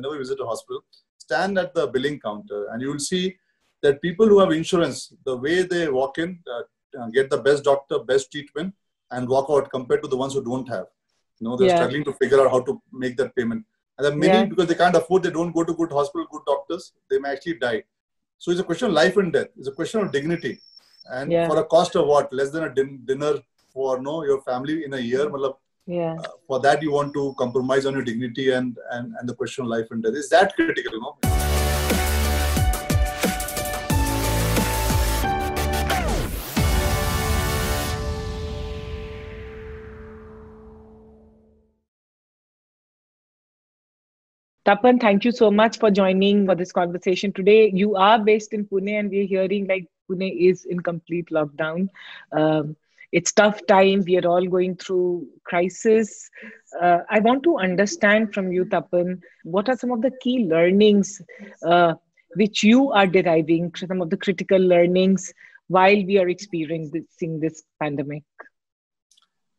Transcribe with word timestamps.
whenever 0.00 0.14
you 0.14 0.20
visit 0.20 0.40
a 0.40 0.46
hospital, 0.46 0.82
stand 1.18 1.58
at 1.58 1.74
the 1.74 1.86
billing 1.86 2.18
counter 2.20 2.68
and 2.70 2.82
you 2.82 2.90
will 2.92 2.98
see 3.12 3.36
that 3.82 4.02
people 4.02 4.26
who 4.26 4.38
have 4.40 4.52
insurance, 4.52 5.12
the 5.24 5.36
way 5.36 5.62
they 5.62 5.88
walk 5.88 6.18
in, 6.18 6.38
uh, 6.54 7.06
get 7.18 7.30
the 7.30 7.38
best 7.38 7.64
doctor, 7.64 7.98
best 7.98 8.30
treatment, 8.32 8.74
and 9.10 9.28
walk 9.28 9.46
out 9.50 9.70
compared 9.70 10.02
to 10.02 10.08
the 10.08 10.16
ones 10.16 10.34
who 10.34 10.42
don't 10.42 10.68
have. 10.68 10.86
You 11.38 11.48
know, 11.48 11.56
they're 11.56 11.68
yeah. 11.68 11.76
struggling 11.76 12.04
to 12.04 12.12
figure 12.14 12.40
out 12.40 12.50
how 12.50 12.60
to 12.60 12.82
make 12.92 13.16
that 13.16 13.34
payment. 13.34 13.64
And 13.96 14.04
there 14.04 14.16
many, 14.16 14.32
yeah. 14.32 14.44
because 14.44 14.66
they 14.66 14.74
can't 14.74 14.96
afford, 14.96 15.22
they 15.22 15.30
don't 15.30 15.52
go 15.52 15.64
to 15.64 15.74
good 15.74 15.92
hospital, 15.92 16.26
good 16.30 16.42
doctors, 16.46 16.92
they 17.10 17.18
may 17.18 17.30
actually 17.30 17.58
die. 17.58 17.82
So 18.38 18.50
it's 18.50 18.60
a 18.60 18.64
question 18.64 18.88
of 18.88 18.94
life 18.94 19.16
and 19.16 19.32
death. 19.32 19.48
It's 19.58 19.68
a 19.68 19.72
question 19.72 20.00
of 20.00 20.12
dignity. 20.12 20.60
And 21.06 21.32
yeah. 21.32 21.48
for 21.48 21.58
a 21.58 21.64
cost 21.64 21.96
of 21.96 22.06
what? 22.06 22.32
Less 22.32 22.50
than 22.50 22.64
a 22.64 22.74
din- 22.74 23.02
dinner 23.04 23.34
for 23.72 24.00
no 24.00 24.24
your 24.24 24.40
family 24.42 24.84
in 24.84 24.94
a 24.94 24.98
year. 24.98 25.28
Malab, 25.28 25.56
yeah. 25.90 26.14
Uh, 26.14 26.28
for 26.46 26.60
that, 26.60 26.82
you 26.82 26.92
want 26.92 27.12
to 27.14 27.34
compromise 27.36 27.84
on 27.84 27.94
your 27.94 28.02
dignity 28.02 28.52
and, 28.52 28.78
and, 28.92 29.12
and 29.18 29.28
the 29.28 29.34
question 29.34 29.64
of 29.64 29.70
life 29.70 29.86
and 29.90 30.02
death. 30.02 30.14
Is 30.14 30.28
that 30.28 30.54
critical? 30.54 31.00
No? 31.00 31.16
Tapan, 44.66 45.00
thank 45.00 45.24
you 45.24 45.32
so 45.32 45.50
much 45.50 45.78
for 45.78 45.90
joining 45.90 46.46
for 46.46 46.54
this 46.54 46.70
conversation 46.70 47.32
today. 47.32 47.72
You 47.74 47.96
are 47.96 48.20
based 48.20 48.52
in 48.52 48.64
Pune, 48.66 49.00
and 49.00 49.10
we're 49.10 49.26
hearing 49.26 49.66
like 49.66 49.86
Pune 50.08 50.30
is 50.38 50.66
in 50.66 50.78
complete 50.78 51.30
lockdown. 51.30 51.88
Um, 52.30 52.76
it's 53.12 53.32
tough 53.32 53.60
time. 53.66 54.04
We 54.06 54.18
are 54.18 54.26
all 54.26 54.46
going 54.46 54.76
through 54.76 55.26
crisis. 55.44 56.30
Uh, 56.80 56.98
I 57.10 57.18
want 57.20 57.42
to 57.44 57.58
understand 57.58 58.32
from 58.32 58.52
you, 58.52 58.64
Tapan, 58.64 59.20
what 59.44 59.68
are 59.68 59.76
some 59.76 59.90
of 59.90 60.02
the 60.02 60.12
key 60.20 60.44
learnings 60.44 61.20
uh, 61.66 61.94
which 62.36 62.62
you 62.62 62.92
are 62.92 63.06
deriving, 63.06 63.72
some 63.74 64.00
of 64.00 64.10
the 64.10 64.16
critical 64.16 64.58
learnings 64.58 65.32
while 65.66 66.04
we 66.04 66.18
are 66.18 66.28
experiencing 66.28 67.40
this 67.40 67.62
pandemic? 67.80 68.24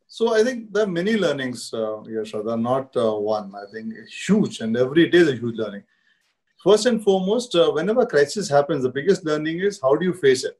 So 0.08 0.36
I 0.36 0.44
think 0.44 0.74
there 0.74 0.84
are 0.84 0.88
many 0.88 1.16
learnings, 1.18 1.74
uh, 1.74 2.04
Yashoda, 2.06 2.60
not 2.60 2.96
uh, 2.98 3.14
one. 3.14 3.54
I 3.56 3.64
think 3.72 3.94
it's 3.98 4.28
huge, 4.28 4.60
and 4.60 4.76
every 4.76 5.10
day 5.10 5.20
is 5.20 5.30
a 5.30 5.36
huge 5.36 5.58
learning. 5.58 5.84
First 6.64 6.86
and 6.86 7.02
foremost, 7.04 7.56
uh, 7.56 7.72
whenever 7.72 8.06
crisis 8.06 8.50
happens, 8.50 8.84
the 8.84 8.90
biggest 8.90 9.26
learning 9.26 9.62
is 9.62 9.80
how 9.82 9.96
do 9.96 10.06
you 10.06 10.14
face 10.14 10.44
it. 10.44 10.58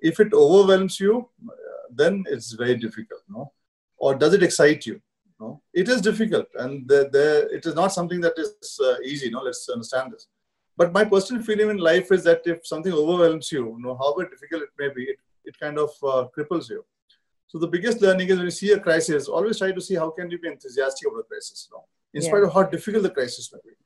If 0.00 0.20
it 0.20 0.34
overwhelms 0.34 1.00
you, 1.00 1.30
then 1.96 2.24
it's 2.26 2.52
very 2.52 2.76
difficult. 2.76 3.22
No? 3.28 3.52
Or 3.96 4.14
does 4.14 4.34
it 4.34 4.42
excite 4.42 4.86
you? 4.86 5.00
No? 5.40 5.60
It 5.72 5.88
is 5.88 6.00
difficult, 6.00 6.46
and 6.56 6.88
the, 6.88 7.08
the, 7.10 7.48
it 7.52 7.66
is 7.66 7.74
not 7.74 7.92
something 7.92 8.20
that 8.20 8.38
is 8.38 8.80
uh, 8.84 8.96
easy. 9.04 9.30
No, 9.30 9.40
let's 9.40 9.68
understand 9.68 10.12
this. 10.12 10.26
But 10.76 10.92
my 10.92 11.04
personal 11.04 11.42
feeling 11.42 11.70
in 11.70 11.76
life 11.78 12.10
is 12.10 12.24
that 12.24 12.42
if 12.46 12.66
something 12.66 12.92
overwhelms 12.92 13.50
you, 13.52 13.76
you 13.76 13.82
know, 13.82 13.96
however 13.96 14.28
difficult 14.28 14.62
it 14.62 14.70
may 14.78 14.88
be, 14.94 15.04
it, 15.04 15.18
it 15.44 15.58
kind 15.58 15.78
of 15.78 15.90
uh, 16.02 16.26
cripples 16.36 16.68
you 16.68 16.84
so 17.54 17.60
the 17.60 17.68
biggest 17.68 18.02
learning 18.02 18.28
is 18.30 18.36
when 18.36 18.46
you 18.46 18.50
see 18.50 18.72
a 18.72 18.80
crisis, 18.80 19.28
always 19.28 19.58
try 19.58 19.70
to 19.70 19.80
see 19.80 19.94
how 19.94 20.10
can 20.10 20.28
you 20.28 20.40
be 20.40 20.48
enthusiastic 20.48 21.06
about 21.06 21.18
the 21.18 21.22
crisis, 21.22 21.68
you 21.70 21.76
know, 21.76 21.84
in 22.12 22.20
yeah. 22.20 22.28
spite 22.28 22.42
of 22.42 22.52
how 22.52 22.64
difficult 22.64 23.04
the 23.04 23.10
crisis 23.10 23.48
may 23.52 23.60
be. 23.64 23.76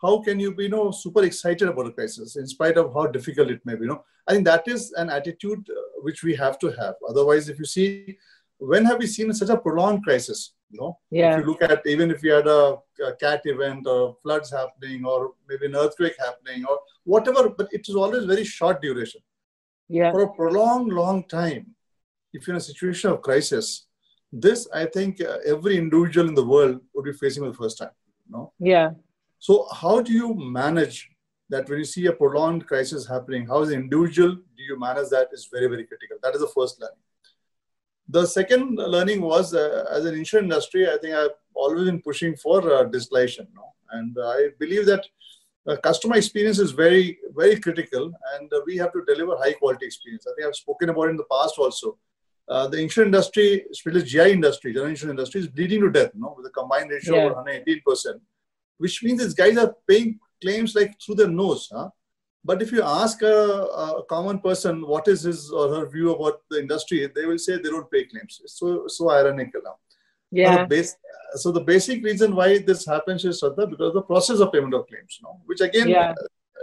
How 0.00 0.20
can 0.20 0.38
you 0.38 0.54
be, 0.54 0.64
you 0.64 0.68
know, 0.68 0.90
super 0.90 1.24
excited 1.24 1.68
about 1.68 1.86
a 1.88 1.92
crisis 1.92 2.36
in 2.36 2.46
spite 2.46 2.76
of 2.76 2.92
how 2.94 3.06
difficult 3.08 3.50
it 3.50 3.64
may 3.64 3.74
be? 3.74 3.82
You 3.82 3.88
know, 3.88 4.04
I 4.26 4.32
think 4.32 4.44
that 4.44 4.68
is 4.68 4.92
an 4.92 5.10
attitude 5.10 5.66
uh, 5.70 5.80
which 6.02 6.22
we 6.22 6.34
have 6.36 6.58
to 6.60 6.68
have. 6.68 6.94
Otherwise, 7.08 7.48
if 7.48 7.58
you 7.58 7.64
see, 7.64 8.16
when 8.58 8.84
have 8.84 8.98
we 8.98 9.06
seen 9.06 9.32
such 9.32 9.48
a 9.48 9.56
prolonged 9.56 10.04
crisis? 10.04 10.54
You 10.70 10.80
know, 10.80 10.98
yeah. 11.10 11.32
if 11.32 11.40
you 11.40 11.46
look 11.46 11.62
at 11.62 11.86
even 11.86 12.10
if 12.10 12.20
we 12.20 12.28
had 12.28 12.46
a, 12.46 12.76
a 13.04 13.16
cat 13.18 13.40
event 13.44 13.86
or 13.86 14.16
floods 14.22 14.52
happening 14.52 15.04
or 15.04 15.32
maybe 15.48 15.66
an 15.66 15.74
earthquake 15.74 16.14
happening 16.18 16.64
or 16.66 16.78
whatever, 17.04 17.48
but 17.48 17.68
it 17.72 17.88
is 17.88 17.94
always 17.94 18.24
very 18.26 18.44
short 18.44 18.82
duration. 18.82 19.22
Yeah. 19.88 20.12
For 20.12 20.24
a 20.24 20.34
prolonged, 20.34 20.92
long 20.92 21.24
time, 21.24 21.74
if 22.34 22.46
you're 22.46 22.54
in 22.54 22.58
a 22.58 22.60
situation 22.60 23.10
of 23.10 23.22
crisis, 23.22 23.86
this 24.30 24.68
I 24.74 24.84
think 24.84 25.22
uh, 25.22 25.38
every 25.46 25.78
individual 25.78 26.28
in 26.28 26.34
the 26.34 26.44
world 26.44 26.80
would 26.94 27.04
be 27.04 27.14
facing 27.14 27.44
for 27.44 27.50
the 27.50 27.56
first 27.56 27.78
time. 27.78 27.90
No. 28.28 28.52
Yeah. 28.58 28.90
So 29.38 29.66
how 29.72 30.00
do 30.00 30.12
you 30.12 30.34
manage 30.34 31.10
that 31.48 31.68
when 31.68 31.78
you 31.78 31.84
see 31.84 32.06
a 32.06 32.12
prolonged 32.12 32.66
crisis 32.66 33.06
happening? 33.06 33.46
How 33.46 33.62
as 33.62 33.70
an 33.70 33.80
individual 33.80 34.34
do 34.34 34.62
you 34.62 34.78
manage 34.78 35.08
that? 35.10 35.28
Is 35.32 35.48
very 35.52 35.66
very 35.66 35.84
critical. 35.84 36.18
That 36.22 36.34
is 36.34 36.40
the 36.40 36.48
first 36.48 36.80
learning. 36.80 37.04
The 38.08 38.26
second 38.26 38.76
learning 38.76 39.20
was 39.20 39.54
uh, 39.54 39.84
as 39.90 40.04
an 40.04 40.14
insurance 40.14 40.44
industry, 40.46 40.88
I 40.88 40.96
think 40.98 41.14
I've 41.14 41.36
always 41.54 41.84
been 41.84 42.00
pushing 42.00 42.36
for 42.36 42.58
uh, 42.60 42.84
digitalization. 42.84 43.46
No? 43.54 43.74
And 43.90 44.16
I 44.22 44.48
believe 44.58 44.86
that 44.86 45.04
uh, 45.68 45.76
customer 45.76 46.16
experience 46.16 46.58
is 46.58 46.72
very 46.72 47.18
very 47.34 47.60
critical, 47.60 48.12
and 48.34 48.52
uh, 48.52 48.60
we 48.66 48.76
have 48.76 48.92
to 48.92 49.04
deliver 49.06 49.36
high 49.36 49.52
quality 49.52 49.86
experience. 49.86 50.26
I 50.26 50.34
think 50.34 50.48
I've 50.48 50.56
spoken 50.56 50.88
about 50.88 51.04
it 51.04 51.10
in 51.10 51.16
the 51.16 51.30
past 51.30 51.58
also 51.58 51.98
uh, 52.48 52.66
the 52.66 52.78
insurance 52.78 53.08
industry, 53.08 53.64
especially 53.70 54.02
GI 54.02 54.32
industry, 54.32 54.72
general 54.72 54.90
insurance 54.90 55.18
industry, 55.18 55.40
is 55.42 55.48
bleeding 55.48 55.80
to 55.82 55.90
death, 55.90 56.14
know, 56.14 56.34
with 56.36 56.46
a 56.46 56.50
combined 56.50 56.90
ratio 56.90 57.16
yeah. 57.16 57.30
of 57.30 57.36
118%, 57.36 58.20
which 58.78 59.02
means 59.02 59.20
these 59.22 59.34
guys 59.34 59.56
are 59.58 59.74
paying 59.86 60.18
claims 60.40 60.74
like 60.74 60.98
through 61.00 61.16
their 61.16 61.28
nose. 61.28 61.68
Huh? 61.72 61.90
But 62.44 62.62
if 62.62 62.72
you 62.72 62.82
ask 62.82 63.20
a, 63.22 63.26
a, 63.26 64.04
common 64.08 64.38
person 64.38 64.86
what 64.86 65.08
is 65.08 65.22
his 65.22 65.50
or 65.50 65.68
her 65.74 65.88
view 65.88 66.14
about 66.14 66.40
the 66.50 66.60
industry, 66.60 67.10
they 67.14 67.26
will 67.26 67.38
say 67.38 67.56
they 67.56 67.68
don't 67.68 67.90
pay 67.90 68.04
claims. 68.04 68.40
It's 68.42 68.58
so 68.58 68.86
so 68.86 69.10
ironical 69.10 69.60
now. 69.64 69.76
Yeah. 70.30 70.62
The 70.62 70.66
base, 70.66 70.96
so 71.34 71.52
the 71.52 71.60
basic 71.60 72.04
reason 72.04 72.34
why 72.34 72.58
this 72.58 72.86
happens 72.86 73.24
is 73.24 73.42
Shraddha, 73.42 73.68
because 73.68 73.94
the 73.94 74.02
process 74.02 74.40
of 74.40 74.52
payment 74.52 74.74
of 74.74 74.86
claims, 74.86 75.18
you 75.18 75.24
know, 75.24 75.40
which 75.46 75.60
again 75.60 75.88
yeah. 75.88 76.14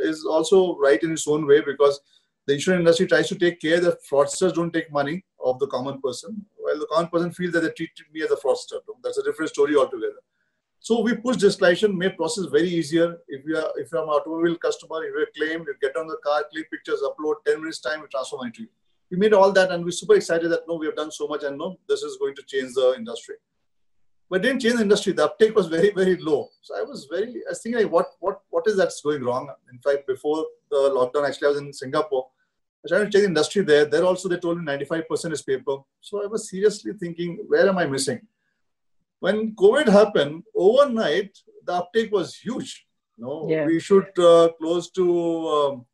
is 0.01 0.25
also 0.25 0.77
right 0.77 1.01
in 1.01 1.11
its 1.11 1.27
own 1.27 1.45
way 1.45 1.61
because 1.61 1.99
the 2.47 2.53
insurance 2.53 2.79
industry 2.79 3.07
tries 3.07 3.27
to 3.29 3.35
take 3.35 3.59
care 3.59 3.79
that 3.79 4.05
fraudsters 4.09 4.53
don't 4.53 4.71
take 4.71 4.91
money 4.91 5.25
of 5.43 5.57
the 5.59 5.67
common 5.67 5.99
person, 6.01 6.45
while 6.57 6.77
the 6.77 6.87
common 6.91 7.09
person 7.09 7.31
feels 7.31 7.53
that 7.53 7.61
they 7.61 7.71
treated 7.71 8.05
me 8.13 8.21
as 8.21 8.31
a 8.31 8.35
fraudster. 8.35 8.79
That's 9.03 9.17
a 9.17 9.23
different 9.23 9.49
story 9.49 9.75
altogether. 9.75 10.21
So 10.85 11.01
we 11.01 11.15
push 11.15 11.37
digitalization, 11.37 11.95
made 11.97 12.15
process 12.15 12.45
very 12.45 12.69
easier. 12.69 13.17
If 13.27 13.43
you 13.43 13.57
are 13.57 13.71
if 13.75 13.91
you're 13.91 14.03
an 14.03 14.09
automobile 14.09 14.55
customer, 14.65 15.03
if 15.03 15.13
you 15.19 15.25
claim, 15.35 15.61
you 15.67 15.73
get 15.81 15.95
on 15.97 16.05
the 16.05 16.17
car, 16.23 16.43
click 16.51 16.69
pictures, 16.69 17.01
upload, 17.07 17.37
10 17.47 17.59
minutes 17.59 17.79
time, 17.79 18.01
we 18.01 18.07
transfer 18.07 18.37
money 18.37 18.51
to 18.51 18.61
you. 18.61 18.67
We 19.09 19.17
made 19.17 19.33
all 19.33 19.51
that 19.53 19.71
and 19.71 19.83
we're 19.83 19.89
super 19.89 20.13
excited 20.13 20.47
that 20.51 20.67
no, 20.67 20.75
we 20.75 20.85
have 20.85 20.95
done 20.95 21.11
so 21.11 21.27
much 21.27 21.41
and 21.43 21.57
no, 21.57 21.79
this 21.89 22.03
is 22.03 22.17
going 22.17 22.35
to 22.35 22.43
change 22.43 22.75
the 22.75 22.93
industry. 22.95 23.33
But 24.29 24.43
didn't 24.43 24.59
change 24.59 24.75
the 24.75 24.83
industry. 24.83 25.13
The 25.13 25.25
uptake 25.25 25.55
was 25.55 25.65
very, 25.65 25.89
very 25.89 26.17
low. 26.17 26.49
So 26.61 26.77
I 26.77 26.83
was 26.83 27.07
very, 27.09 27.33
I 27.47 27.49
was 27.49 27.63
thinking 27.63 27.81
like, 27.81 27.91
what, 27.91 28.11
what, 28.19 28.41
what 28.51 28.67
is 28.67 28.77
that's 28.77 29.01
going 29.01 29.23
wrong? 29.23 29.49
In 29.73 29.79
fact, 29.79 30.05
before 30.05 30.45
the 30.69 30.77
lockdown, 30.97 31.27
actually, 31.27 31.47
I 31.47 31.49
was 31.49 31.61
in 31.61 31.73
Singapore 31.73 32.27
I 32.85 32.87
tried 32.87 33.05
to 33.05 33.09
check 33.09 33.21
the 33.21 33.27
industry 33.27 33.63
there. 33.63 33.85
There 33.85 34.05
also 34.05 34.29
they 34.29 34.37
told 34.37 34.59
me 34.59 34.65
95% 34.65 35.31
is 35.31 35.41
paper. 35.41 35.77
So 36.01 36.23
I 36.23 36.27
was 36.27 36.47
seriously 36.47 36.93
thinking, 36.93 37.43
where 37.47 37.67
am 37.67 37.79
I 37.79 37.87
missing? 37.87 38.21
When 39.19 39.55
COVID 39.55 39.87
happened, 39.87 40.43
overnight 40.55 41.37
the 41.65 41.73
uptake 41.73 42.11
was 42.11 42.35
huge. 42.35 42.85
no, 43.17 43.47
yeah. 43.49 43.65
we 43.65 43.79
should 43.79 44.17
uh, 44.19 44.49
close 44.59 44.89
to 44.91 45.05
um, 45.49 45.85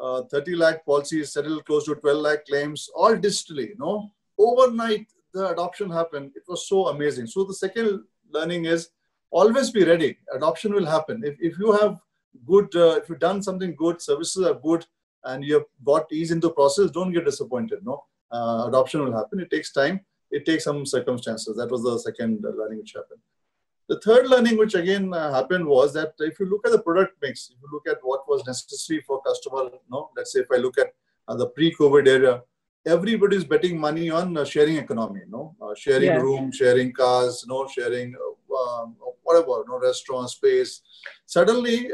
uh, 0.00 0.22
30 0.22 0.54
lakh 0.56 0.86
policies, 0.86 1.32
settle 1.32 1.60
close 1.62 1.84
to 1.86 1.94
12 1.96 2.18
lakh 2.18 2.46
claims, 2.46 2.88
all 2.94 3.16
digitally. 3.16 3.68
You 3.70 3.76
know, 3.78 4.10
overnight 4.38 5.06
the 5.34 5.48
adoption 5.48 5.90
happened. 5.90 6.32
It 6.36 6.44
was 6.48 6.68
so 6.68 6.88
amazing. 6.88 7.26
So 7.26 7.44
the 7.44 7.54
second 7.54 8.04
learning 8.30 8.66
is 8.66 8.90
always 9.30 9.70
be 9.70 9.84
ready. 9.84 10.16
Adoption 10.34 10.72
will 10.72 10.86
happen. 10.86 11.22
If, 11.24 11.36
if 11.40 11.58
you 11.58 11.72
have 11.72 11.98
good, 12.46 12.74
uh, 12.74 13.00
if 13.02 13.08
you've 13.08 13.18
done 13.18 13.42
something 13.42 13.74
good, 13.74 14.00
services 14.00 14.46
are 14.46 14.54
good, 14.54 14.86
and 15.24 15.44
you 15.44 15.54
have 15.54 15.64
got 15.84 16.12
ease 16.12 16.30
into 16.30 16.48
the 16.48 16.54
process, 16.54 16.90
don't 16.90 17.12
get 17.12 17.24
disappointed. 17.24 17.80
No, 17.84 18.04
uh, 18.30 18.64
adoption 18.68 19.04
will 19.04 19.16
happen. 19.16 19.40
It 19.40 19.50
takes 19.50 19.72
time. 19.72 20.00
It 20.30 20.44
takes 20.44 20.64
some 20.64 20.84
circumstances. 20.84 21.56
That 21.56 21.70
was 21.70 21.82
the 21.82 21.98
second 21.98 22.42
learning 22.42 22.78
which 22.78 22.94
happened. 22.94 23.20
The 23.88 23.98
third 24.00 24.28
learning 24.28 24.58
which 24.58 24.74
again 24.74 25.14
uh, 25.14 25.32
happened 25.32 25.66
was 25.66 25.94
that 25.94 26.12
if 26.18 26.38
you 26.38 26.46
look 26.46 26.66
at 26.66 26.72
the 26.72 26.82
product 26.82 27.16
mix, 27.22 27.50
if 27.50 27.56
you 27.62 27.68
look 27.72 27.88
at 27.88 27.98
what 28.02 28.28
was 28.28 28.46
necessary 28.46 29.00
for 29.00 29.22
customer, 29.22 29.70
no, 29.90 30.10
let's 30.14 30.32
say 30.32 30.40
if 30.40 30.46
I 30.52 30.56
look 30.56 30.78
at 30.78 30.92
uh, 31.26 31.36
the 31.36 31.46
pre-COVID 31.46 32.06
era, 32.06 32.42
everybody 32.86 33.36
is 33.36 33.44
betting 33.44 33.80
money 33.80 34.10
on 34.10 34.36
uh, 34.36 34.44
sharing 34.44 34.76
economy, 34.76 35.22
no, 35.28 35.56
uh, 35.62 35.74
sharing 35.74 36.04
yeah. 36.04 36.16
room, 36.16 36.52
sharing 36.52 36.92
cars, 36.92 37.46
no, 37.48 37.66
sharing 37.66 38.14
uh, 38.14 38.82
um, 38.82 38.96
whatever, 39.22 39.64
no 39.66 39.78
restaurant 39.78 40.28
space. 40.28 40.82
Suddenly, 41.24 41.88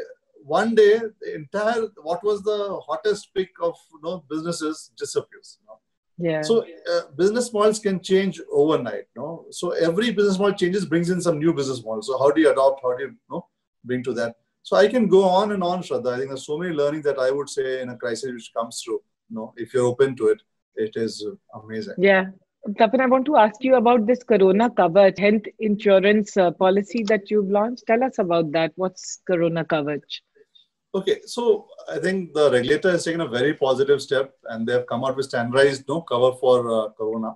one 0.44 0.74
day 0.74 1.00
the 1.20 1.34
entire 1.34 1.86
what 2.02 2.22
was 2.22 2.42
the 2.42 2.80
hottest 2.86 3.32
pick 3.34 3.50
of 3.62 3.76
you 3.92 4.00
know, 4.02 4.24
businesses 4.28 4.90
disappears. 4.96 5.58
You 5.60 5.66
know? 5.68 5.78
Yeah. 6.18 6.42
So 6.42 6.64
uh, 6.90 7.00
business 7.16 7.52
models 7.52 7.78
can 7.80 8.00
change 8.00 8.40
overnight. 8.52 9.04
No. 9.16 9.46
So 9.50 9.70
every 9.70 10.12
business 10.12 10.38
model 10.38 10.54
changes 10.54 10.84
brings 10.84 11.10
in 11.10 11.20
some 11.20 11.38
new 11.38 11.52
business 11.52 11.84
models. 11.84 12.06
So 12.06 12.18
how 12.18 12.30
do 12.30 12.40
you 12.40 12.50
adopt? 12.52 12.82
How 12.82 12.96
do 12.96 13.02
you, 13.02 13.08
you 13.10 13.16
know, 13.30 13.46
bring 13.84 14.02
to 14.04 14.12
that? 14.14 14.36
So 14.62 14.76
I 14.76 14.88
can 14.88 15.08
go 15.08 15.24
on 15.24 15.52
and 15.52 15.62
on, 15.62 15.82
Shraddha. 15.82 16.14
I 16.14 16.16
think 16.18 16.30
there's 16.30 16.46
so 16.46 16.56
many 16.56 16.72
learnings 16.72 17.04
that 17.04 17.18
I 17.18 17.30
would 17.30 17.50
say 17.50 17.82
in 17.82 17.88
a 17.90 17.96
crisis 17.96 18.32
which 18.32 18.52
comes 18.56 18.80
through. 18.82 19.02
You 19.28 19.36
know, 19.36 19.54
if 19.56 19.74
you're 19.74 19.86
open 19.86 20.16
to 20.16 20.28
it, 20.28 20.40
it 20.76 20.92
is 20.96 21.26
amazing. 21.54 21.94
Yeah. 21.98 22.26
Tapan, 22.80 23.00
I 23.00 23.06
want 23.06 23.26
to 23.26 23.36
ask 23.36 23.62
you 23.62 23.74
about 23.74 24.06
this 24.06 24.22
Corona 24.22 24.70
Kavach 24.70 25.18
health 25.18 25.42
insurance 25.58 26.34
uh, 26.38 26.50
policy 26.50 27.02
that 27.08 27.30
you've 27.30 27.50
launched. 27.50 27.84
Tell 27.86 28.02
us 28.02 28.18
about 28.18 28.52
that. 28.52 28.72
What's 28.76 29.20
Corona 29.26 29.64
Kavach? 29.66 30.00
Okay, 30.94 31.22
so 31.26 31.66
I 31.90 31.98
think 31.98 32.34
the 32.34 32.52
regulator 32.52 32.90
has 32.92 33.04
taken 33.04 33.20
a 33.20 33.26
very 33.26 33.54
positive 33.54 34.00
step 34.00 34.32
and 34.44 34.64
they 34.64 34.74
have 34.74 34.86
come 34.86 35.04
out 35.04 35.16
with 35.16 35.26
standardized 35.26 35.84
no 35.88 36.02
cover 36.02 36.36
for 36.36 36.58
uh, 36.70 36.88
Corona. 36.90 37.34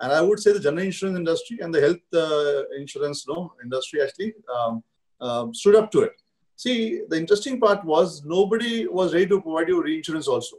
And 0.00 0.12
I 0.12 0.20
would 0.20 0.38
say 0.38 0.52
the 0.52 0.60
general 0.60 0.84
insurance 0.84 1.16
industry 1.16 1.60
and 1.62 1.74
the 1.74 1.80
health 1.80 2.06
uh, 2.12 2.68
insurance 2.78 3.26
no, 3.26 3.54
industry 3.62 4.02
actually 4.02 4.34
um, 4.54 4.84
um, 5.20 5.54
stood 5.54 5.76
up 5.76 5.90
to 5.92 6.00
it. 6.02 6.12
See, 6.56 7.00
the 7.08 7.16
interesting 7.16 7.58
part 7.58 7.82
was 7.86 8.22
nobody 8.24 8.86
was 8.86 9.14
ready 9.14 9.28
to 9.28 9.40
provide 9.40 9.68
you 9.68 9.82
reinsurance 9.82 10.28
also 10.28 10.56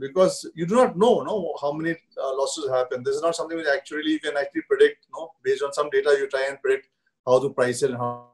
because 0.00 0.50
you 0.56 0.66
do 0.66 0.74
not 0.74 0.98
know 0.98 1.22
no, 1.22 1.54
how 1.60 1.72
many 1.72 1.92
uh, 1.92 2.36
losses 2.36 2.68
happen. 2.70 3.04
This 3.04 3.16
is 3.16 3.22
not 3.22 3.36
something 3.36 3.56
which 3.56 3.66
actually 3.72 4.12
you 4.12 4.20
can 4.20 4.36
actually 4.36 4.62
predict. 4.62 5.06
No, 5.16 5.30
based 5.44 5.62
on 5.62 5.72
some 5.72 5.90
data, 5.90 6.16
you 6.18 6.28
try 6.28 6.46
and 6.48 6.60
predict 6.60 6.88
how 7.24 7.38
to 7.38 7.50
price 7.50 7.82
it 7.82 7.90
and 7.90 7.98
how. 7.98 8.30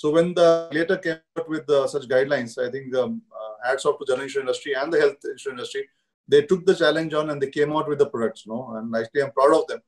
So 0.00 0.10
when 0.10 0.32
the 0.32 0.66
later 0.72 0.96
came 0.96 1.18
out 1.38 1.46
with 1.46 1.68
uh, 1.68 1.86
such 1.86 2.08
guidelines, 2.08 2.56
I 2.56 2.70
think 2.70 2.96
um, 2.96 3.20
uh, 3.38 3.68
hats 3.68 3.84
off 3.84 3.98
to 3.98 4.06
general 4.06 4.22
insurance 4.22 4.46
industry 4.48 4.72
and 4.74 4.90
the 4.90 4.98
health 4.98 5.18
insurance 5.24 5.58
industry. 5.58 5.82
They 6.26 6.40
took 6.50 6.64
the 6.64 6.74
challenge 6.74 7.12
on 7.12 7.28
and 7.28 7.42
they 7.42 7.50
came 7.50 7.72
out 7.76 7.86
with 7.86 7.98
the 7.98 8.06
products. 8.06 8.46
No, 8.46 8.76
and 8.76 8.96
actually 8.96 9.24
I'm 9.24 9.32
proud 9.32 9.52
of 9.58 9.66
them. 9.66 9.80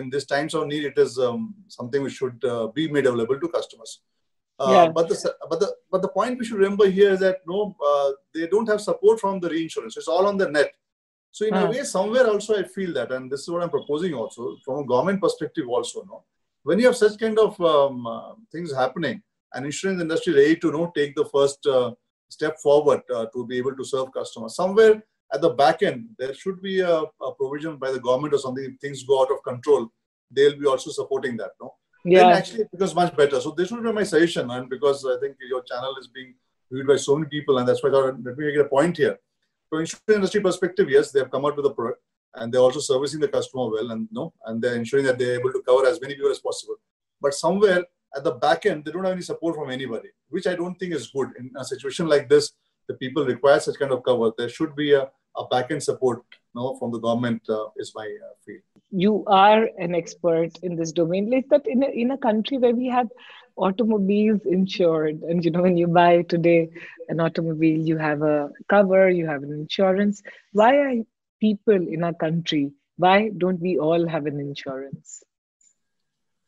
In 0.00 0.10
these 0.10 0.26
times 0.26 0.52
of 0.52 0.66
need, 0.66 0.84
it 0.84 0.98
is 0.98 1.18
um, 1.18 1.54
something 1.68 2.02
which 2.02 2.12
should 2.12 2.44
uh, 2.44 2.66
be 2.78 2.88
made 2.96 3.06
available 3.06 3.40
to 3.40 3.48
customers. 3.48 4.00
Uh, 4.58 4.70
yeah. 4.70 4.92
But 4.92 5.08
the 5.08 5.34
but 5.48 5.60
the 5.60 5.74
but 5.90 6.02
the 6.02 6.12
point 6.18 6.38
we 6.38 6.44
should 6.44 6.58
remember 6.58 6.86
here 6.90 7.12
is 7.12 7.20
that 7.20 7.38
no, 7.48 7.74
uh, 7.90 8.10
they 8.34 8.46
don't 8.46 8.68
have 8.68 8.82
support 8.82 9.18
from 9.18 9.40
the 9.40 9.48
reinsurance. 9.48 9.96
It's 9.96 10.08
all 10.08 10.26
on 10.26 10.36
the 10.36 10.50
net. 10.50 10.72
So 11.30 11.46
in 11.46 11.54
uh. 11.54 11.66
a 11.66 11.70
way, 11.70 11.84
somewhere 11.84 12.26
also 12.26 12.58
I 12.62 12.64
feel 12.64 12.92
that, 12.98 13.12
and 13.12 13.32
this 13.32 13.40
is 13.40 13.48
what 13.48 13.62
I'm 13.62 13.70
proposing 13.70 14.12
also 14.12 14.58
from 14.62 14.80
a 14.80 14.86
government 14.86 15.22
perspective 15.22 15.68
also. 15.68 16.04
No, 16.04 16.24
when 16.64 16.78
you 16.80 16.86
have 16.88 16.96
such 17.04 17.18
kind 17.18 17.38
of 17.38 17.58
um, 17.74 18.06
uh, 18.06 18.34
things 18.52 18.74
happening, 18.74 19.22
and 19.54 19.66
insurance 19.66 20.00
industry 20.00 20.34
ready 20.34 20.56
to 20.56 20.72
know 20.72 20.92
take 20.94 21.14
the 21.14 21.24
first 21.26 21.64
uh, 21.66 21.92
step 22.28 22.58
forward 22.58 23.00
uh, 23.14 23.26
to 23.34 23.46
be 23.46 23.58
able 23.58 23.76
to 23.76 23.84
serve 23.84 24.12
customers, 24.12 24.56
somewhere 24.56 25.02
at 25.32 25.40
the 25.40 25.50
back 25.50 25.82
end 25.82 26.06
there 26.18 26.34
should 26.34 26.60
be 26.62 26.80
a, 26.80 26.96
a 26.96 27.34
provision 27.38 27.76
by 27.76 27.90
the 27.90 28.00
government 28.00 28.34
or 28.34 28.38
something. 28.38 28.64
If 28.64 28.78
things 28.80 29.04
go 29.04 29.22
out 29.22 29.30
of 29.30 29.42
control, 29.42 29.88
they'll 30.30 30.58
be 30.58 30.66
also 30.66 30.90
supporting 30.90 31.36
that. 31.38 31.52
No 31.60 31.74
yeah. 32.04 32.20
then 32.20 32.36
actually 32.36 32.60
it 32.62 32.70
becomes 32.70 32.94
much 32.94 33.16
better. 33.16 33.40
So 33.40 33.50
this 33.50 33.70
would 33.70 33.82
be 33.82 33.92
my 33.92 34.02
suggestion, 34.02 34.50
and 34.50 34.68
because 34.68 35.04
I 35.04 35.18
think 35.20 35.36
your 35.40 35.62
channel 35.62 35.96
is 35.98 36.08
being 36.08 36.34
viewed 36.70 36.86
by 36.86 36.96
so 36.96 37.16
many 37.16 37.28
people, 37.28 37.58
and 37.58 37.68
that's 37.68 37.82
why 37.82 37.88
I 37.88 37.92
thought 37.92 38.22
let 38.22 38.36
me 38.36 38.46
make 38.46 38.56
a 38.56 38.64
point 38.64 38.96
here. 38.96 39.18
From 39.68 39.80
insurance 39.80 40.02
industry 40.08 40.40
perspective, 40.40 40.90
yes, 40.90 41.10
they 41.10 41.20
have 41.20 41.30
come 41.30 41.44
out 41.44 41.56
with 41.56 41.66
a 41.66 41.70
product, 41.70 42.02
and 42.34 42.52
they're 42.52 42.60
also 42.60 42.80
servicing 42.80 43.20
the 43.20 43.28
customer 43.28 43.70
well, 43.70 43.90
and 43.90 44.08
no, 44.12 44.32
and 44.46 44.60
they're 44.62 44.76
ensuring 44.76 45.06
that 45.06 45.18
they're 45.18 45.38
able 45.38 45.52
to 45.52 45.62
cover 45.62 45.86
as 45.86 46.00
many 46.00 46.14
people 46.14 46.30
as 46.30 46.38
possible. 46.38 46.76
But 47.20 47.34
somewhere 47.34 47.84
at 48.16 48.24
the 48.24 48.32
back 48.32 48.66
end, 48.66 48.84
they 48.84 48.92
don't 48.92 49.04
have 49.04 49.12
any 49.12 49.22
support 49.22 49.56
from 49.56 49.70
anybody, 49.70 50.10
which 50.28 50.46
I 50.46 50.54
don't 50.54 50.76
think 50.76 50.94
is 50.94 51.08
good 51.08 51.30
in 51.38 51.50
a 51.58 51.64
situation 51.64 52.06
like 52.08 52.28
this. 52.28 52.52
The 52.88 52.94
people 52.94 53.24
require 53.24 53.60
such 53.60 53.78
kind 53.78 53.92
of 53.92 54.02
cover. 54.02 54.32
There 54.36 54.48
should 54.48 54.76
be 54.76 54.92
a, 54.92 55.10
a 55.36 55.46
back 55.50 55.70
end 55.70 55.82
support, 55.82 56.22
you 56.32 56.60
know, 56.60 56.76
from 56.76 56.92
the 56.92 56.98
government. 56.98 57.42
Uh, 57.48 57.66
is 57.76 57.92
my 57.94 58.04
uh, 58.04 58.34
feel 58.44 58.60
you 58.96 59.24
are 59.26 59.68
an 59.78 59.94
expert 59.94 60.56
in 60.62 60.76
this 60.76 60.92
domain. 60.92 61.32
Is 61.32 61.44
that 61.50 61.66
in 61.66 61.82
a, 61.82 61.88
in 61.88 62.12
a 62.12 62.18
country 62.18 62.58
where 62.58 62.74
we 62.74 62.86
have 62.88 63.08
automobiles 63.56 64.40
insured, 64.44 65.22
and 65.22 65.44
you 65.44 65.50
know 65.50 65.62
when 65.62 65.76
you 65.76 65.88
buy 65.88 66.22
today 66.22 66.68
an 67.08 67.20
automobile, 67.20 67.80
you 67.80 67.98
have 67.98 68.22
a 68.22 68.50
cover, 68.68 69.10
you 69.10 69.26
have 69.26 69.42
an 69.42 69.52
insurance. 69.52 70.22
Why 70.52 70.76
are 70.76 70.94
people 71.40 71.88
in 71.96 72.04
our 72.04 72.14
country? 72.14 72.72
Why 72.96 73.30
don't 73.36 73.60
we 73.60 73.78
all 73.78 74.06
have 74.06 74.26
an 74.26 74.38
insurance? 74.38 75.24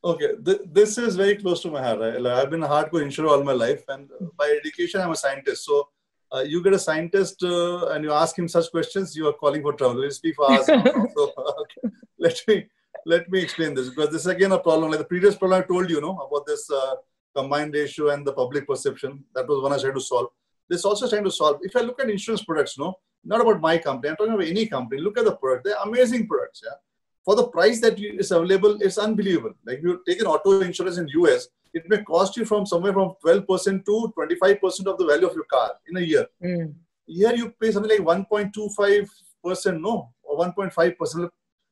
Okay, 0.04 0.34
th- 0.44 0.60
this 0.70 0.98
is 0.98 1.16
very 1.16 1.36
close 1.36 1.62
to 1.62 1.70
my 1.70 1.82
heart. 1.82 1.98
Right? 1.98 2.20
Like, 2.20 2.34
I've 2.34 2.50
been 2.50 2.62
a 2.62 2.68
hardcore 2.68 3.02
insurer 3.02 3.28
all 3.28 3.42
my 3.42 3.52
life, 3.52 3.84
and 3.88 4.08
by 4.36 4.56
education, 4.60 5.00
I'm 5.00 5.10
a 5.10 5.16
scientist. 5.16 5.64
So 5.64 5.88
uh, 6.34 6.40
you 6.40 6.62
get 6.62 6.74
a 6.74 6.78
scientist 6.78 7.42
uh, 7.42 7.88
and 7.88 8.04
you 8.04 8.12
ask 8.12 8.38
him 8.38 8.48
such 8.48 8.70
questions, 8.70 9.16
you 9.16 9.28
are 9.28 9.32
calling 9.32 9.62
for 9.62 9.72
trouble. 9.72 10.02
You 10.02 10.10
speak 10.10 10.34
for 10.36 10.50
hours. 10.50 10.66
so, 10.66 11.32
okay. 11.62 11.94
Let 12.18 12.40
me 12.48 12.66
let 13.04 13.30
me 13.30 13.40
explain 13.40 13.74
this 13.74 13.88
because 13.88 14.10
this 14.10 14.22
is 14.22 14.26
again 14.26 14.52
a 14.52 14.58
problem. 14.58 14.90
Like 14.90 14.98
the 14.98 15.04
previous 15.04 15.36
problem 15.36 15.62
I 15.62 15.66
told 15.66 15.88
you, 15.88 16.00
know 16.00 16.18
about 16.18 16.46
this 16.46 16.68
uh, 16.70 16.96
combined 17.34 17.74
ratio 17.74 18.08
and 18.10 18.26
the 18.26 18.32
public 18.32 18.66
perception. 18.66 19.24
That 19.34 19.46
was 19.48 19.62
one 19.62 19.72
I 19.72 19.76
was 19.76 19.82
trying 19.82 19.94
to 19.94 20.00
solve. 20.00 20.28
This 20.68 20.84
also 20.84 21.08
trying 21.08 21.24
to 21.24 21.30
solve. 21.30 21.60
If 21.62 21.76
I 21.76 21.80
look 21.80 22.00
at 22.00 22.10
insurance 22.10 22.42
products, 22.42 22.78
no, 22.78 22.94
not 23.24 23.40
about 23.40 23.60
my 23.60 23.78
company. 23.78 24.10
I'm 24.10 24.16
talking 24.16 24.34
about 24.34 24.46
any 24.46 24.66
company. 24.66 25.00
Look 25.00 25.18
at 25.18 25.24
the 25.24 25.36
product. 25.36 25.64
They're 25.64 25.82
amazing 25.84 26.26
products. 26.26 26.62
Yeah, 26.64 26.76
for 27.26 27.34
the 27.34 27.48
price 27.48 27.80
that 27.80 27.98
is 27.98 28.30
available, 28.30 28.78
it's 28.80 28.98
unbelievable. 28.98 29.52
Like 29.66 29.80
you 29.82 30.00
take 30.06 30.20
an 30.20 30.28
auto 30.28 30.60
insurance 30.60 30.96
in 30.96 31.08
US, 31.08 31.48
it 31.74 31.82
may 31.90 32.00
cost 32.04 32.36
you 32.36 32.44
from 32.44 32.64
somewhere 32.64 32.92
from 32.92 33.14
12% 33.24 33.84
to 33.84 34.12
25% 34.16 34.86
of 34.86 34.96
the 34.96 35.06
value 35.10 35.26
of 35.26 35.34
your 35.34 35.48
car 35.52 35.72
in 35.88 35.96
a 35.96 36.00
year. 36.00 36.26
Mm. 36.42 36.74
Here 37.06 37.34
you 37.34 37.50
pay 37.60 37.72
something 37.72 37.90
like 37.90 38.26
1.25%, 38.30 39.80
no, 39.80 40.08
or 40.22 40.38
1.5%. 40.38 41.28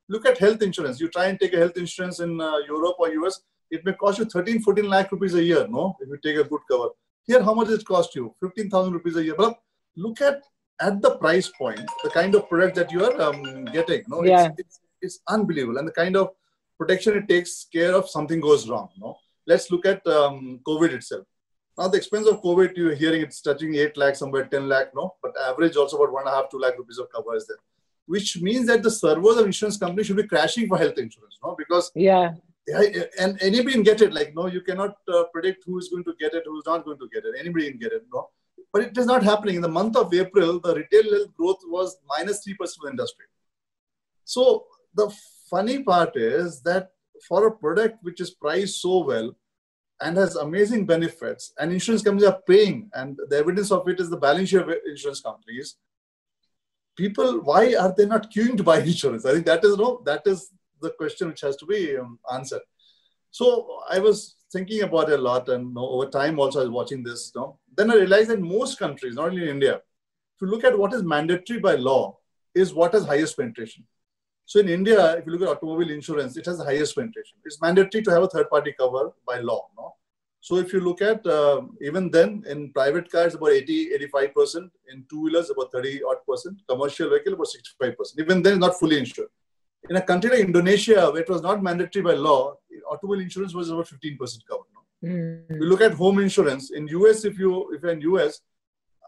Look 0.09 0.25
at 0.25 0.37
health 0.37 0.61
insurance. 0.61 0.99
You 0.99 1.07
try 1.07 1.27
and 1.27 1.39
take 1.39 1.53
a 1.53 1.57
health 1.57 1.77
insurance 1.77 2.19
in 2.19 2.39
uh, 2.39 2.57
Europe 2.67 2.97
or 2.99 3.07
US, 3.21 3.39
it 3.71 3.83
may 3.85 3.93
cost 3.93 4.19
you 4.19 4.25
13, 4.25 4.61
14 4.61 4.89
lakh 4.89 5.11
rupees 5.13 5.35
a 5.35 5.43
year, 5.43 5.65
no, 5.69 5.95
if 6.01 6.09
you 6.09 6.17
take 6.21 6.45
a 6.45 6.47
good 6.47 6.61
cover. 6.69 6.89
Here, 7.25 7.41
how 7.41 7.53
much 7.53 7.67
does 7.67 7.79
it 7.79 7.85
cost 7.85 8.13
you? 8.13 8.35
15,000 8.41 8.91
rupees 8.93 9.15
a 9.15 9.23
year. 9.23 9.35
But 9.37 9.57
look 9.95 10.19
at 10.21 10.43
at 10.81 11.01
the 11.01 11.15
price 11.17 11.47
point, 11.47 11.79
the 12.03 12.09
kind 12.09 12.35
of 12.35 12.49
product 12.49 12.75
that 12.75 12.91
you 12.91 13.03
are 13.05 13.21
um, 13.21 13.65
getting. 13.65 14.03
No, 14.09 14.23
yeah. 14.23 14.49
it's, 14.57 14.59
it's, 14.59 14.79
it's 15.05 15.19
unbelievable, 15.27 15.77
and 15.77 15.87
the 15.87 15.91
kind 15.91 16.17
of 16.17 16.29
protection 16.77 17.17
it 17.17 17.27
takes 17.27 17.67
care 17.71 17.93
of 17.95 18.09
something 18.09 18.39
goes 18.39 18.67
wrong. 18.69 18.89
No, 18.97 19.17
let's 19.47 19.71
look 19.71 19.85
at 19.85 20.05
um, 20.07 20.59
COVID 20.67 20.91
itself. 20.93 21.25
Now, 21.77 21.89
the 21.89 21.97
expense 21.97 22.27
of 22.27 22.41
COVID, 22.41 22.77
you're 22.77 22.95
hearing 22.95 23.21
it's 23.21 23.41
touching 23.41 23.75
8 23.75 23.97
lakh, 23.97 24.15
somewhere 24.15 24.45
10 24.45 24.69
lakh, 24.69 24.95
no? 24.95 25.15
But 25.21 25.33
average 25.49 25.75
also 25.75 25.97
about 25.97 26.13
one 26.13 26.25
and 26.25 26.33
a 26.33 26.35
half, 26.35 26.49
two 26.49 26.57
lakh 26.57 26.77
rupees 26.77 26.99
of 26.99 27.11
cover 27.13 27.35
is 27.35 27.47
there, 27.47 27.57
which 28.05 28.41
means 28.41 28.67
that 28.67 28.81
the 28.81 28.91
servers 28.91 29.37
of 29.37 29.45
insurance 29.45 29.77
companies 29.77 30.07
should 30.07 30.15
be 30.15 30.27
crashing 30.27 30.69
for 30.69 30.77
health 30.77 30.97
insurance, 30.97 31.37
no? 31.43 31.53
Because 31.57 31.91
yeah, 32.67 32.81
and 33.19 33.37
anybody 33.41 33.73
can 33.73 33.83
get 33.83 34.01
it. 34.01 34.13
Like, 34.13 34.33
no, 34.33 34.47
you 34.47 34.61
cannot 34.61 34.95
uh, 35.13 35.25
predict 35.33 35.63
who 35.65 35.77
is 35.77 35.89
going 35.89 36.03
to 36.05 36.13
get 36.19 36.33
it, 36.33 36.43
who's 36.45 36.65
not 36.65 36.85
going 36.85 36.97
to 36.97 37.09
get 37.13 37.25
it. 37.25 37.35
Anybody 37.39 37.69
can 37.69 37.79
get 37.79 37.91
it, 37.91 38.03
no? 38.11 38.29
But 38.73 38.83
it 38.83 38.97
is 38.97 39.05
not 39.05 39.23
happening. 39.23 39.55
In 39.55 39.61
the 39.61 39.69
month 39.69 39.95
of 39.95 40.13
April, 40.13 40.59
the 40.59 40.75
retail 40.75 41.11
health 41.11 41.33
growth 41.37 41.59
was 41.67 41.97
minus 42.07 42.45
3% 42.45 42.53
of 42.59 42.69
the 42.83 42.89
industry. 42.89 43.25
So 44.23 44.65
the 44.95 45.13
funny 45.49 45.83
part 45.83 46.15
is 46.15 46.61
that 46.61 46.91
for 47.27 47.47
a 47.47 47.51
product 47.51 47.97
which 48.01 48.19
is 48.21 48.31
priced 48.31 48.81
so 48.81 49.03
well 49.03 49.35
and 50.01 50.17
has 50.17 50.35
amazing 50.35 50.85
benefits, 50.85 51.53
and 51.57 51.71
insurance 51.71 52.03
companies 52.03 52.27
are 52.27 52.41
paying, 52.45 52.89
and 52.93 53.17
the 53.29 53.37
evidence 53.37 53.71
of 53.71 53.87
it 53.87 53.99
is 53.99 54.09
the 54.09 54.17
balance 54.17 54.49
sheet 54.49 54.59
of 54.59 54.69
insurance 54.85 55.21
companies. 55.21 55.77
People, 56.97 57.41
why 57.41 57.75
are 57.75 57.93
they 57.95 58.05
not 58.05 58.31
queuing 58.31 58.57
to 58.57 58.63
buy 58.63 58.79
insurance? 58.91 59.25
I 59.25 59.33
think 59.33 59.45
that 59.45 59.63
is 59.63 59.77
no, 59.77 60.01
that 60.05 60.23
is 60.25 60.51
the 60.81 60.89
question 60.91 61.29
which 61.29 61.41
has 61.41 61.55
to 61.57 61.65
be 61.65 61.97
um, 61.97 62.19
answered. 62.33 62.61
So 63.31 63.79
I 63.89 63.99
was 63.99 64.35
thinking 64.51 64.81
about 64.81 65.09
it 65.09 65.19
a 65.19 65.21
lot, 65.21 65.47
and 65.47 65.69
you 65.69 65.73
know, 65.73 65.87
over 65.87 66.09
time 66.09 66.39
also 66.39 66.59
I 66.59 66.63
was 66.63 66.71
watching 66.71 67.03
this. 67.03 67.31
You 67.33 67.41
know, 67.41 67.59
then 67.77 67.89
I 67.89 67.95
realized 67.95 68.29
that 68.29 68.41
most 68.41 68.77
countries, 68.77 69.15
not 69.15 69.29
only 69.29 69.43
in 69.43 69.49
India, 69.49 69.75
if 69.75 70.41
you 70.41 70.47
look 70.47 70.65
at 70.65 70.77
what 70.77 70.93
is 70.93 71.03
mandatory 71.03 71.59
by 71.59 71.75
law, 71.75 72.17
is 72.53 72.73
what 72.73 72.93
has 72.93 73.05
highest 73.05 73.37
penetration. 73.37 73.85
So 74.45 74.59
in 74.59 74.69
India, 74.69 75.17
if 75.17 75.25
you 75.25 75.31
look 75.31 75.41
at 75.41 75.57
automobile 75.57 75.89
insurance, 75.89 76.37
it 76.37 76.45
has 76.45 76.59
the 76.59 76.63
highest 76.63 76.95
penetration. 76.95 77.37
It's 77.45 77.61
mandatory 77.61 78.03
to 78.03 78.11
have 78.11 78.23
a 78.23 78.27
third 78.27 78.49
party 78.49 78.73
cover 78.79 79.11
by 79.27 79.39
law. 79.39 79.67
No? 79.75 79.95
So 80.39 80.57
if 80.57 80.71
you 80.71 80.79
look 80.79 81.01
at 81.01 81.25
uh, 81.25 81.61
even 81.81 82.11
then 82.11 82.43
in 82.47 82.71
private 82.71 83.11
cars, 83.11 83.33
about 83.33 83.49
80, 83.49 83.97
85%, 84.13 84.69
in 84.91 85.03
two 85.09 85.23
wheelers, 85.23 85.49
about 85.49 85.71
30 85.71 86.01
odd 86.03 86.17
percent, 86.29 86.61
commercial 86.69 87.09
vehicle, 87.09 87.33
about 87.33 87.47
65%. 87.81 88.19
Even 88.19 88.43
then, 88.43 88.59
not 88.59 88.77
fully 88.79 88.99
insured. 88.99 89.29
In 89.89 89.95
a 89.95 90.01
country 90.01 90.29
like 90.29 90.41
Indonesia, 90.41 91.09
where 91.11 91.23
it 91.23 91.29
was 91.29 91.41
not 91.41 91.63
mandatory 91.63 92.03
by 92.03 92.13
law, 92.13 92.53
automobile 92.91 93.21
insurance 93.21 93.55
was 93.55 93.71
about 93.71 93.87
15% 93.87 94.19
covered. 94.47 94.69
No? 94.75 95.09
Mm. 95.09 95.45
If 95.49 95.61
you 95.61 95.65
look 95.67 95.81
at 95.81 95.93
home 95.93 96.19
insurance, 96.19 96.69
in 96.69 96.87
US, 96.89 97.25
if 97.25 97.39
you 97.39 97.73
if 97.73 97.81
you're 97.81 97.93
in 97.93 98.01
US, 98.01 98.41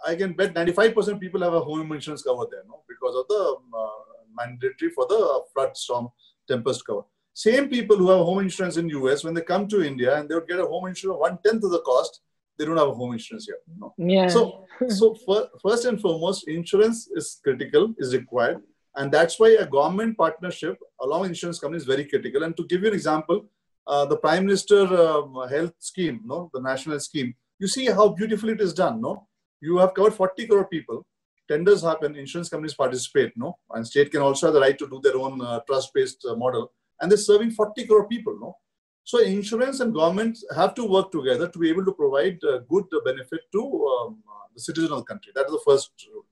I 0.07 0.15
can 0.15 0.33
bet 0.33 0.53
95% 0.53 1.19
people 1.19 1.41
have 1.41 1.53
a 1.53 1.59
home 1.59 1.91
insurance 1.91 2.23
cover 2.23 2.45
there, 2.49 2.63
no, 2.67 2.81
because 2.87 3.15
of 3.15 3.27
the 3.27 3.57
uh, 3.77 4.06
mandatory 4.37 4.91
for 4.91 5.05
the 5.07 5.41
flood 5.53 5.75
storm 5.75 6.09
tempest 6.47 6.85
cover. 6.85 7.01
Same 7.33 7.69
people 7.69 7.97
who 7.97 8.09
have 8.09 8.19
home 8.19 8.39
insurance 8.39 8.77
in 8.77 8.89
US, 8.89 9.23
when 9.23 9.33
they 9.33 9.41
come 9.41 9.67
to 9.67 9.83
India 9.83 10.17
and 10.17 10.27
they 10.27 10.35
would 10.35 10.47
get 10.47 10.59
a 10.59 10.65
home 10.65 10.87
insurance 10.87 11.19
one 11.19 11.37
tenth 11.45 11.63
of 11.63 11.71
the 11.71 11.81
cost, 11.81 12.21
they 12.57 12.65
don't 12.65 12.77
have 12.77 12.87
a 12.87 12.93
home 12.93 13.13
insurance 13.13 13.45
here. 13.45 13.59
No. 13.79 13.93
Yeah. 13.97 14.27
So, 14.27 14.65
so 14.87 15.13
for, 15.25 15.47
first 15.61 15.85
and 15.85 16.01
foremost, 16.01 16.47
insurance 16.47 17.07
is 17.15 17.39
critical, 17.43 17.93
is 17.99 18.15
required, 18.15 18.61
and 18.95 19.11
that's 19.11 19.39
why 19.39 19.49
a 19.49 19.65
government 19.65 20.17
partnership 20.17 20.79
along 21.01 21.21
with 21.21 21.29
insurance 21.29 21.59
companies 21.59 21.83
is 21.83 21.87
very 21.87 22.05
critical. 22.05 22.43
And 22.43 22.57
to 22.57 22.65
give 22.65 22.81
you 22.81 22.87
an 22.87 22.95
example, 22.95 23.45
uh, 23.85 24.05
the 24.05 24.17
Prime 24.17 24.45
Minister 24.45 24.81
um, 24.97 25.35
Health 25.49 25.73
Scheme, 25.79 26.21
no, 26.25 26.49
the 26.53 26.61
national 26.61 26.99
scheme, 26.99 27.35
you 27.59 27.67
see 27.67 27.85
how 27.85 28.09
beautifully 28.09 28.53
it 28.53 28.61
is 28.61 28.73
done. 28.73 28.99
No, 28.99 29.27
you 29.61 29.77
have 29.77 29.93
covered 29.93 30.13
40 30.13 30.47
crore 30.47 30.65
people 30.65 31.05
tenders 31.47 31.83
happen, 31.83 32.15
insurance 32.15 32.49
companies 32.49 32.73
participate, 32.73 33.33
no, 33.35 33.57
and 33.71 33.85
state 33.85 34.11
can 34.11 34.21
also 34.21 34.47
have 34.47 34.53
the 34.53 34.61
right 34.61 34.77
to 34.77 34.87
do 34.87 34.99
their 35.01 35.17
own 35.17 35.41
uh, 35.41 35.59
trust-based 35.67 36.25
uh, 36.29 36.35
model, 36.35 36.71
and 36.99 37.11
they're 37.11 37.17
serving 37.17 37.51
40 37.51 37.85
crore 37.85 38.07
people, 38.07 38.37
no. 38.39 38.55
So 39.03 39.19
insurance 39.19 39.79
and 39.79 39.93
government 39.93 40.37
have 40.55 40.73
to 40.75 40.83
work 40.83 41.11
together 41.11 41.47
to 41.47 41.59
be 41.59 41.69
able 41.69 41.85
to 41.85 41.93
provide 41.93 42.43
uh, 42.43 42.59
good 42.69 42.85
benefit 43.05 43.39
to 43.53 43.61
um, 43.87 44.17
the 44.53 44.59
citizen 44.59 44.91
of 44.91 44.99
the 44.99 45.05
country. 45.05 45.31
That 45.33 45.45
is 45.45 45.53
the 45.53 45.61
first 45.65 45.91
rule. 46.11 46.25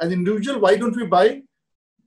As 0.00 0.10
individual, 0.10 0.60
why 0.60 0.76
don't 0.76 0.96
we 0.96 1.06
buy? 1.06 1.42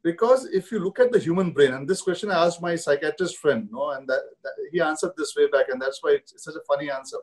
Because 0.04 0.46
if 0.52 0.72
you 0.72 0.80
look 0.80 1.00
at 1.00 1.12
the 1.12 1.20
human 1.20 1.52
brain, 1.52 1.74
and 1.74 1.88
this 1.88 2.02
question 2.02 2.32
I 2.32 2.46
asked 2.46 2.62
my 2.62 2.76
psychiatrist 2.76 3.38
friend, 3.38 3.70
no, 3.72 3.92
and 3.92 4.08
that, 4.10 4.22
that 4.44 4.52
he 4.72 4.82
answered 4.82 5.12
this 5.16 5.34
way 5.38 5.48
back, 5.48 5.68
and 5.70 5.82
that's 5.82 6.00
why 6.02 6.12
it's, 6.12 6.34
it's 6.34 6.44
such 6.44 6.56
a 6.56 6.66
funny 6.68 6.90
answer. 6.90 7.18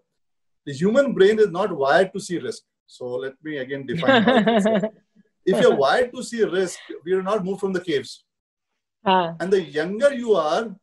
The 0.64 0.72
human 0.72 1.12
brain 1.12 1.38
is 1.38 1.48
not 1.48 1.76
wired 1.76 2.12
to 2.12 2.20
see 2.20 2.38
risk. 2.38 2.62
So 2.86 3.06
let 3.16 3.34
me 3.42 3.58
again 3.58 3.84
define. 3.86 4.24
if 5.50 5.60
you're 5.60 5.76
wired 5.86 6.12
to 6.14 6.22
see 6.22 6.42
risk, 6.44 6.78
we 7.04 7.12
are 7.12 7.22
not 7.22 7.44
moved 7.44 7.60
from 7.60 7.72
the 7.72 7.84
caves. 7.88 8.24
Uh. 9.04 9.32
And 9.40 9.52
the 9.52 9.62
younger 9.62 10.12
you 10.12 10.34
are, 10.34 10.74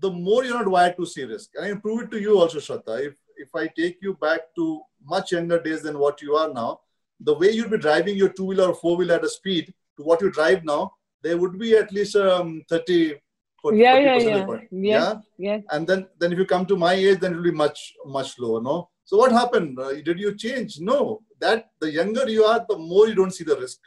the 0.00 0.10
more 0.10 0.44
you're 0.44 0.58
not 0.62 0.74
wired 0.76 0.96
to 0.96 1.06
see 1.06 1.24
risk. 1.24 1.50
And 1.54 1.64
I 1.64 1.68
can 1.70 1.80
prove 1.80 2.02
it 2.02 2.10
to 2.12 2.20
you 2.20 2.38
also, 2.40 2.58
Shraddha. 2.58 3.06
If 3.08 3.14
if 3.38 3.54
I 3.54 3.66
take 3.78 3.98
you 4.00 4.14
back 4.14 4.40
to 4.56 4.80
much 5.14 5.32
younger 5.32 5.60
days 5.62 5.82
than 5.82 5.98
what 5.98 6.22
you 6.22 6.36
are 6.36 6.52
now, 6.52 6.80
the 7.20 7.34
way 7.34 7.50
you'd 7.50 7.70
be 7.70 7.78
driving 7.78 8.16
your 8.16 8.30
two 8.30 8.46
wheeler 8.46 8.68
or 8.68 8.74
four 8.74 8.96
wheeler 8.96 9.16
at 9.16 9.24
a 9.24 9.28
speed 9.28 9.72
to 9.98 10.04
what 10.04 10.22
you 10.22 10.30
drive 10.30 10.64
now, 10.64 10.92
there 11.22 11.36
would 11.36 11.58
be 11.58 11.76
at 11.76 11.92
least 11.92 12.16
um, 12.16 12.62
30 12.68 13.14
40, 13.62 13.78
yeah, 13.78 13.98
yeah, 13.98 14.16
yeah. 14.16 14.46
yeah. 14.46 14.58
yeah, 14.70 15.14
yeah. 15.38 15.58
And 15.70 15.86
then, 15.86 16.06
then 16.18 16.32
if 16.32 16.38
you 16.38 16.46
come 16.46 16.66
to 16.66 16.76
my 16.76 16.92
age, 16.92 17.20
then 17.20 17.32
it 17.32 17.36
will 17.36 17.42
be 17.42 17.50
much, 17.50 17.94
much 18.06 18.38
lower, 18.38 18.62
no? 18.62 18.90
So 19.04 19.16
what 19.16 19.32
happened? 19.32 19.78
Uh, 19.78 19.94
did 19.94 20.18
you 20.18 20.36
change? 20.36 20.78
No. 20.80 21.22
That 21.40 21.70
the 21.80 21.90
younger 21.90 22.28
you 22.28 22.44
are, 22.44 22.64
the 22.68 22.78
more 22.78 23.08
you 23.08 23.14
don't 23.14 23.32
see 23.32 23.44
the 23.44 23.56
risk. 23.56 23.78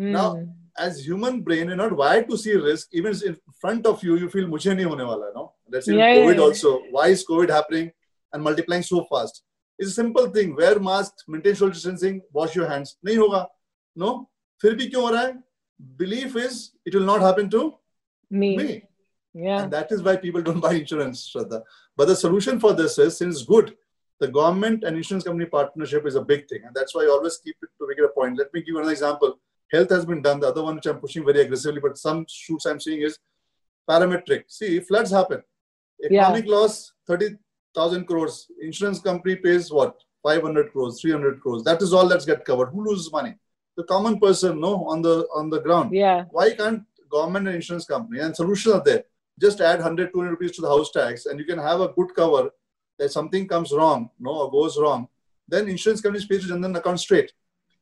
Mm. 0.00 0.12
Now, 0.12 0.46
as 0.78 1.04
human 1.04 1.40
brain, 1.42 1.68
you're 1.68 1.76
not 1.76 1.96
wired 1.96 2.28
to 2.30 2.38
see 2.38 2.54
risk. 2.54 2.88
Even 2.92 3.14
in 3.26 3.36
front 3.60 3.86
of 3.86 4.02
you, 4.02 4.16
you 4.16 4.28
feel 4.28 4.46
mujhe 4.46 4.74
nahi 4.76 4.84
hone 4.84 5.06
wala, 5.06 5.30
no? 5.34 5.52
Let's 5.70 5.86
say 5.86 5.96
yeah, 5.96 6.14
COVID 6.16 6.36
yeah, 6.36 6.42
also. 6.42 6.82
Why 6.90 7.08
is 7.08 7.26
COVID 7.26 7.50
happening 7.50 7.90
and 8.32 8.42
multiplying 8.42 8.82
so 8.82 9.04
fast? 9.04 9.42
It's 9.78 9.90
a 9.90 9.94
simple 9.94 10.28
thing. 10.28 10.54
Wear 10.56 10.78
masks, 10.78 11.24
maintain 11.26 11.54
social 11.54 11.70
distancing, 11.70 12.22
wash 12.32 12.54
your 12.54 12.68
hands. 12.68 12.96
Nahi 13.06 13.16
hoga. 13.16 13.46
No? 13.96 14.28
फिर 14.62 14.74
भी 14.74 14.86
क्यों 14.90 15.02
हो 15.02 15.10
रहा 15.10 15.22
है? 15.22 15.42
Belief 15.96 16.36
is 16.36 16.72
it 16.84 16.94
will 16.94 17.04
not 17.04 17.20
happen 17.20 17.48
to 17.50 17.74
me. 18.30 18.56
me. 18.56 18.82
Yeah. 19.34 19.62
And 19.62 19.72
that 19.72 19.92
is 19.92 20.02
why 20.02 20.16
people 20.16 20.42
don't 20.42 20.60
buy 20.60 20.72
insurance, 20.74 21.30
Shraddha. 21.32 21.62
But 21.96 22.08
the 22.08 22.16
solution 22.16 22.58
for 22.58 22.72
this 22.72 22.98
is 22.98 23.16
since 23.16 23.42
good, 23.42 23.76
the 24.20 24.28
government 24.28 24.84
and 24.84 24.96
insurance 24.96 25.24
company 25.24 25.46
partnership 25.46 26.06
is 26.06 26.16
a 26.16 26.22
big 26.22 26.48
thing. 26.48 26.62
And 26.64 26.74
that's 26.74 26.94
why 26.94 27.04
I 27.04 27.08
always 27.08 27.38
keep 27.38 27.56
it 27.62 27.68
to 27.78 27.86
make 27.88 27.98
it 27.98 28.04
a 28.04 28.08
point. 28.08 28.36
Let 28.36 28.52
me 28.52 28.60
give 28.60 28.68
you 28.68 28.78
another 28.78 28.92
example. 28.92 29.38
Health 29.73 29.89
has 29.89 30.05
been 30.05 30.21
done. 30.21 30.39
The 30.39 30.49
other 30.49 30.63
one 30.63 30.75
which 30.75 30.85
I'm 30.85 30.99
pushing 30.99 31.25
very 31.25 31.41
aggressively, 31.41 31.81
but 31.81 31.97
some 31.97 32.25
shoots 32.29 32.65
I'm 32.65 32.79
seeing 32.79 33.01
is 33.01 33.17
parametric. 33.89 34.43
See, 34.47 34.79
floods 34.79 35.11
happen. 35.11 35.41
Economic 36.03 36.45
yeah. 36.45 36.51
loss, 36.51 36.93
30,000 37.07 38.05
crores. 38.05 38.47
Insurance 38.61 38.99
company 38.99 39.35
pays 39.35 39.71
what? 39.71 39.95
500 40.21 40.71
crores, 40.71 41.01
300 41.01 41.41
crores. 41.41 41.63
That 41.63 41.81
is 41.81 41.91
all 41.91 42.07
that's 42.07 42.25
get 42.25 42.45
covered. 42.45 42.67
Who 42.67 42.85
loses 42.85 43.11
money? 43.11 43.35
The 43.75 43.83
common 43.83 44.19
person, 44.19 44.61
no, 44.61 44.85
on 44.85 45.01
the 45.01 45.27
on 45.33 45.49
the 45.49 45.59
ground. 45.59 45.91
Yeah. 45.91 46.25
Why 46.29 46.53
can't 46.53 46.83
government 47.11 47.47
and 47.47 47.55
insurance 47.55 47.85
company 47.85 48.19
and 48.21 48.35
solutions 48.35 48.75
are 48.75 48.83
there? 48.83 49.03
Just 49.41 49.59
add 49.59 49.79
100, 49.79 50.13
200 50.13 50.29
rupees 50.29 50.51
to 50.51 50.61
the 50.61 50.69
house 50.69 50.91
tax, 50.91 51.25
and 51.25 51.39
you 51.39 51.45
can 51.45 51.57
have 51.57 51.81
a 51.81 51.87
good 51.87 52.13
cover 52.15 52.51
that 52.99 53.11
something 53.11 53.47
comes 53.47 53.71
wrong, 53.71 54.11
no, 54.19 54.31
or 54.31 54.51
goes 54.51 54.77
wrong, 54.77 55.07
then 55.47 55.67
insurance 55.67 56.01
companies 56.01 56.27
pay 56.27 56.37
to 56.37 56.47
Jan 56.47 56.61
Dhan 56.61 56.77
account 56.77 56.99
straight. 56.99 57.33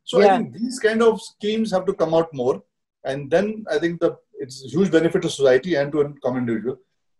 So 0.03 0.19
yeah. 0.19 0.33
I 0.33 0.37
think 0.37 0.53
these 0.53 0.79
kind 0.79 1.01
of 1.01 1.21
schemes 1.21 1.71
have 1.71 1.85
to 1.85 1.93
come 1.93 2.13
out 2.13 2.33
more, 2.33 2.63
and 3.05 3.29
then 3.29 3.65
I 3.69 3.79
think 3.79 3.99
the 3.99 4.17
it's 4.39 4.65
a 4.65 4.67
huge 4.67 4.91
benefit 4.91 5.21
to 5.21 5.29
society 5.29 5.75
and 5.75 5.91
to 5.91 6.01
a 6.01 6.13
common 6.23 6.43
individual. 6.43 6.77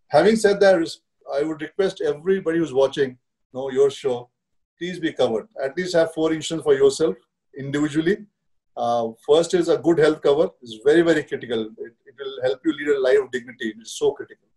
Having 0.07 0.35
said 0.38 0.59
that, 0.59 0.75
I 1.33 1.43
would 1.43 1.61
request 1.61 2.01
everybody 2.01 2.57
who's 2.57 2.73
watching, 2.73 3.17
know 3.53 3.69
your 3.69 3.89
show, 3.91 4.29
please 4.77 5.00
be 5.00 5.13
covered. 5.13 5.47
At 5.63 5.77
least 5.77 5.95
have 5.95 6.13
four 6.13 6.33
insurance 6.33 6.63
for 6.63 6.73
yourself 6.73 7.15
individually. 7.57 8.17
Uh, 8.75 9.09
first 9.27 9.53
is 9.53 9.69
a 9.69 9.77
good 9.77 10.00
health 10.00 10.21
cover. 10.21 10.50
It's 10.61 10.77
very 10.83 11.01
very 11.01 11.23
critical. 11.23 11.61
It, 11.77 11.93
it 12.05 12.15
will 12.19 12.41
help 12.43 12.59
you 12.65 12.73
lead 12.73 12.95
a 12.95 13.00
life 13.00 13.19
of 13.23 13.31
dignity. 13.31 13.73
It's 13.79 13.97
so 14.00 14.11
critical. 14.11 14.47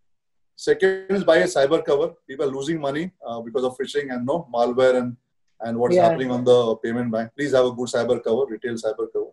Second 0.55 1.07
is 1.09 1.23
buy 1.23 1.37
a 1.37 1.43
cyber 1.45 1.83
cover. 1.85 2.13
People 2.27 2.45
are 2.45 2.51
losing 2.51 2.79
money 2.79 3.11
uh, 3.27 3.41
because 3.41 3.65
of 3.65 3.77
phishing 3.77 4.13
and 4.13 4.25
no 4.25 4.47
malware 4.53 4.95
and 4.95 5.17
and 5.61 5.77
what's 5.77 5.95
yeah. 5.95 6.03
happening 6.03 6.31
on 6.31 6.43
the 6.43 6.75
payment 6.77 7.11
bank. 7.11 7.31
Please 7.35 7.53
have 7.53 7.65
a 7.65 7.71
good 7.71 7.87
cyber 7.87 8.23
cover, 8.23 8.45
retail 8.47 8.73
cyber 8.73 9.07
cover. 9.11 9.31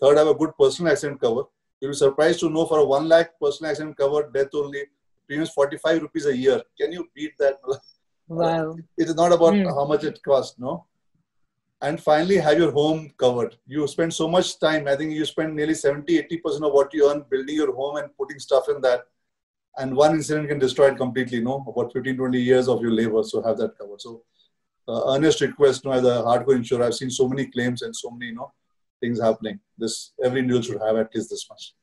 Third, 0.00 0.16
have 0.16 0.28
a 0.28 0.34
good 0.34 0.50
personal 0.58 0.92
accident 0.92 1.20
cover. 1.20 1.42
You'll 1.80 1.92
be 1.92 1.96
surprised 1.96 2.40
to 2.40 2.50
know 2.50 2.66
for 2.66 2.78
a 2.78 2.84
one 2.84 3.08
lakh 3.08 3.30
personal 3.40 3.70
accident 3.70 3.96
cover, 3.96 4.30
death 4.32 4.48
only 4.54 4.84
premiums 5.26 5.50
45 5.50 6.02
rupees 6.02 6.26
a 6.26 6.36
year. 6.36 6.62
Can 6.80 6.92
you 6.92 7.08
beat 7.14 7.32
that? 7.38 7.58
Wow. 8.30 8.76
It 8.98 9.08
is 9.08 9.14
not 9.14 9.32
about 9.32 9.54
mm. 9.54 9.64
how 9.64 9.86
much 9.86 10.04
it 10.04 10.22
costs, 10.22 10.58
no? 10.58 10.84
And 11.80 11.98
finally, 11.98 12.36
have 12.36 12.58
your 12.58 12.70
home 12.70 13.10
covered. 13.16 13.56
You 13.66 13.88
spend 13.88 14.12
so 14.12 14.28
much 14.28 14.60
time. 14.60 14.86
I 14.86 14.96
think 14.96 15.12
you 15.12 15.24
spend 15.24 15.56
nearly 15.56 15.72
70, 15.72 16.24
80% 16.24 16.66
of 16.66 16.74
what 16.74 16.92
you 16.92 17.10
earn 17.10 17.24
building 17.30 17.54
your 17.54 17.74
home 17.74 17.96
and 17.96 18.14
putting 18.18 18.38
stuff 18.38 18.68
in 18.68 18.82
that 18.82 19.06
and 19.78 19.94
one 19.94 20.14
incident 20.14 20.48
can 20.48 20.58
destroy 20.58 20.88
it 20.88 20.96
completely, 20.96 21.40
no? 21.40 21.64
About 21.66 21.92
15, 21.92 22.16
20 22.16 22.40
years 22.40 22.68
of 22.68 22.82
your 22.82 22.90
labor, 22.90 23.22
so 23.22 23.40
have 23.42 23.58
that 23.58 23.78
covered. 23.78 24.00
So, 24.00 24.22
uh, 24.88 25.14
earnest 25.14 25.40
request, 25.40 25.84
no, 25.84 25.92
as 25.92 26.04
a 26.04 26.22
hardcore 26.22 26.56
insurer, 26.56 26.84
I've 26.84 26.94
seen 26.94 27.10
so 27.10 27.28
many 27.28 27.46
claims 27.46 27.82
and 27.82 27.94
so 27.94 28.10
many, 28.10 28.26
you 28.26 28.34
know, 28.34 28.52
things 29.00 29.20
happening. 29.20 29.60
This, 29.76 30.12
every 30.24 30.40
individual 30.40 30.78
should 30.78 30.86
have 30.86 30.96
at 30.96 31.14
least 31.14 31.30
this 31.30 31.46
much. 31.50 31.74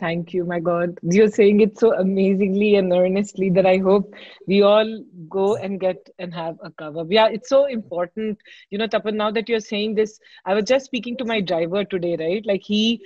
Thank 0.00 0.34
you, 0.34 0.44
my 0.44 0.58
God. 0.58 0.98
You're 1.02 1.30
saying 1.30 1.60
it 1.60 1.78
so 1.78 1.94
amazingly 1.94 2.74
and 2.74 2.92
earnestly 2.92 3.48
that 3.50 3.64
I 3.64 3.76
hope 3.76 4.12
we 4.48 4.62
all 4.62 5.04
go 5.28 5.54
and 5.54 5.78
get 5.78 6.10
and 6.18 6.34
have 6.34 6.56
a 6.64 6.70
cover. 6.72 7.04
Yeah, 7.08 7.28
it's 7.28 7.48
so 7.48 7.66
important. 7.66 8.38
You 8.70 8.78
know, 8.78 8.88
Tapan, 8.88 9.14
now 9.14 9.30
that 9.30 9.48
you're 9.48 9.60
saying 9.60 9.94
this, 9.94 10.18
I 10.44 10.54
was 10.54 10.64
just 10.64 10.86
speaking 10.86 11.16
to 11.18 11.24
my 11.24 11.40
driver 11.40 11.84
today, 11.84 12.16
right? 12.18 12.44
Like 12.44 12.62
he 12.64 13.04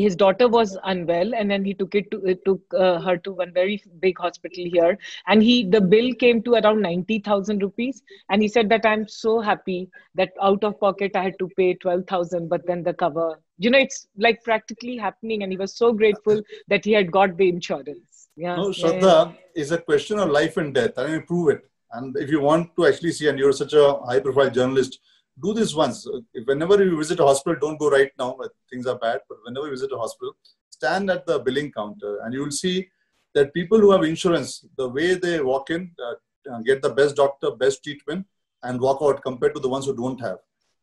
his 0.00 0.16
daughter 0.16 0.48
was 0.48 0.76
unwell 0.84 1.34
and 1.34 1.50
then 1.50 1.64
he 1.64 1.74
took 1.74 1.94
it 1.94 2.10
to 2.10 2.24
it 2.24 2.44
took 2.44 2.60
uh, 2.78 3.00
her 3.00 3.16
to 3.18 3.32
one 3.32 3.52
very 3.52 3.82
big 4.00 4.18
hospital 4.18 4.64
here. 4.64 4.98
And 5.26 5.42
he 5.42 5.64
the 5.64 5.80
bill 5.80 6.12
came 6.14 6.42
to 6.42 6.54
around 6.54 6.82
90000 6.82 7.62
rupees. 7.62 8.02
And 8.30 8.42
he 8.42 8.48
said 8.48 8.68
that 8.70 8.86
i'm 8.86 9.06
so 9.06 9.40
happy 9.40 9.90
that 10.14 10.32
out 10.40 10.64
of 10.64 10.78
pocket 10.80 11.16
i 11.16 11.22
had 11.22 11.38
to 11.38 11.48
pay 11.56 11.74
12000 11.74 12.48
but 12.48 12.66
then 12.66 12.82
the 12.82 12.94
cover. 12.94 13.38
You 13.58 13.70
know 13.70 13.78
it's 13.78 14.06
like 14.16 14.42
practically 14.42 14.96
happening. 14.96 15.42
And 15.42 15.52
he 15.52 15.58
was 15.58 15.76
so 15.76 15.92
grateful 15.92 16.42
that 16.68 16.84
he 16.84 16.92
had 16.92 17.12
got 17.12 17.36
the 17.36 17.48
insurance. 17.48 18.28
Yeah 18.36 18.56
no 18.56 18.68
shraddha 18.68 19.34
yeah. 19.34 19.62
is 19.62 19.72
a 19.72 19.78
question 19.78 20.18
of 20.18 20.30
life 20.30 20.56
and 20.56 20.74
death. 20.74 20.92
I 20.96 21.06
mean 21.06 21.22
prove 21.22 21.50
it. 21.50 21.68
And 21.92 22.16
if 22.16 22.30
you 22.30 22.40
want 22.40 22.74
to 22.76 22.86
actually 22.86 23.12
see 23.12 23.28
and 23.28 23.38
you're 23.38 23.52
such 23.52 23.74
a 23.74 23.98
high 24.06 24.20
profile 24.20 24.50
journalist 24.50 24.98
do 25.40 25.54
this 25.54 25.74
once. 25.74 26.06
Whenever 26.44 26.82
you 26.84 26.96
visit 26.96 27.20
a 27.20 27.24
hospital, 27.24 27.58
don't 27.60 27.78
go 27.78 27.90
right 27.90 28.10
now. 28.18 28.38
Things 28.70 28.86
are 28.86 28.98
bad. 28.98 29.20
But 29.28 29.38
whenever 29.44 29.66
you 29.66 29.72
visit 29.72 29.92
a 29.92 29.98
hospital, 29.98 30.34
stand 30.70 31.10
at 31.10 31.26
the 31.26 31.38
billing 31.38 31.72
counter, 31.72 32.20
and 32.22 32.34
you 32.34 32.40
will 32.40 32.50
see 32.50 32.88
that 33.34 33.54
people 33.54 33.78
who 33.78 33.92
have 33.92 34.04
insurance, 34.04 34.64
the 34.76 34.88
way 34.88 35.14
they 35.14 35.40
walk 35.40 35.70
in, 35.70 35.90
uh, 36.04 36.58
get 36.64 36.82
the 36.82 36.90
best 36.90 37.16
doctor, 37.16 37.50
best 37.52 37.82
treatment, 37.82 38.26
and 38.62 38.80
walk 38.80 38.98
out 39.02 39.22
compared 39.22 39.54
to 39.54 39.60
the 39.60 39.68
ones 39.68 39.86
who 39.86 39.96
don't 39.96 40.20
have. 40.20 40.38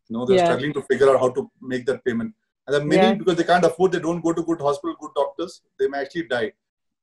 You 0.07 0.17
know, 0.17 0.25
they're 0.25 0.37
yeah. 0.37 0.45
struggling 0.45 0.73
to 0.73 0.81
figure 0.83 1.09
out 1.09 1.19
how 1.19 1.29
to 1.29 1.51
make 1.61 1.85
that 1.85 2.03
payment. 2.03 2.33
And 2.65 2.73
there 2.73 2.85
many 2.85 3.01
yeah. 3.01 3.13
because 3.13 3.35
they 3.35 3.43
can't 3.43 3.63
afford, 3.63 3.91
they 3.91 3.99
don't 3.99 4.21
go 4.21 4.33
to 4.33 4.43
good 4.43 4.61
hospital, 4.61 4.95
good 4.99 5.11
doctors, 5.15 5.61
they 5.79 5.87
may 5.87 5.99
actually 5.99 6.23
die. 6.23 6.51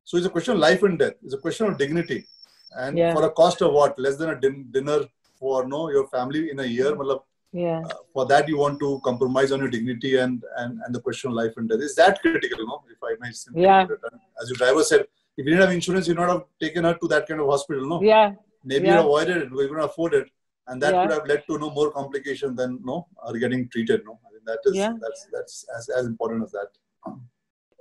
So 0.05 0.17
it's 0.17 0.27
a 0.27 0.31
question 0.31 0.55
of 0.55 0.61
life 0.61 0.83
and 0.83 0.99
death. 0.99 1.15
It's 1.25 1.35
a 1.35 1.39
question 1.39 1.67
of 1.67 1.79
dignity. 1.79 2.27
And 2.73 2.99
yeah. 2.99 3.15
for 3.15 3.25
a 3.25 3.31
cost 3.31 3.63
of 3.63 3.73
what? 3.73 3.99
Less 3.99 4.17
than 4.17 4.31
a 4.31 4.41
din- 4.41 4.69
dinner 4.71 5.01
for 5.39 5.67
no 5.67 5.91
your 5.91 6.07
family 6.09 6.51
in 6.51 6.61
a 6.61 6.65
year. 6.65 6.95
Malab, 6.95 7.23
yeah 7.53 7.81
uh, 7.81 7.95
for 8.13 8.27
that 8.27 8.49
you 8.49 8.59
want 8.59 8.79
to 8.81 9.01
compromise 9.05 9.53
on 9.53 9.61
your 9.61 9.69
dignity 9.69 10.17
and 10.17 10.45
and, 10.59 10.79
and 10.85 10.95
the 10.95 11.01
question 11.01 11.31
of 11.31 11.37
life 11.37 11.53
and 11.57 11.69
death 11.69 11.81
is 11.81 11.95
that 11.95 12.21
critical 12.21 12.67
no 12.67 12.83
if 12.91 12.99
i 13.03 13.15
may 13.21 13.33
simply 13.33 13.63
yeah. 13.63 13.87
as 14.41 14.51
your 14.51 14.57
driver 14.57 14.83
said 14.83 15.01
if 15.01 15.45
you 15.45 15.51
didn't 15.53 15.61
have 15.61 15.73
insurance 15.73 16.09
you 16.09 16.15
would 16.15 16.21
not 16.21 16.31
have 16.31 16.45
taken 16.61 16.85
her 16.85 16.95
to 16.95 17.09
that 17.09 17.27
kind 17.29 17.41
of 17.41 17.47
hospital 17.47 17.87
no 17.89 18.03
yeah 18.03 18.33
maybe 18.65 18.87
yeah. 18.87 18.95
you 18.95 19.01
avoided 19.01 19.37
it 19.37 19.51
we 19.51 19.69
couldn't 19.69 19.85
afford 19.85 20.15
it 20.15 20.29
and 20.69 20.83
that 20.83 20.93
yeah. 20.93 21.03
could 21.03 21.13
have 21.13 21.27
led 21.27 21.45
to 21.47 21.59
no 21.59 21.71
more 21.71 21.91
complication 21.93 22.57
than 22.57 22.81
no 22.85 23.07
are 23.23 23.37
getting 23.45 23.69
treated 23.69 24.05
no 24.05 24.19
I 24.27 24.33
mean, 24.33 24.43
that 24.47 24.59
is 24.65 24.77
yeah. 24.77 24.93
that's 25.01 25.27
that's 25.33 25.65
as, 25.77 25.89
as 25.89 26.07
important 26.07 26.43
as 26.45 26.53
that 26.53 26.71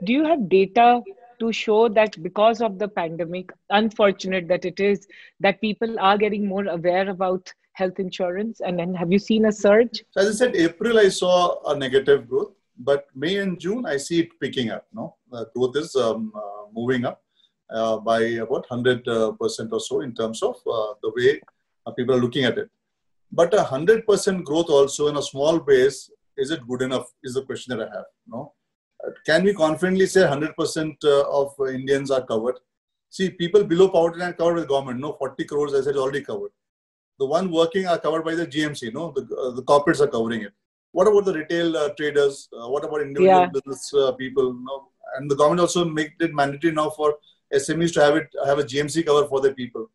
do 0.03 0.13
you 0.13 0.25
have 0.25 0.47
data 0.49 1.01
to 1.39 1.51
show 1.51 1.89
that 1.89 2.21
because 2.23 2.61
of 2.61 2.79
the 2.79 2.87
pandemic 2.87 3.51
unfortunate 3.69 4.47
that 4.47 4.65
it 4.65 4.79
is 4.79 5.07
that 5.39 5.59
people 5.61 5.99
are 5.99 6.17
getting 6.17 6.47
more 6.47 6.65
aware 6.67 7.09
about 7.09 7.53
health 7.75 7.99
insurance? 7.99 8.61
And 8.65 8.79
then 8.79 8.93
have 8.93 9.11
you 9.11 9.19
seen 9.19 9.45
a 9.45 9.51
surge? 9.51 10.03
So 10.11 10.21
as 10.21 10.29
I 10.29 10.45
said, 10.45 10.55
April 10.55 10.99
I 10.99 11.09
saw 11.09 11.37
a 11.71 11.77
negative 11.77 12.27
growth, 12.29 12.53
but 12.77 13.05
May 13.15 13.37
and 13.37 13.59
June 13.59 13.85
I 13.85 13.97
see 13.97 14.19
it 14.21 14.39
picking 14.39 14.71
up. 14.71 14.85
No, 14.93 15.15
the 15.31 15.47
growth 15.55 15.77
is 15.77 15.95
um, 15.95 16.31
uh, 16.35 16.63
moving 16.73 17.05
up 17.05 17.21
uh, 17.69 17.97
by 17.97 18.21
about 18.45 18.65
hundred 18.67 19.07
uh, 19.07 19.31
percent 19.33 19.71
or 19.71 19.79
so 19.79 20.01
in 20.01 20.13
terms 20.15 20.41
of 20.41 20.55
uh, 20.77 20.93
the 21.03 21.11
way 21.15 21.41
uh, 21.85 21.91
people 21.91 22.15
are 22.15 22.21
looking 22.21 22.45
at 22.45 22.57
it. 22.57 22.69
But 23.31 23.53
a 23.53 23.63
hundred 23.63 24.05
percent 24.07 24.45
growth 24.45 24.69
also 24.69 25.07
in 25.07 25.17
a 25.17 25.21
small 25.21 25.59
base 25.59 26.09
is 26.37 26.51
it 26.51 26.67
good 26.67 26.81
enough? 26.81 27.07
Is 27.23 27.35
the 27.35 27.43
question 27.43 27.77
that 27.77 27.87
I 27.87 27.95
have. 27.95 28.05
No, 28.27 28.53
can 29.25 29.43
we 29.43 29.53
confidently 29.53 30.05
say 30.05 30.21
100% 30.21 30.95
uh, 31.03 31.29
of 31.29 31.53
Indians 31.73 32.11
are 32.11 32.25
covered? 32.25 32.55
See, 33.09 33.29
people 33.29 33.63
below 33.63 33.89
poverty 33.89 34.19
line 34.19 34.33
covered 34.33 34.55
with 34.55 34.67
government. 34.67 34.99
No, 34.99 35.13
40 35.13 35.43
crores, 35.45 35.73
as 35.73 35.87
I 35.87 35.91
said, 35.91 35.97
already 35.97 36.21
covered. 36.21 36.51
The 37.19 37.25
one 37.25 37.51
working 37.51 37.87
are 37.87 37.97
covered 37.97 38.25
by 38.25 38.35
the 38.35 38.45
GMC. 38.45 38.93
No, 38.93 39.11
the, 39.11 39.21
uh, 39.35 39.51
the 39.51 39.63
corporates 39.63 40.01
are 40.01 40.07
covering 40.07 40.41
it. 40.41 40.53
What 40.91 41.07
about 41.07 41.25
the 41.25 41.33
retail 41.33 41.75
uh, 41.77 41.89
traders? 41.97 42.49
Uh, 42.53 42.69
what 42.69 42.85
about 42.85 43.01
individual 43.01 43.41
yeah. 43.41 43.47
business 43.47 43.93
uh, 43.93 44.11
people? 44.13 44.53
No, 44.53 44.89
and 45.17 45.29
the 45.29 45.35
government 45.35 45.61
also 45.61 45.85
made 45.85 46.13
it 46.19 46.33
mandatory 46.33 46.73
now 46.73 46.89
for 46.89 47.15
SMEs 47.53 47.93
to 47.93 48.01
have 48.01 48.15
it 48.15 48.27
have 48.45 48.59
a 48.59 48.63
GMC 48.63 49.05
cover 49.05 49.27
for 49.27 49.41
their 49.41 49.53
people. 49.53 49.89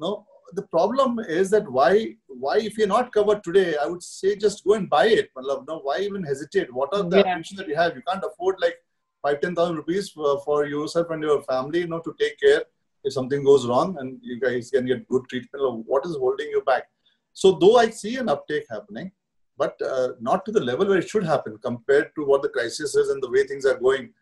No, 0.00 0.26
the 0.52 0.62
problem 0.62 1.18
is 1.18 1.50
that 1.50 1.70
why 1.70 2.14
why 2.26 2.58
if 2.58 2.78
you're 2.78 2.86
not 2.88 3.12
covered 3.12 3.42
today, 3.44 3.76
I 3.76 3.86
would 3.86 4.02
say 4.02 4.36
just 4.36 4.64
go 4.64 4.74
and 4.74 4.88
buy 4.88 5.06
it. 5.06 5.30
No, 5.36 5.80
why 5.82 5.98
even 6.00 6.22
hesitate? 6.22 6.72
What 6.72 6.90
are 6.92 7.02
the 7.02 7.18
yeah. 7.18 7.42
that 7.56 7.68
you 7.68 7.76
have? 7.76 7.96
You 7.96 8.02
can't 8.06 8.24
afford 8.24 8.56
like 8.60 8.76
five 9.22 9.40
ten 9.40 9.54
thousand 9.54 9.76
rupees 9.76 10.10
for, 10.10 10.40
for 10.42 10.66
yourself 10.66 11.10
and 11.10 11.22
your 11.22 11.42
family, 11.42 11.80
you 11.80 11.88
know, 11.88 12.00
to 12.00 12.14
take 12.18 12.38
care 12.40 12.62
if 13.06 13.12
something 13.14 13.42
goes 13.44 13.66
wrong 13.66 13.96
and 14.00 14.18
you 14.22 14.38
guys 14.38 14.70
can 14.70 14.86
get 14.86 15.08
good 15.08 15.22
treatment. 15.30 15.64
or 15.64 15.72
What 15.92 16.04
is 16.04 16.16
holding 16.16 16.48
you 16.48 16.62
back? 16.66 16.84
So 17.32 17.52
though 17.60 17.76
I 17.76 17.88
see 17.90 18.16
an 18.16 18.28
uptake 18.28 18.66
happening, 18.68 19.10
but 19.56 19.80
uh, 19.80 20.08
not 20.20 20.44
to 20.46 20.52
the 20.52 20.60
level 20.60 20.86
where 20.86 20.98
it 20.98 21.08
should 21.08 21.24
happen 21.24 21.58
compared 21.70 22.14
to 22.16 22.24
what 22.24 22.42
the 22.42 22.50
crisis 22.50 22.94
is 22.94 23.08
and 23.10 23.22
the 23.22 23.30
way 23.30 23.46
things 23.46 23.64
are 23.64 23.78
going 23.78 24.12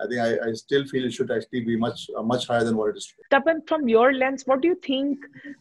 I 0.00 0.06
think 0.06 0.20
I, 0.20 0.48
I 0.48 0.52
still 0.52 0.84
feel 0.86 1.04
it 1.04 1.12
should 1.12 1.30
actually 1.30 1.60
be 1.60 1.76
much 1.76 2.08
uh, 2.16 2.22
much 2.22 2.46
higher 2.46 2.64
than 2.64 2.76
what 2.76 2.90
it 2.90 2.96
is. 2.96 3.12
Tapan, 3.30 3.66
from 3.68 3.88
your 3.88 4.12
lens, 4.12 4.44
what 4.46 4.60
do 4.60 4.68
you 4.68 4.74
think 4.76 5.18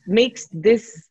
makes 0.07 0.47
this 0.51 1.09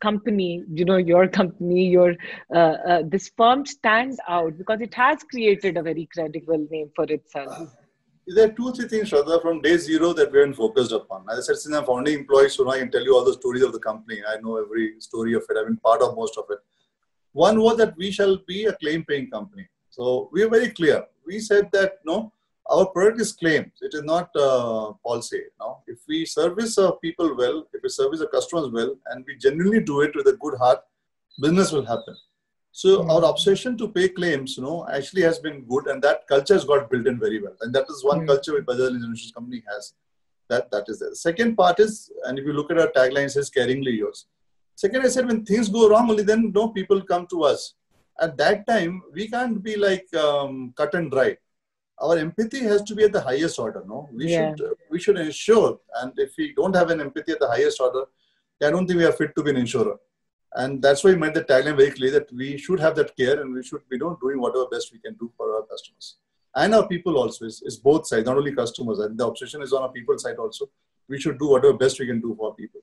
company, 0.00 0.64
you 0.72 0.84
know, 0.84 0.96
your 0.96 1.28
company, 1.28 1.86
your 1.86 2.14
uh, 2.54 2.76
uh, 2.92 3.02
this 3.04 3.30
firm 3.36 3.66
stands 3.66 4.18
out 4.28 4.56
because 4.56 4.80
it 4.80 4.94
has 4.94 5.22
created 5.24 5.76
a 5.76 5.82
very 5.82 6.08
credible 6.12 6.66
name 6.70 6.90
for 6.94 7.04
itself? 7.04 7.68
There 8.34 8.48
are 8.48 8.52
two, 8.52 8.72
three 8.72 8.88
things, 8.88 9.10
Shraddha, 9.10 9.40
from 9.40 9.60
day 9.60 9.76
zero 9.76 10.12
that 10.12 10.32
we 10.32 10.38
have 10.38 10.48
been 10.48 10.54
focused 10.54 10.92
upon. 10.92 11.24
As 11.30 11.38
I 11.38 11.42
said, 11.42 11.58
since 11.58 11.74
I'm 11.74 11.84
founding 11.84 12.14
employee, 12.14 12.48
so 12.48 12.64
now 12.64 12.72
I 12.72 12.78
can 12.78 12.90
tell 12.90 13.04
you 13.04 13.14
all 13.14 13.24
the 13.24 13.34
stories 13.34 13.62
of 13.62 13.72
the 13.72 13.78
company. 13.78 14.20
I 14.28 14.40
know 14.40 14.56
every 14.56 15.00
story 15.00 15.34
of 15.34 15.44
it. 15.48 15.56
I've 15.56 15.66
been 15.66 15.76
part 15.76 16.02
of 16.02 16.16
most 16.16 16.36
of 16.36 16.44
it. 16.50 16.58
One 17.32 17.60
was 17.60 17.76
that 17.76 17.96
we 17.96 18.10
shall 18.10 18.38
be 18.46 18.64
a 18.64 18.72
claim-paying 18.72 19.30
company. 19.30 19.68
So 19.90 20.28
we 20.32 20.42
are 20.42 20.48
very 20.48 20.70
clear. 20.70 21.04
We 21.24 21.38
said 21.38 21.70
that, 21.72 22.00
no, 22.04 22.32
our 22.68 22.86
product 22.86 23.20
is 23.20 23.32
claims. 23.32 23.72
It 23.80 23.94
is 23.94 24.02
not 24.02 24.34
uh, 24.34 24.92
policy. 25.04 25.42
No? 25.60 25.82
If 25.86 25.98
we 26.08 26.26
service 26.26 26.76
our 26.78 26.96
people 26.96 27.36
well, 27.36 27.66
if 27.72 27.82
we 27.82 27.88
service 27.88 28.20
our 28.20 28.26
customers 28.26 28.70
well, 28.72 28.96
and 29.10 29.24
we 29.26 29.36
genuinely 29.36 29.80
do 29.80 30.00
it 30.00 30.16
with 30.16 30.26
a 30.26 30.36
good 30.40 30.58
heart, 30.58 30.80
business 31.40 31.70
will 31.70 31.86
happen. 31.86 32.16
So 32.80 32.88
mm-hmm. 32.98 33.10
our 33.10 33.24
obsession 33.24 33.78
to 33.78 33.88
pay 33.88 34.08
claims, 34.10 34.58
you 34.58 34.62
know, 34.62 34.86
actually 34.92 35.22
has 35.22 35.38
been 35.38 35.64
good, 35.64 35.86
and 35.86 36.02
that 36.02 36.26
culture 36.28 36.52
has 36.52 36.66
got 36.70 36.90
built 36.90 37.06
in 37.06 37.18
very 37.18 37.40
well. 37.42 37.56
And 37.62 37.74
that 37.74 37.86
is 37.88 38.04
one 38.04 38.18
mm-hmm. 38.18 38.26
culture 38.32 38.52
which 38.52 38.66
Bajaj 38.66 38.96
Insurance 38.96 39.32
Company 39.36 39.62
has. 39.70 39.94
That 40.50 40.70
that 40.72 40.84
is 40.88 40.98
there. 41.00 41.08
The 41.08 41.16
second 41.16 41.56
part 41.56 41.80
is, 41.80 42.10
and 42.24 42.38
if 42.38 42.44
you 42.44 42.52
look 42.52 42.70
at 42.70 42.78
our 42.82 42.90
tagline, 42.98 43.28
it 43.30 43.30
says 43.36 43.50
"caringly 43.56 43.96
yours." 44.02 44.26
Second, 44.82 45.06
I 45.06 45.08
said 45.14 45.26
when 45.30 45.40
things 45.46 45.70
go 45.70 45.88
wrong, 45.88 46.10
only 46.10 46.22
then 46.32 46.52
no 46.54 46.68
people 46.76 47.00
come 47.12 47.26
to 47.28 47.44
us. 47.44 47.64
At 48.20 48.36
that 48.42 48.66
time, 48.66 49.02
we 49.14 49.26
can't 49.36 49.62
be 49.68 49.76
like 49.86 50.14
um, 50.26 50.74
cut 50.76 50.94
and 51.00 51.10
dry 51.10 51.30
our 52.02 52.18
empathy 52.18 52.60
has 52.60 52.82
to 52.82 52.94
be 52.94 53.04
at 53.04 53.12
the 53.12 53.20
highest 53.28 53.58
order 53.58 53.82
no 53.86 54.08
we 54.12 54.26
yeah. 54.26 54.54
should 54.54 54.66
uh, 54.66 54.74
we 54.90 54.98
should 55.04 55.18
ensure 55.18 55.78
and 56.00 56.12
if 56.24 56.34
we 56.36 56.52
don't 56.58 56.76
have 56.76 56.90
an 56.94 57.00
empathy 57.00 57.32
at 57.32 57.40
the 57.44 57.48
highest 57.54 57.80
order 57.80 58.02
i 58.68 58.70
don't 58.74 58.86
think 58.86 58.98
we 58.98 59.06
are 59.10 59.18
fit 59.20 59.32
to 59.36 59.42
be 59.46 59.52
an 59.54 59.56
insurer 59.64 59.96
and 60.56 60.82
that's 60.82 61.04
why 61.04 61.10
we 61.10 61.16
made 61.16 61.34
the 61.34 61.44
tagline 61.44 61.76
very 61.76 61.90
clear 61.90 62.10
that 62.12 62.32
we 62.32 62.56
should 62.56 62.80
have 62.80 62.96
that 62.96 63.16
care 63.16 63.40
and 63.40 63.54
we 63.54 63.62
should 63.62 63.88
be 63.88 63.96
you 63.96 64.00
know, 64.00 64.18
doing 64.20 64.40
whatever 64.40 64.66
best 64.66 64.92
we 64.92 64.98
can 64.98 65.14
do 65.14 65.30
for 65.36 65.54
our 65.54 65.62
customers. 65.62 66.16
And 66.54 66.74
our 66.74 66.88
people 66.88 67.18
also 67.18 67.44
is, 67.44 67.62
is 67.62 67.76
both 67.76 68.06
sides 68.06 68.24
not 68.24 68.38
only 68.38 68.54
customers. 68.54 68.98
And 68.98 69.18
the 69.18 69.26
obsession 69.26 69.60
is 69.60 69.74
on 69.74 69.82
our 69.82 69.92
people 69.92 70.18
side 70.18 70.36
also. 70.36 70.70
We 71.08 71.20
should 71.20 71.38
do 71.38 71.48
whatever 71.48 71.74
best 71.74 72.00
we 72.00 72.06
can 72.06 72.20
do 72.22 72.34
for 72.38 72.54
people. 72.54 72.80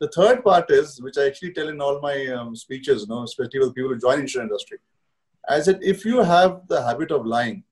The 0.00 0.08
third 0.08 0.44
part 0.44 0.70
is 0.70 1.00
which 1.00 1.16
i 1.18 1.26
actually 1.26 1.52
tell 1.54 1.68
in 1.68 1.80
all 1.80 2.00
my 2.00 2.26
um, 2.26 2.54
speeches 2.54 3.02
you 3.02 3.08
know, 3.08 3.22
especially 3.22 3.60
with 3.60 3.74
people 3.74 3.90
who 3.90 3.98
join 3.98 4.20
insurance 4.20 4.50
industry. 4.50 4.78
I 5.48 5.60
said 5.60 5.78
if 5.82 6.04
you 6.04 6.22
have 6.22 6.68
the 6.68 6.82
habit 6.82 7.10
of 7.10 7.24
lying 7.26 7.64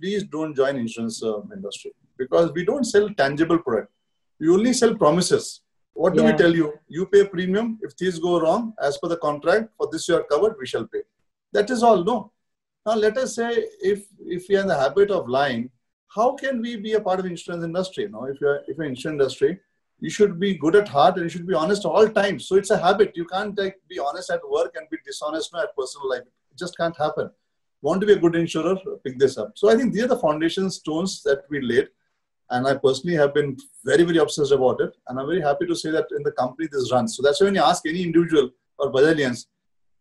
please 0.00 0.24
don't 0.24 0.54
join 0.54 0.76
insurance 0.76 1.22
uh, 1.22 1.40
industry. 1.54 1.92
Because 2.16 2.52
we 2.52 2.64
don't 2.64 2.84
sell 2.84 3.08
tangible 3.10 3.58
product. 3.58 3.90
We 4.38 4.48
only 4.48 4.72
sell 4.72 4.94
promises. 4.94 5.62
What 5.94 6.14
do 6.14 6.22
yeah. 6.22 6.32
we 6.32 6.36
tell 6.36 6.54
you? 6.54 6.74
You 6.88 7.06
pay 7.06 7.26
premium. 7.26 7.78
If 7.82 7.92
things 7.92 8.18
go 8.18 8.40
wrong, 8.40 8.74
as 8.80 8.98
per 8.98 9.08
the 9.08 9.16
contract, 9.16 9.70
for 9.76 9.88
this 9.90 10.08
you 10.08 10.16
are 10.16 10.24
covered, 10.24 10.56
we 10.58 10.66
shall 10.66 10.86
pay. 10.86 11.02
That 11.52 11.70
is 11.70 11.82
all. 11.82 12.04
No. 12.04 12.32
Now 12.84 12.94
let 12.94 13.16
us 13.16 13.36
say 13.36 13.50
if 13.80 14.06
if 14.20 14.46
we 14.48 14.56
are 14.56 14.60
in 14.60 14.66
the 14.66 14.78
habit 14.78 15.10
of 15.10 15.28
lying, 15.28 15.70
how 16.08 16.34
can 16.34 16.60
we 16.60 16.76
be 16.76 16.92
a 16.94 17.00
part 17.00 17.20
of 17.20 17.24
the 17.24 17.30
insurance 17.30 17.64
industry? 17.64 18.08
No, 18.08 18.24
if 18.24 18.40
you're 18.40 18.60
if 18.66 18.76
you're 18.76 18.86
insurance 18.86 19.20
industry, 19.20 19.60
you 20.00 20.10
should 20.10 20.38
be 20.38 20.54
good 20.58 20.76
at 20.76 20.88
heart 20.88 21.14
and 21.16 21.24
you 21.24 21.30
should 21.30 21.46
be 21.46 21.54
honest 21.54 21.84
all 21.84 22.08
times. 22.08 22.48
So 22.48 22.56
it's 22.56 22.70
a 22.70 22.78
habit. 22.78 23.12
You 23.16 23.26
can't 23.26 23.56
like 23.56 23.80
be 23.88 23.98
honest 23.98 24.30
at 24.30 24.48
work 24.48 24.74
and 24.76 24.90
be 24.90 24.98
dishonest 25.06 25.54
no, 25.54 25.62
at 25.62 25.76
personal 25.76 26.10
life. 26.10 26.22
It 26.50 26.58
just 26.58 26.76
can't 26.76 26.96
happen 26.96 27.30
want 27.84 28.00
to 28.00 28.06
be 28.06 28.14
a 28.14 28.18
good 28.18 28.34
insurer, 28.34 28.76
pick 29.04 29.18
this 29.18 29.36
up. 29.36 29.52
So 29.56 29.68
I 29.70 29.76
think 29.76 29.92
these 29.92 30.04
are 30.04 30.14
the 30.14 30.18
foundation 30.18 30.70
stones 30.70 31.22
that 31.24 31.42
we 31.50 31.60
laid. 31.60 31.88
And 32.50 32.66
I 32.66 32.74
personally 32.74 33.16
have 33.16 33.32
been 33.34 33.56
very, 33.84 34.04
very 34.04 34.18
obsessed 34.18 34.52
about 34.52 34.80
it. 34.80 34.94
And 35.08 35.18
I'm 35.18 35.26
very 35.26 35.40
happy 35.40 35.66
to 35.66 35.74
say 35.74 35.90
that 35.90 36.06
in 36.16 36.22
the 36.22 36.32
company 36.32 36.68
this 36.70 36.92
runs. 36.92 37.16
So 37.16 37.22
that's 37.22 37.40
why 37.40 37.46
when 37.46 37.54
you 37.54 37.62
ask 37.62 37.86
any 37.86 38.02
individual 38.02 38.50
or 38.78 38.92
Bajalians, 38.92 39.46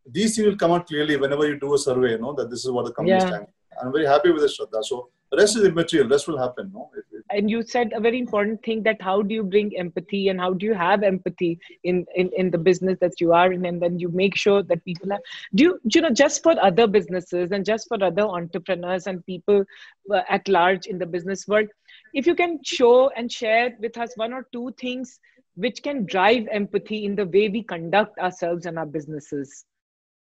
these 0.06 0.36
things 0.36 0.48
will 0.48 0.58
come 0.58 0.72
out 0.72 0.88
clearly 0.88 1.16
whenever 1.18 1.48
you 1.48 1.58
do 1.60 1.74
a 1.74 1.78
survey, 1.78 2.12
you 2.12 2.18
know, 2.18 2.34
that 2.34 2.50
this 2.50 2.66
is 2.66 2.72
what 2.72 2.86
the 2.86 2.92
company 2.92 3.18
yeah. 3.18 3.26
stands. 3.26 3.50
I'm 3.82 3.92
very 3.92 4.06
happy 4.06 4.32
with 4.32 4.42
this, 4.42 4.60
Shraddha. 4.60 4.84
So 4.84 5.10
the 5.32 5.38
rest 5.38 5.58
is 5.58 5.64
immaterial. 5.64 6.10
Rest 6.10 6.28
will 6.28 6.38
happen. 6.38 6.72
No? 6.74 6.92
It, 6.96 7.06
and 7.36 7.50
you 7.50 7.64
said 7.64 7.92
a 7.94 8.00
very 8.00 8.20
important 8.20 8.64
thing 8.64 8.84
that 8.84 9.02
how 9.02 9.22
do 9.22 9.34
you 9.34 9.44
bring 9.44 9.76
empathy 9.78 10.30
and 10.30 10.40
how 10.40 10.54
do 10.54 10.66
you 10.66 10.74
have 10.74 11.04
empathy 11.04 11.60
in, 11.84 12.06
in, 12.16 12.30
in 12.38 12.52
the 12.52 12.58
business 12.58 12.98
that 13.02 13.20
you 13.20 13.34
are 13.34 13.52
in? 13.52 13.66
And 13.66 13.82
then 13.82 14.00
you 14.00 14.10
make 14.10 14.36
sure 14.36 14.64
that 14.64 14.86
people 14.86 15.10
have 15.12 15.20
do 15.56 15.64
you, 15.64 15.80
you 15.94 16.02
know 16.02 16.10
just 16.10 16.44
for 16.44 16.56
other 16.62 16.88
businesses 16.88 17.52
and 17.52 17.66
just 17.66 17.88
for 17.88 18.04
other 18.04 18.24
entrepreneurs 18.24 19.08
and 19.08 19.26
people 19.26 19.64
uh, 20.12 20.22
at 20.30 20.48
large 20.48 20.86
in 20.86 20.98
the 20.98 21.06
business 21.06 21.48
world 21.48 21.68
if 22.14 22.28
you 22.28 22.36
can 22.36 22.60
show 22.64 23.10
and 23.10 23.32
share 23.32 23.76
with 23.80 23.98
us 23.98 24.12
one 24.16 24.34
or 24.34 24.48
two 24.52 24.74
things 24.80 25.20
which 25.56 25.84
can 25.84 26.06
drive 26.06 26.48
empathy 26.52 27.06
in 27.06 27.16
the 27.16 27.26
way 27.26 27.48
we 27.48 27.64
conduct 27.64 28.18
ourselves 28.20 28.66
and 28.66 28.80
our 28.80 28.86
businesses? 28.86 29.66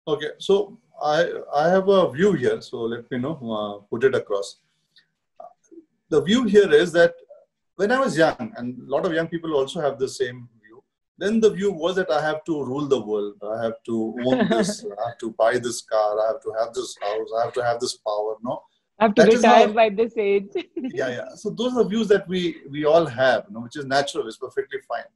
Okay 0.07 0.31
so 0.39 0.77
i 1.03 1.31
i 1.55 1.69
have 1.69 1.87
a 1.87 2.11
view 2.11 2.33
here 2.33 2.61
so 2.61 2.81
let 2.81 3.09
me 3.11 3.17
know 3.17 3.35
uh, 3.57 3.73
put 3.89 4.03
it 4.03 4.15
across 4.15 4.57
the 6.11 6.21
view 6.21 6.43
here 6.43 6.71
is 6.83 6.91
that 6.91 7.13
when 7.77 7.91
I 7.91 7.99
was 7.99 8.17
young, 8.17 8.53
and 8.57 8.77
a 8.87 8.91
lot 8.95 9.05
of 9.05 9.13
young 9.13 9.27
people 9.27 9.55
also 9.55 9.81
have 9.81 9.97
the 9.97 10.09
same 10.09 10.47
view, 10.61 10.83
then 11.17 11.39
the 11.39 11.49
view 11.49 11.71
was 11.71 11.95
that 11.95 12.11
I 12.11 12.21
have 12.21 12.43
to 12.49 12.63
rule 12.63 12.87
the 12.87 13.01
world. 13.01 13.35
I 13.55 13.63
have 13.63 13.77
to 13.87 13.95
own 14.25 14.47
this. 14.55 14.85
I 15.03 15.09
have 15.09 15.17
to 15.19 15.31
buy 15.31 15.53
this 15.57 15.81
car. 15.81 16.11
I 16.23 16.27
have 16.31 16.41
to 16.47 16.51
have 16.59 16.73
this 16.73 16.95
house. 17.01 17.29
I 17.37 17.45
have 17.45 17.53
to 17.53 17.63
have 17.63 17.79
this 17.79 17.95
power. 18.09 18.35
No, 18.43 18.61
I 18.99 19.05
have 19.05 19.15
to 19.15 19.23
that 19.23 19.33
retire 19.33 19.67
how, 19.67 19.73
by 19.73 19.89
this 19.89 20.17
age. 20.17 20.51
yeah, 20.99 21.09
yeah. 21.17 21.29
So 21.35 21.49
those 21.49 21.75
are 21.77 21.85
views 21.93 22.07
that 22.09 22.27
we 22.27 22.41
we 22.69 22.85
all 22.85 23.05
have, 23.05 23.45
you 23.47 23.53
know, 23.53 23.61
which 23.61 23.77
is 23.77 23.85
natural. 23.85 24.27
It's 24.27 24.37
perfectly 24.45 24.79
fine. 24.87 25.09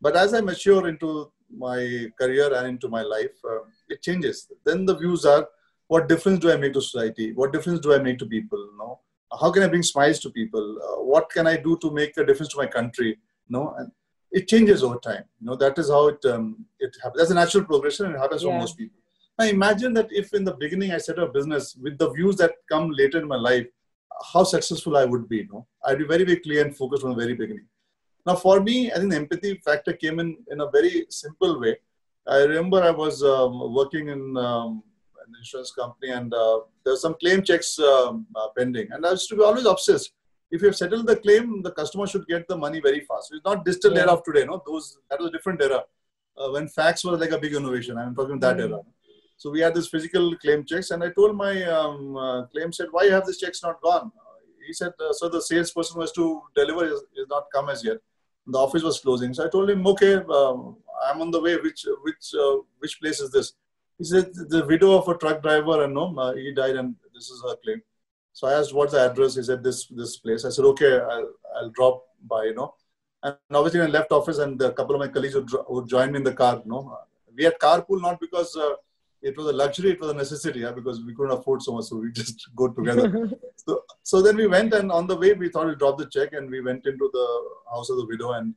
But 0.00 0.16
as 0.16 0.34
I 0.34 0.40
mature 0.40 0.88
into 0.88 1.30
my 1.66 1.78
career 2.18 2.52
and 2.54 2.66
into 2.66 2.88
my 2.88 3.02
life, 3.02 3.36
uh, 3.48 3.62
it 3.88 4.02
changes. 4.02 4.48
Then 4.64 4.86
the 4.86 4.96
views 4.96 5.24
are: 5.36 5.46
what 5.88 6.08
difference 6.08 6.40
do 6.40 6.50
I 6.50 6.56
make 6.56 6.72
to 6.72 6.82
society? 6.90 7.32
What 7.32 7.52
difference 7.52 7.80
do 7.80 7.94
I 7.94 7.98
make 7.98 8.18
to 8.20 8.26
people? 8.26 8.58
You 8.72 8.78
know, 8.78 9.00
how 9.40 9.50
can 9.50 9.62
I 9.62 9.68
bring 9.68 9.82
smiles 9.82 10.18
to 10.20 10.30
people? 10.30 10.78
Uh, 10.82 11.02
what 11.02 11.30
can 11.30 11.46
I 11.46 11.56
do 11.56 11.76
to 11.78 11.90
make 11.90 12.16
a 12.16 12.24
difference 12.24 12.52
to 12.52 12.58
my 12.58 12.66
country? 12.66 13.08
You 13.08 13.50
know, 13.56 13.74
and 13.78 13.90
it 14.30 14.48
changes 14.48 14.82
over 14.82 14.96
time. 14.96 15.24
You 15.40 15.48
know, 15.48 15.56
that 15.56 15.78
is 15.78 15.90
how 15.90 16.08
it 16.08 16.24
um, 16.24 16.64
it 16.78 16.96
happens. 17.02 17.20
That's 17.20 17.30
a 17.30 17.34
natural 17.34 17.64
progression, 17.64 18.06
and 18.06 18.14
it 18.14 18.18
happens 18.18 18.42
yeah. 18.42 18.50
for 18.50 18.58
most 18.58 18.76
people. 18.76 18.98
Now, 19.38 19.46
imagine 19.46 19.94
that 19.94 20.08
if 20.10 20.34
in 20.34 20.44
the 20.44 20.54
beginning 20.54 20.92
I 20.92 20.98
set 20.98 21.18
up 21.18 21.30
a 21.30 21.32
business 21.32 21.76
with 21.76 21.98
the 21.98 22.10
views 22.10 22.36
that 22.36 22.52
come 22.70 22.90
later 22.90 23.18
in 23.18 23.28
my 23.28 23.36
life, 23.36 23.66
how 24.32 24.44
successful 24.44 24.96
I 24.96 25.04
would 25.04 25.28
be. 25.28 25.38
You 25.38 25.48
know, 25.52 25.66
I'd 25.84 25.98
be 25.98 26.04
very, 26.04 26.24
very 26.24 26.40
clear 26.40 26.64
and 26.64 26.76
focused 26.76 27.02
from 27.02 27.12
the 27.12 27.22
very 27.22 27.34
beginning. 27.34 27.66
Now, 28.26 28.36
for 28.36 28.60
me, 28.60 28.92
I 28.92 28.96
think 28.96 29.10
the 29.10 29.16
empathy 29.16 29.54
factor 29.64 29.92
came 29.92 30.20
in 30.20 30.36
in 30.50 30.60
a 30.60 30.70
very 30.70 31.06
simple 31.08 31.60
way. 31.60 31.76
I 32.26 32.42
remember 32.42 32.80
I 32.82 32.90
was 32.90 33.22
um, 33.24 33.74
working 33.74 34.08
in 34.08 34.36
um, 34.36 34.82
an 35.32 35.40
insurance 35.40 35.72
company, 35.72 36.10
and 36.12 36.32
uh, 36.32 36.60
there's 36.84 37.02
some 37.02 37.14
claim 37.20 37.42
checks 37.42 37.78
um, 37.78 38.26
uh, 38.34 38.48
pending. 38.56 38.88
And 38.90 39.04
I 39.06 39.10
used 39.10 39.28
to 39.30 39.36
be 39.36 39.42
always 39.42 39.66
obsessed. 39.66 40.12
If 40.50 40.60
you 40.60 40.68
have 40.68 40.76
settled 40.76 41.06
the 41.06 41.16
claim, 41.16 41.62
the 41.62 41.72
customer 41.72 42.06
should 42.06 42.26
get 42.26 42.46
the 42.46 42.56
money 42.56 42.80
very 42.80 43.00
fast. 43.00 43.32
it's 43.32 43.44
not 43.44 43.64
distant 43.64 43.94
yeah. 43.94 44.02
era 44.02 44.12
of 44.12 44.22
today. 44.24 44.44
No, 44.44 44.62
those 44.66 44.98
that 45.08 45.18
was 45.18 45.28
a 45.28 45.32
different 45.32 45.62
era 45.62 45.82
uh, 46.36 46.50
when 46.50 46.68
fax 46.68 47.04
was 47.04 47.20
like 47.20 47.30
a 47.30 47.38
big 47.38 47.54
innovation. 47.54 47.96
I'm 47.96 48.14
talking 48.14 48.38
that 48.40 48.56
mm-hmm. 48.56 48.74
era. 48.74 48.82
So 49.36 49.50
we 49.50 49.60
had 49.60 49.74
this 49.74 49.88
physical 49.88 50.36
claim 50.36 50.64
checks, 50.64 50.90
and 50.90 51.02
I 51.02 51.10
told 51.10 51.36
my 51.36 51.62
um, 51.64 52.16
uh, 52.16 52.46
claim 52.46 52.72
said, 52.72 52.88
"Why 52.90 53.06
have 53.06 53.26
these 53.26 53.38
checks 53.38 53.62
not 53.62 53.80
gone?" 53.82 54.12
he 54.66 54.72
said, 54.72 54.92
uh, 55.00 55.12
"So 55.12 55.28
the 55.28 55.42
salesperson 55.42 55.98
was 55.98 56.12
to 56.12 56.42
deliver 56.54 56.84
is, 56.84 57.00
is 57.16 57.26
not 57.28 57.46
come 57.54 57.68
as 57.68 57.84
yet. 57.84 57.98
The 58.46 58.58
office 58.58 58.82
was 58.82 59.00
closing." 59.00 59.34
So 59.34 59.44
I 59.44 59.48
told 59.48 59.70
him, 59.70 59.86
"Okay, 59.86 60.14
um, 60.14 60.76
I'm 61.06 61.20
on 61.20 61.30
the 61.30 61.40
way. 61.40 61.56
Which 61.56 61.86
which 62.02 62.34
uh, 62.38 62.56
which 62.78 63.00
place 63.00 63.20
is 63.20 63.30
this?" 63.30 63.54
He 64.02 64.06
said 64.06 64.34
the 64.34 64.64
widow 64.66 64.98
of 64.98 65.06
a 65.06 65.16
truck 65.16 65.40
driver, 65.42 65.84
and 65.84 65.94
no, 65.94 66.12
uh, 66.18 66.32
he 66.34 66.52
died, 66.52 66.74
and 66.74 66.96
this 67.14 67.30
is 67.30 67.40
her 67.46 67.54
claim. 67.62 67.80
So 68.32 68.48
I 68.48 68.54
asked, 68.54 68.74
"What's 68.74 68.94
the 68.94 69.02
address?" 69.08 69.36
He 69.36 69.44
said, 69.48 69.62
"This 69.62 69.86
this 70.00 70.16
place." 70.16 70.44
I 70.44 70.50
said, 70.54 70.64
"Okay, 70.70 70.94
I'll, 71.12 71.28
I'll 71.56 71.70
drop 71.70 72.02
by." 72.32 72.40
You 72.46 72.56
know, 72.56 72.74
and 73.22 73.36
obviously 73.60 73.80
I 73.80 73.86
left 73.86 74.10
office, 74.10 74.38
and 74.38 74.60
a 74.60 74.72
couple 74.72 74.96
of 74.96 75.02
my 75.04 75.06
colleagues 75.06 75.36
would, 75.36 75.52
would 75.68 75.86
join 75.94 76.10
me 76.10 76.18
in 76.22 76.24
the 76.24 76.32
car. 76.40 76.60
You 76.64 76.72
know, 76.72 76.98
we 77.36 77.44
had 77.44 77.60
carpool 77.60 78.02
not 78.06 78.18
because 78.18 78.56
uh, 78.56 78.72
it 79.30 79.36
was 79.36 79.46
a 79.46 79.52
luxury; 79.52 79.92
it 79.92 80.00
was 80.00 80.10
a 80.10 80.14
necessity. 80.14 80.60
Yeah, 80.66 80.72
because 80.72 81.00
we 81.04 81.14
couldn't 81.14 81.38
afford 81.38 81.62
so 81.62 81.74
much, 81.76 81.84
so 81.84 81.98
we 81.98 82.10
just 82.22 82.48
go 82.56 82.68
together. 82.80 83.30
so, 83.64 83.84
so 84.02 84.20
then 84.20 84.36
we 84.36 84.48
went, 84.48 84.74
and 84.74 84.90
on 84.90 85.06
the 85.06 85.20
way 85.24 85.32
we 85.34 85.48
thought 85.48 85.68
we'd 85.68 85.78
drop 85.78 85.96
the 85.96 86.10
check, 86.16 86.32
and 86.32 86.50
we 86.50 86.60
went 86.60 86.86
into 86.86 87.08
the 87.12 87.28
house 87.70 87.88
of 87.88 87.98
the 87.98 88.06
widow, 88.06 88.32
and 88.32 88.56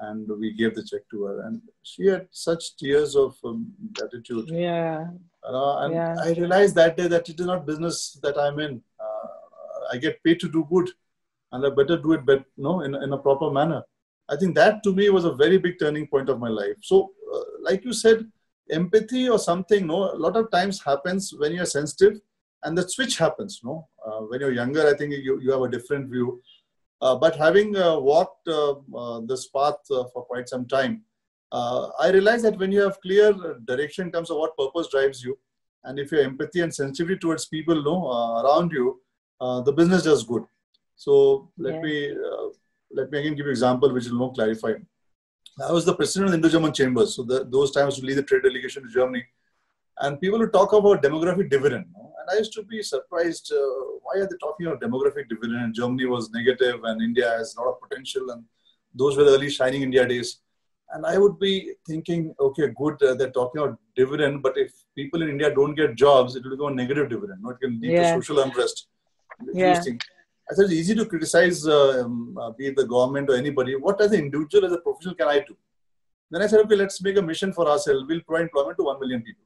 and 0.00 0.28
we 0.38 0.52
gave 0.52 0.74
the 0.74 0.84
check 0.84 1.02
to 1.10 1.24
her, 1.24 1.40
and 1.42 1.60
she 1.82 2.06
had 2.06 2.28
such 2.30 2.76
tears 2.76 3.16
of 3.16 3.36
um, 3.44 3.72
gratitude. 3.92 4.48
Yeah. 4.48 5.06
Uh, 5.42 5.78
and 5.78 5.94
yeah. 5.94 6.16
I 6.22 6.32
realized 6.32 6.74
that 6.76 6.96
day 6.96 7.08
that 7.08 7.28
it 7.28 7.40
is 7.40 7.46
not 7.46 7.66
business 7.66 8.18
that 8.22 8.38
I'm 8.38 8.58
in. 8.58 8.82
Uh, 9.00 9.28
I 9.92 9.96
get 9.96 10.22
paid 10.22 10.40
to 10.40 10.48
do 10.48 10.66
good, 10.70 10.90
and 11.52 11.66
I 11.66 11.70
better 11.70 11.96
do 11.96 12.12
it, 12.12 12.24
but 12.26 12.44
no, 12.56 12.80
in 12.82 12.94
in 12.94 13.12
a 13.12 13.18
proper 13.18 13.50
manner. 13.50 13.82
I 14.28 14.36
think 14.36 14.54
that 14.56 14.82
to 14.82 14.94
me 14.94 15.08
was 15.10 15.24
a 15.24 15.32
very 15.32 15.58
big 15.58 15.78
turning 15.78 16.06
point 16.06 16.28
of 16.28 16.38
my 16.38 16.48
life. 16.48 16.76
So, 16.82 17.12
uh, 17.34 17.44
like 17.62 17.84
you 17.84 17.94
said, 17.94 18.26
empathy 18.70 19.28
or 19.28 19.38
something, 19.38 19.86
no, 19.86 20.12
a 20.12 20.20
lot 20.26 20.36
of 20.36 20.50
times 20.50 20.82
happens 20.82 21.32
when 21.32 21.52
you're 21.52 21.64
sensitive, 21.64 22.20
and 22.62 22.76
the 22.76 22.88
switch 22.88 23.16
happens. 23.16 23.60
No, 23.64 23.88
uh, 24.06 24.20
when 24.20 24.40
you're 24.40 24.52
younger, 24.52 24.86
I 24.86 24.94
think 24.94 25.12
you 25.12 25.40
you 25.40 25.50
have 25.52 25.62
a 25.62 25.70
different 25.76 26.10
view. 26.10 26.42
Uh, 27.00 27.14
but 27.14 27.36
having 27.36 27.76
uh, 27.76 27.98
walked 27.98 28.48
uh, 28.48 29.20
this 29.26 29.46
path 29.48 29.76
for 29.86 30.24
quite 30.24 30.48
some 30.48 30.66
time, 30.66 31.02
I 31.52 32.10
realized 32.12 32.44
that 32.44 32.58
when 32.58 32.72
you 32.72 32.80
have 32.82 33.00
clear 33.00 33.32
direction 33.64 34.06
in 34.06 34.12
terms 34.12 34.30
of 34.30 34.38
what 34.38 34.56
purpose 34.56 34.88
drives 34.88 35.22
you, 35.22 35.38
and 35.84 35.98
if 35.98 36.10
your 36.12 36.22
empathy 36.22 36.60
and 36.60 36.74
sensitivity 36.74 37.18
towards 37.18 37.46
people 37.46 37.82
know 37.82 38.00
around 38.44 38.72
you, 38.72 39.00
the 39.40 39.72
business 39.72 40.02
does 40.02 40.24
good. 40.24 40.44
So 40.96 41.50
let 41.56 41.74
yeah. 41.74 41.80
me 41.80 42.14
let 42.90 43.10
me 43.12 43.18
again 43.20 43.34
give 43.36 43.46
you 43.46 43.52
an 43.52 43.58
example 43.58 43.92
which 43.92 44.06
will 44.06 44.18
more 44.18 44.32
clarify. 44.32 44.72
I 45.64 45.72
was 45.72 45.84
the 45.84 45.94
president 45.94 46.26
of 46.26 46.30
the 46.32 46.36
Indo-German 46.36 46.72
Chambers, 46.72 47.14
so 47.16 47.22
the, 47.22 47.44
those 47.44 47.70
times 47.70 47.96
to 47.96 48.04
lead 48.04 48.14
the 48.14 48.22
trade 48.22 48.42
delegation 48.42 48.82
to 48.82 48.88
Germany, 48.88 49.24
and 49.98 50.20
people 50.20 50.38
would 50.38 50.52
talk 50.52 50.72
about 50.72 51.02
demographic 51.02 51.50
dividend. 51.50 51.86
And 52.28 52.36
I 52.36 52.38
used 52.38 52.52
to 52.54 52.62
be 52.62 52.82
surprised, 52.82 53.52
uh, 53.52 53.58
why 54.02 54.20
are 54.20 54.28
they 54.28 54.36
talking 54.40 54.66
about 54.66 54.82
demographic 54.82 55.28
dividend? 55.28 55.62
And 55.62 55.74
Germany 55.74 56.06
was 56.06 56.30
negative, 56.30 56.80
and 56.84 57.00
India 57.00 57.30
has 57.30 57.54
a 57.56 57.60
lot 57.60 57.70
of 57.70 57.80
potential, 57.80 58.30
and 58.30 58.44
those 58.94 59.16
were 59.16 59.24
the 59.24 59.30
early 59.30 59.48
shining 59.48 59.82
India 59.82 60.06
days. 60.06 60.40
And 60.90 61.06
I 61.06 61.16
would 61.18 61.38
be 61.38 61.72
thinking, 61.86 62.34
okay, 62.38 62.68
good, 62.76 63.02
uh, 63.02 63.14
they're 63.14 63.30
talking 63.30 63.62
about 63.62 63.78
dividend, 63.96 64.42
but 64.42 64.56
if 64.56 64.72
people 64.94 65.22
in 65.22 65.30
India 65.30 65.54
don't 65.54 65.74
get 65.74 65.94
jobs, 65.94 66.36
it 66.36 66.44
will 66.44 66.50
become 66.50 66.72
a 66.72 66.74
negative 66.74 67.08
dividend. 67.08 67.42
No? 67.42 67.50
It 67.50 67.60
can 67.60 67.80
lead 67.80 67.92
yeah. 67.92 68.14
to 68.14 68.22
social 68.22 68.40
unrest. 68.40 68.88
Yeah. 69.52 69.82
I 70.50 70.54
said 70.54 70.64
it's 70.64 70.72
easy 70.72 70.94
to 70.94 71.04
criticize, 71.04 71.66
uh, 71.66 72.04
um, 72.04 72.36
uh, 72.40 72.50
be 72.50 72.68
it 72.68 72.76
the 72.76 72.86
government 72.86 73.28
or 73.28 73.36
anybody. 73.36 73.76
What 73.76 74.00
as 74.00 74.12
an 74.12 74.20
individual, 74.20 74.64
as 74.64 74.72
a 74.72 74.78
professional, 74.78 75.14
can 75.14 75.28
I 75.28 75.40
do? 75.40 75.56
Then 76.30 76.42
I 76.42 76.46
said, 76.46 76.60
okay, 76.60 76.76
let's 76.76 77.02
make 77.02 77.18
a 77.18 77.22
mission 77.22 77.52
for 77.52 77.68
ourselves. 77.68 78.04
We'll 78.08 78.22
provide 78.22 78.44
employment 78.44 78.78
to 78.78 78.84
1 78.84 79.00
million 79.00 79.22
people. 79.22 79.44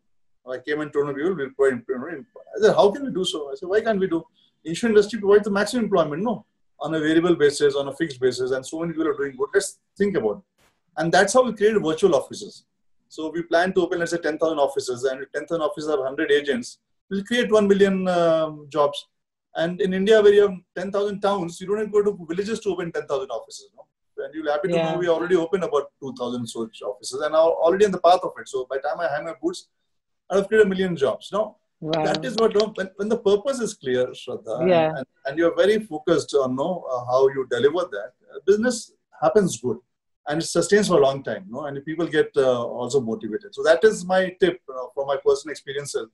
I 0.50 0.58
came 0.58 0.80
and 0.80 0.92
told 0.92 1.14
people, 1.14 1.34
we'll 1.34 1.50
provide 1.50 1.78
employment. 1.78 2.26
I 2.56 2.60
said, 2.60 2.74
how 2.74 2.90
can 2.90 3.04
we 3.04 3.12
do 3.12 3.24
so? 3.24 3.50
I 3.50 3.54
said, 3.54 3.68
why 3.68 3.80
can't 3.80 4.00
we 4.00 4.08
do? 4.08 4.24
Insurance 4.64 4.96
industry 4.96 5.20
provides 5.20 5.44
the 5.44 5.50
maximum 5.50 5.84
employment, 5.84 6.22
no, 6.22 6.44
on 6.80 6.94
a 6.94 7.00
variable 7.00 7.34
basis, 7.34 7.74
on 7.74 7.88
a 7.88 7.92
fixed 7.94 8.20
basis, 8.20 8.50
and 8.50 8.64
so 8.64 8.80
many 8.80 8.92
people 8.92 9.08
are 9.08 9.16
doing 9.16 9.36
good. 9.36 9.48
Let's 9.54 9.78
think 9.96 10.16
about 10.16 10.38
it. 10.38 10.64
And 10.96 11.12
that's 11.12 11.32
how 11.32 11.42
we 11.44 11.52
created 11.54 11.82
virtual 11.82 12.14
offices. 12.14 12.64
So 13.08 13.30
we 13.30 13.42
plan 13.42 13.72
to 13.74 13.82
open, 13.82 14.00
let's 14.00 14.10
say, 14.10 14.18
10,000 14.18 14.58
offices, 14.58 15.04
and 15.04 15.24
10,000 15.34 15.60
offices 15.60 15.90
have 15.90 16.00
100 16.00 16.30
agents. 16.30 16.78
We'll 17.10 17.24
create 17.24 17.50
1 17.50 17.68
million 17.68 18.08
um, 18.08 18.66
jobs 18.68 19.06
and 19.54 19.80
in 19.80 19.92
India, 19.92 20.20
where 20.22 20.32
you 20.32 20.42
have 20.42 20.58
10,000 20.76 21.20
towns, 21.20 21.60
you 21.60 21.66
don't 21.66 21.78
have 21.78 21.86
to 21.86 21.92
go 21.92 22.02
to 22.02 22.26
villages 22.26 22.60
to 22.60 22.70
open 22.70 22.90
10,000 22.90 23.28
offices. 23.28 23.70
No? 23.76 23.86
And 24.24 24.34
you're 24.34 24.50
happy 24.50 24.68
to 24.68 24.74
yeah. 24.74 24.92
know 24.92 24.98
we 24.98 25.08
already 25.08 25.36
opened 25.36 25.64
about 25.64 25.90
2,000 26.00 26.46
such 26.46 26.82
offices 26.82 27.20
and 27.20 27.34
are 27.34 27.50
already 27.50 27.84
in 27.84 27.90
the 27.90 28.00
path 28.00 28.20
of 28.22 28.32
it. 28.38 28.48
So 28.48 28.66
by 28.70 28.76
the 28.76 28.88
time 28.88 29.00
I 29.00 29.08
hang 29.08 29.24
my 29.24 29.34
boots, 29.42 29.68
Have 30.32 30.48
created 30.48 30.66
a 30.66 30.68
million 30.68 30.96
jobs. 30.96 31.30
No? 31.32 31.56
Wow. 31.80 32.04
That 32.04 32.24
is 32.24 32.36
what, 32.36 32.54
when, 32.76 32.90
when 32.96 33.08
the 33.08 33.18
purpose 33.18 33.60
is 33.60 33.74
clear, 33.74 34.06
Shraddha, 34.08 34.68
yeah. 34.68 34.92
and, 34.96 35.06
and 35.26 35.38
you're 35.38 35.56
very 35.56 35.80
focused 35.80 36.34
on 36.34 36.56
know, 36.56 36.84
uh, 36.90 37.04
how 37.06 37.28
you 37.28 37.46
deliver 37.50 37.88
that, 37.90 38.12
uh, 38.32 38.38
business 38.46 38.92
happens 39.20 39.60
good 39.60 39.78
and 40.28 40.40
it 40.40 40.46
sustains 40.46 40.88
for 40.88 40.98
a 40.98 41.02
long 41.02 41.22
time. 41.24 41.46
No? 41.48 41.64
And 41.64 41.84
people 41.84 42.06
get 42.06 42.30
uh, 42.36 42.64
also 42.64 43.00
motivated. 43.00 43.54
So 43.54 43.62
that 43.64 43.82
is 43.82 44.04
my 44.04 44.36
tip 44.40 44.60
uh, 44.68 44.86
from 44.94 45.08
my 45.08 45.16
personal 45.24 45.52
experiences 45.52 46.08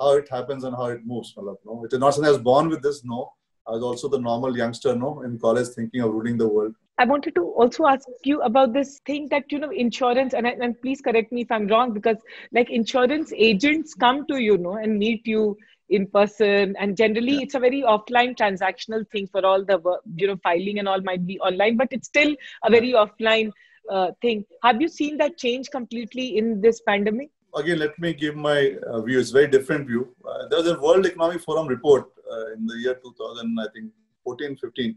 how 0.00 0.12
it 0.16 0.28
happens 0.28 0.64
and 0.64 0.76
how 0.76 0.86
it 0.86 1.06
moves. 1.06 1.34
No, 1.36 1.84
it 1.84 1.92
is 1.92 1.98
not 1.98 2.14
something 2.14 2.28
I 2.28 2.32
was 2.32 2.40
born 2.40 2.68
with 2.68 2.82
this. 2.82 3.04
No, 3.04 3.32
I 3.66 3.72
was 3.72 3.82
also 3.82 4.08
the 4.08 4.18
normal 4.18 4.56
youngster. 4.56 4.94
No, 4.94 5.22
in 5.22 5.38
college 5.38 5.68
thinking 5.68 6.02
of 6.02 6.12
ruling 6.12 6.36
the 6.36 6.48
world. 6.48 6.74
I 6.98 7.04
wanted 7.04 7.34
to 7.34 7.42
also 7.42 7.86
ask 7.86 8.06
you 8.24 8.40
about 8.42 8.72
this 8.72 9.00
thing 9.06 9.28
that 9.30 9.52
you 9.52 9.58
know 9.58 9.70
insurance 9.70 10.34
and 10.34 10.46
and 10.46 10.80
please 10.80 11.00
correct 11.00 11.30
me 11.30 11.42
if 11.42 11.52
I'm 11.52 11.66
wrong 11.66 11.92
because 11.92 12.16
like 12.52 12.70
insurance 12.70 13.32
agents 13.36 13.94
come 13.94 14.26
to 14.28 14.38
you 14.38 14.56
know 14.56 14.76
and 14.76 14.98
meet 14.98 15.26
you 15.26 15.56
in 15.90 16.06
person 16.06 16.74
and 16.78 16.96
generally 16.96 17.34
yeah. 17.34 17.42
it's 17.42 17.54
a 17.54 17.60
very 17.60 17.82
offline 17.82 18.36
transactional 18.36 19.08
thing 19.10 19.28
for 19.28 19.44
all 19.44 19.64
the 19.64 19.78
you 20.16 20.26
know 20.26 20.36
filing 20.42 20.78
and 20.78 20.88
all 20.88 21.00
might 21.02 21.26
be 21.26 21.38
online 21.40 21.76
but 21.76 21.88
it's 21.92 22.08
still 22.08 22.34
a 22.64 22.70
very 22.70 22.92
offline 22.92 23.52
uh, 23.90 24.10
thing 24.20 24.44
have 24.64 24.80
you 24.80 24.88
seen 24.88 25.16
that 25.16 25.36
change 25.36 25.70
completely 25.70 26.38
in 26.38 26.60
this 26.60 26.80
pandemic 26.80 27.30
again, 27.56 27.78
let 27.78 27.98
me 27.98 28.12
give 28.12 28.36
my 28.36 28.76
uh, 28.86 29.00
view. 29.00 29.18
It's 29.18 29.30
very 29.30 29.48
different 29.48 29.86
view. 29.86 30.14
Uh, 30.24 30.46
there 30.48 30.58
was 30.58 30.68
a 30.68 30.78
World 30.78 31.06
Economic 31.06 31.40
Forum 31.40 31.66
report 31.66 32.10
uh, 32.30 32.52
in 32.52 32.66
the 32.66 32.76
year 32.76 32.94
2000, 33.02 33.58
I 33.58 33.66
think 33.72 33.90
14, 34.24 34.56
15. 34.56 34.96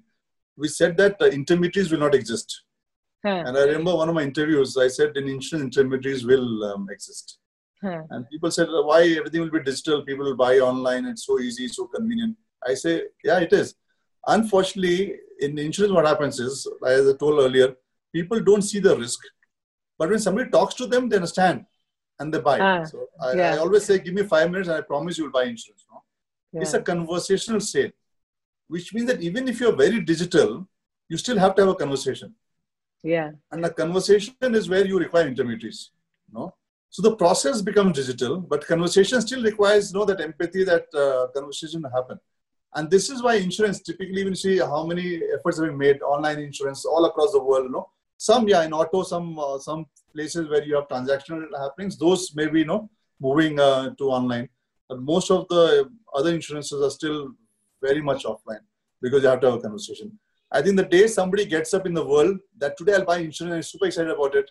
We 0.59 0.67
said 0.67 0.97
that 0.97 1.15
uh, 1.21 1.25
intermediaries 1.25 1.91
will 1.91 1.99
not 1.99 2.15
exist. 2.15 2.63
Huh. 3.25 3.43
And 3.45 3.57
I 3.57 3.63
remember 3.63 3.95
one 3.95 4.09
of 4.09 4.15
my 4.15 4.23
interviews, 4.23 4.77
I 4.77 4.87
said 4.87 5.15
in 5.17 5.27
insurance 5.27 5.77
intermediaries 5.77 6.25
will 6.25 6.63
um, 6.65 6.87
exist. 6.91 7.39
Huh. 7.81 8.03
And 8.09 8.29
people 8.29 8.51
said, 8.51 8.67
why 8.69 9.01
everything 9.03 9.41
will 9.41 9.51
be 9.51 9.63
digital? 9.63 10.03
People 10.03 10.25
will 10.25 10.35
buy 10.35 10.59
online. 10.59 11.05
It's 11.05 11.25
so 11.25 11.39
easy, 11.39 11.67
so 11.67 11.87
convenient. 11.87 12.35
I 12.65 12.73
say, 12.73 13.03
yeah, 13.23 13.39
it 13.39 13.53
is. 13.53 13.75
Unfortunately, 14.27 15.15
in 15.39 15.57
insurance, 15.57 15.93
what 15.93 16.05
happens 16.05 16.39
is, 16.39 16.67
as 16.85 17.07
I 17.07 17.17
told 17.17 17.39
earlier, 17.39 17.75
people 18.13 18.39
don't 18.41 18.61
see 18.61 18.79
the 18.79 18.97
risk. 18.97 19.19
But 19.97 20.09
when 20.09 20.19
somebody 20.19 20.49
talks 20.49 20.75
to 20.75 20.87
them, 20.87 21.07
they 21.09 21.15
understand 21.15 21.65
and 22.19 22.33
they 22.33 22.39
buy. 22.39 22.59
Ah, 22.59 22.83
so 22.83 23.07
I, 23.21 23.33
yeah. 23.33 23.55
I, 23.55 23.57
always 23.57 23.85
say, 23.85 23.99
give 23.99 24.13
me 24.13 24.23
five 24.23 24.51
minutes 24.51 24.67
and 24.69 24.77
I 24.77 24.81
promise 24.81 25.17
you 25.17 25.25
will 25.25 25.31
buy 25.31 25.43
insurance. 25.43 25.85
No? 25.91 26.03
Yeah. 26.53 26.61
It's 26.61 26.73
a 26.73 26.81
conversational 26.81 27.61
sale, 27.61 27.91
which 28.69 28.93
means 28.93 29.08
that 29.08 29.21
even 29.21 29.47
if 29.47 29.60
you're 29.60 29.75
very 29.75 29.99
digital, 30.01 30.67
you 31.10 31.17
still 31.17 31.38
have 31.38 31.55
to 31.55 31.62
have 31.63 31.69
a 31.69 31.75
conversation. 31.75 32.34
Yeah. 33.03 33.32
And 33.51 33.65
a 33.65 33.69
conversation 33.69 34.34
is 34.41 34.69
where 34.69 34.86
you 34.86 34.97
require 34.99 35.27
intermediaries. 35.27 35.91
No? 36.32 36.53
So 36.89 37.01
the 37.01 37.15
process 37.15 37.62
becomes 37.62 37.97
digital, 37.97 38.39
but 38.39 38.65
conversation 38.65 39.21
still 39.21 39.43
requires 39.43 39.91
you 39.91 39.99
know, 39.99 40.05
that 40.05 40.21
empathy, 40.21 40.63
that 40.63 40.86
uh, 40.93 41.27
conversation 41.38 41.82
to 41.84 41.89
happen. 41.89 42.19
And 42.75 42.89
this 42.89 43.10
is 43.10 43.23
why 43.23 43.36
insurance 43.36 43.82
typically, 43.82 44.23
when 44.23 44.34
you 44.34 44.36
see 44.36 44.58
how 44.60 44.86
many 44.86 45.21
efforts 45.36 45.58
have 45.58 45.67
been 45.67 45.77
made, 45.77 46.01
online 46.01 46.39
insurance 46.39 46.86
all 46.86 47.05
across 47.05 47.32
the 47.32 47.43
world, 47.43 47.65
you 47.65 47.71
know, 47.71 47.89
some 48.17 48.47
yeah 48.47 48.63
in 48.63 48.73
auto, 48.73 49.01
some 49.03 49.39
uh, 49.39 49.58
some 49.58 49.86
places 50.13 50.49
where 50.49 50.63
you 50.63 50.75
have 50.75 50.88
transactional 50.89 51.45
happenings, 51.58 51.97
those 51.97 52.36
may 52.36 52.47
be 52.47 52.60
you 52.60 52.65
know 52.65 52.89
moving 53.19 53.60
uh, 53.60 53.89
to 53.95 54.10
online. 54.10 54.49
But 54.88 55.01
most 55.01 55.32
of 55.32 55.47
the 55.47 55.89
other 56.13 56.34
insurances 56.34 56.82
are 56.82 56.91
still 56.91 57.32
very 57.81 58.01
much 58.01 58.23
offline 58.23 58.63
because 59.01 59.23
you 59.23 59.29
have 59.29 59.41
to 59.41 59.51
have 59.51 59.59
a 59.59 59.61
conversation. 59.61 60.17
I 60.51 60.61
think 60.61 60.77
the 60.77 60.85
day 60.85 61.07
somebody 61.07 61.45
gets 61.45 61.73
up 61.73 61.85
in 61.85 61.93
the 61.93 62.05
world 62.05 62.37
that 62.57 62.77
today 62.77 62.95
I'll 62.95 63.05
buy 63.05 63.17
insurance 63.17 63.41
and 63.41 63.53
I'm 63.53 63.63
super 63.63 63.85
excited 63.85 64.11
about 64.11 64.35
it, 64.35 64.49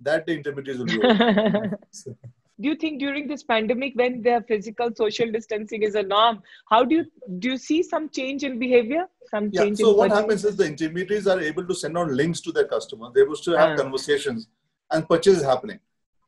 that 0.00 0.26
the 0.26 0.34
intermediaries 0.34 0.78
will 0.78 0.86
be 0.86 0.98
do 2.58 2.68
you 2.70 2.74
think 2.74 2.98
during 2.98 3.28
this 3.28 3.42
pandemic 3.42 3.92
when 3.96 4.22
the 4.22 4.42
physical 4.48 4.90
social 4.94 5.30
distancing 5.30 5.82
is 5.82 5.94
a 5.94 6.02
norm 6.02 6.42
how 6.70 6.84
do 6.84 6.96
you 6.96 7.04
do 7.38 7.50
you 7.50 7.56
see 7.56 7.82
some 7.82 8.08
change 8.10 8.44
in 8.44 8.58
behavior 8.58 9.06
some 9.30 9.48
yeah, 9.52 9.62
change 9.62 9.78
so 9.78 9.94
what 9.94 10.10
happens 10.10 10.44
is 10.44 10.56
the 10.56 10.66
intermediaries 10.66 11.26
are 11.26 11.40
able 11.40 11.66
to 11.66 11.74
send 11.74 11.96
out 11.96 12.10
links 12.10 12.42
to 12.42 12.52
their 12.52 12.66
customers 12.66 13.10
they're 13.14 13.24
able 13.24 13.36
to 13.36 13.52
have 13.52 13.70
uh. 13.70 13.82
conversations 13.82 14.48
and 14.90 15.08
purchase 15.08 15.38
is 15.38 15.42
happening. 15.44 15.80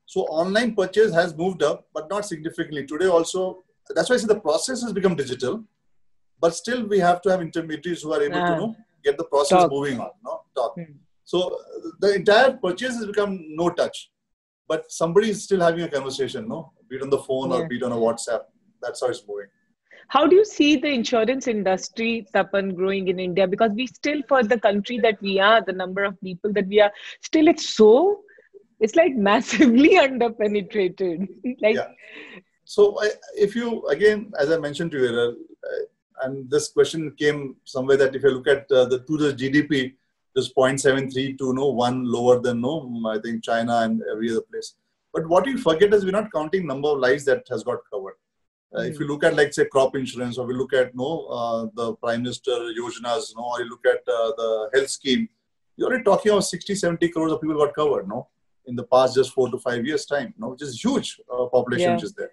So 0.06 0.22
online 0.22 0.74
purchase 0.74 1.12
has 1.14 1.36
moved 1.36 1.62
up, 1.62 1.86
but 1.92 2.08
not 2.08 2.24
significantly. 2.24 2.86
Today 2.86 3.06
also, 3.06 3.64
that's 3.94 4.08
why 4.08 4.16
I 4.16 4.18
say 4.18 4.26
the 4.26 4.40
process 4.40 4.82
has 4.82 4.92
become 4.92 5.14
digital, 5.14 5.64
but 6.40 6.54
still 6.54 6.86
we 6.86 6.98
have 6.98 7.20
to 7.22 7.30
have 7.30 7.40
intermediaries 7.40 8.02
who 8.02 8.12
are 8.12 8.22
able 8.22 8.34
to 8.34 8.52
you 8.52 8.60
know, 8.60 8.76
get 9.04 9.16
the 9.16 9.24
process 9.24 9.58
Talk. 9.58 9.70
moving 9.70 10.00
on. 10.00 10.10
No? 10.24 10.42
Talk. 10.54 10.74
Hmm. 10.74 10.92
So 11.24 11.60
the 12.00 12.14
entire 12.14 12.52
purchase 12.52 12.96
has 12.96 13.06
become 13.06 13.44
no 13.48 13.70
touch, 13.70 14.10
but 14.66 14.90
somebody 14.90 15.30
is 15.30 15.44
still 15.44 15.60
having 15.60 15.82
a 15.82 15.88
conversation, 15.88 16.48
no? 16.48 16.72
Be 16.88 16.96
it 16.96 17.02
on 17.02 17.10
the 17.10 17.18
phone 17.18 17.50
yeah. 17.50 17.56
or 17.56 17.68
be 17.68 17.76
it 17.76 17.82
on 17.82 17.92
a 17.92 17.96
WhatsApp. 17.96 18.42
That's 18.80 19.00
how 19.00 19.08
it's 19.08 19.22
moving. 19.28 19.48
How 20.08 20.26
do 20.26 20.36
you 20.36 20.44
see 20.44 20.76
the 20.76 20.88
insurance 20.88 21.46
industry, 21.46 22.26
Tapan, 22.34 22.74
growing 22.74 23.08
in 23.08 23.20
India? 23.20 23.46
Because 23.46 23.72
we 23.72 23.86
still, 23.86 24.22
for 24.26 24.42
the 24.42 24.58
country 24.58 24.98
that 25.00 25.20
we 25.20 25.38
are, 25.38 25.62
the 25.62 25.72
number 25.72 26.02
of 26.02 26.18
people 26.22 26.50
that 26.54 26.66
we 26.66 26.80
are, 26.80 26.90
still 27.20 27.46
it's 27.46 27.68
so 27.68 28.22
it's 28.80 28.96
like 28.96 29.14
massively 29.30 29.96
underpenetrated. 29.96 31.28
like, 31.60 31.76
yeah. 31.76 31.88
So 32.64 32.96
I, 33.02 33.10
if 33.34 33.56
you 33.56 33.86
again, 33.88 34.32
as 34.38 34.50
I 34.50 34.58
mentioned 34.58 34.90
to 34.92 34.98
you, 34.98 35.08
uh, 35.08 35.32
and 36.22 36.50
this 36.50 36.68
question 36.68 37.12
came 37.12 37.56
somewhere 37.64 37.96
that 37.96 38.14
if 38.14 38.22
you 38.22 38.30
look 38.30 38.48
at 38.48 38.70
uh, 38.70 38.84
the 38.86 39.00
two 39.00 39.16
the 39.16 39.32
GDP, 39.32 39.94
just 40.36 40.54
0.73 40.54 41.38
to 41.38 41.52
no 41.52 41.68
one 41.68 42.04
lower 42.04 42.40
than 42.40 42.60
no 42.60 43.02
I 43.06 43.18
think 43.18 43.42
China 43.42 43.80
and 43.80 44.02
every 44.10 44.30
other 44.30 44.42
place. 44.42 44.74
But 45.12 45.28
what 45.28 45.46
you 45.46 45.58
forget 45.58 45.92
is 45.94 46.04
we're 46.04 46.10
not 46.12 46.32
counting 46.32 46.66
number 46.66 46.88
of 46.88 46.98
lives 46.98 47.24
that 47.24 47.46
has 47.48 47.62
got 47.62 47.78
covered. 47.92 48.14
Uh, 48.74 48.80
mm. 48.80 48.90
If 48.90 49.00
you 49.00 49.06
look 49.08 49.24
at 49.24 49.34
like 49.34 49.52
say 49.54 49.64
crop 49.64 49.96
insurance, 49.96 50.38
or 50.38 50.46
we 50.46 50.54
look 50.54 50.74
at 50.74 50.94
no 50.94 51.26
uh, 51.26 51.66
the 51.74 51.94
Prime 51.94 52.22
Minister 52.22 52.52
Yojanas, 52.78 53.34
no, 53.36 53.44
or 53.44 53.62
you 53.62 53.70
look 53.70 53.84
at 53.86 54.02
uh, 54.06 54.32
the 54.36 54.70
health 54.74 54.90
scheme, 54.90 55.28
you're 55.76 55.88
already 55.88 56.04
talking 56.04 56.32
about 56.32 56.44
60, 56.44 56.74
70 56.74 57.08
crores 57.08 57.32
of 57.32 57.40
people 57.40 57.56
got 57.56 57.74
covered, 57.74 58.08
no, 58.08 58.28
in 58.66 58.76
the 58.76 58.84
past 58.84 59.14
just 59.14 59.32
four 59.32 59.48
to 59.50 59.58
five 59.58 59.86
years 59.86 60.04
time, 60.04 60.34
no, 60.38 60.48
which 60.48 60.62
is 60.62 60.82
huge 60.82 61.20
uh, 61.32 61.46
population 61.46 61.88
yeah. 61.88 61.94
which 61.94 62.04
is 62.04 62.12
there. 62.12 62.30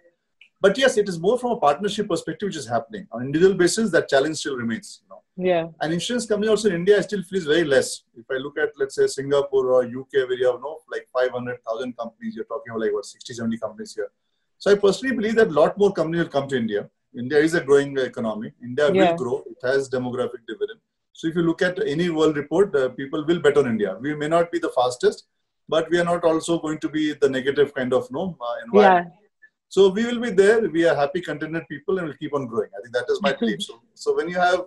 But 0.62 0.78
yes, 0.78 0.98
it 0.98 1.08
is 1.10 1.20
more 1.20 1.38
from 1.38 1.52
a 1.52 1.58
partnership 1.58 2.08
perspective 2.08 2.48
which 2.48 2.56
is 2.56 2.68
happening 2.68 3.08
on 3.12 3.24
individual 3.24 3.56
basis. 3.56 3.92
That 3.92 4.08
challenge 4.10 4.38
still 4.38 4.56
remains. 4.56 5.02
You 5.04 5.10
know? 5.10 5.22
Yeah. 5.38 5.68
And 5.82 5.94
insurance 5.94 6.26
company 6.26 6.50
also 6.50 6.70
in 6.70 6.76
India 6.76 7.02
still 7.04 7.24
feels 7.24 7.44
very 7.44 7.66
less. 7.66 8.04
If 8.16 8.26
I 8.32 8.36
look 8.36 8.58
at 8.58 8.70
let's 8.78 8.96
say 8.96 9.08
Singapore 9.08 9.74
or 9.74 9.84
UK, 9.84 10.14
where 10.14 10.34
you 10.34 10.52
have 10.52 10.62
no 10.62 10.80
like 10.92 11.08
500,000 11.14 11.98
companies, 11.98 12.36
you're 12.36 12.46
talking 12.46 12.72
about 12.72 12.82
like 12.82 12.94
what 12.94 13.06
60, 13.06 13.34
70 13.34 13.58
companies 13.58 13.94
here. 13.94 14.10
So 14.58 14.72
I 14.72 14.76
personally 14.76 15.16
believe 15.16 15.36
that 15.36 15.48
a 15.48 15.52
lot 15.52 15.78
more 15.78 15.92
companies 15.92 16.24
will 16.24 16.32
come 16.32 16.48
to 16.48 16.58
India. 16.58 16.90
India 17.18 17.40
is 17.40 17.54
a 17.54 17.62
growing 17.62 17.98
economy. 17.98 18.52
India 18.64 18.92
yeah. 18.92 19.12
will 19.12 19.18
grow. 19.18 19.44
It 19.46 19.58
has 19.64 19.90
demographic 19.90 20.46
dividend. 20.48 20.80
So 21.14 21.28
if 21.28 21.36
you 21.36 21.44
look 21.44 21.62
at 21.62 21.80
any 21.86 22.10
world 22.10 22.36
report, 22.36 22.76
uh, 22.76 22.90
people 22.90 23.26
will 23.26 23.40
bet 23.40 23.58
on 23.58 23.68
India. 23.68 23.98
We 24.02 24.16
may 24.16 24.28
not 24.28 24.52
be 24.52 24.60
the 24.60 24.70
fastest, 24.70 25.28
but 25.68 25.90
we 25.90 25.98
are 26.00 26.04
not 26.04 26.24
also 26.24 26.60
going 26.60 26.80
to 26.80 26.90
be 26.90 27.14
the 27.14 27.30
negative 27.30 27.74
kind 27.74 27.94
of 27.94 28.10
no 28.12 28.38
uh, 28.42 28.66
environment. 28.66 29.14
Yeah. 29.14 29.25
So 29.70 29.90
we 29.90 30.06
will 30.06 30.20
be 30.20 30.30
there. 30.30 30.62
We 30.70 30.88
are 30.88 30.96
happy, 30.96 31.22
contented 31.22 31.68
people, 31.68 31.98
and 31.98 32.08
we'll 32.08 32.18
keep 32.18 32.34
on 32.34 32.46
growing. 32.48 32.70
I 32.78 32.82
think 32.82 32.94
that 32.94 33.06
is 33.10 33.22
my 33.22 33.34
belief. 33.40 33.62
So, 33.64 33.82
so 33.94 34.16
when 34.16 34.30
you 34.30 34.36
have 34.36 34.62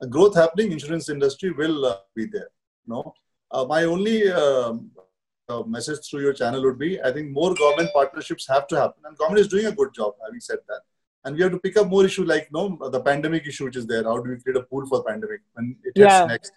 a 0.00 0.06
growth 0.06 0.34
happening, 0.34 0.72
insurance 0.72 1.08
industry 1.08 1.50
will 1.50 1.86
uh, 1.86 1.96
be 2.14 2.26
there. 2.26 2.48
No, 2.86 3.14
uh, 3.50 3.64
my 3.64 3.84
only 3.84 4.30
um, 4.30 4.90
uh, 5.48 5.62
message 5.62 6.08
through 6.08 6.22
your 6.22 6.32
channel 6.32 6.62
would 6.62 6.78
be: 6.78 7.00
I 7.00 7.12
think 7.12 7.30
more 7.30 7.54
government 7.54 7.90
partnerships 7.94 8.46
have 8.48 8.66
to 8.68 8.76
happen, 8.76 9.02
and 9.04 9.16
government 9.16 9.40
is 9.40 9.48
doing 9.48 9.66
a 9.66 9.72
good 9.72 9.94
job. 9.94 10.14
Having 10.24 10.40
said 10.40 10.58
that, 10.68 10.80
and 11.24 11.36
we 11.36 11.42
have 11.42 11.52
to 11.52 11.58
pick 11.58 11.76
up 11.76 11.88
more 11.88 12.04
issues 12.04 12.26
like 12.26 12.50
no 12.52 12.78
the 12.90 13.00
pandemic 13.00 13.46
issue 13.46 13.64
which 13.64 13.76
is 13.76 13.86
there. 13.86 14.04
How 14.04 14.18
do 14.18 14.30
we 14.30 14.40
create 14.40 14.56
a 14.56 14.62
pool 14.62 14.86
for 14.86 15.04
pandemic 15.04 15.40
when 15.52 15.76
it 15.84 15.92
hits 15.94 16.12
yeah. 16.12 16.26
next? 16.26 16.52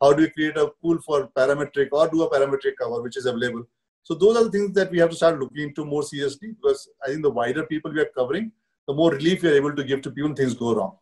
How 0.00 0.12
do 0.12 0.22
we 0.22 0.30
create 0.30 0.56
a 0.56 0.68
pool 0.82 0.98
for 1.04 1.28
parametric 1.28 1.88
or 1.92 2.08
do 2.08 2.22
a 2.22 2.30
parametric 2.30 2.76
cover 2.80 3.02
which 3.02 3.16
is 3.16 3.26
available? 3.26 3.64
So 4.06 4.14
those 4.14 4.36
are 4.36 4.44
the 4.44 4.52
things 4.52 4.72
that 4.74 4.92
we 4.92 5.00
have 5.00 5.10
to 5.10 5.16
start 5.16 5.40
looking 5.40 5.64
into 5.64 5.84
more 5.84 6.04
seriously 6.04 6.52
because 6.52 6.88
I 7.04 7.08
think 7.08 7.22
the 7.22 7.30
wider 7.38 7.66
people 7.66 7.92
we 7.92 7.98
are 7.98 8.12
covering, 8.16 8.52
the 8.86 8.94
more 8.94 9.10
relief 9.10 9.42
we 9.42 9.48
are 9.48 9.56
able 9.56 9.74
to 9.74 9.82
give 9.82 10.00
to 10.02 10.12
people 10.12 10.28
when 10.28 10.36
things 10.36 10.54
go 10.54 10.76
wrong. 10.76 10.96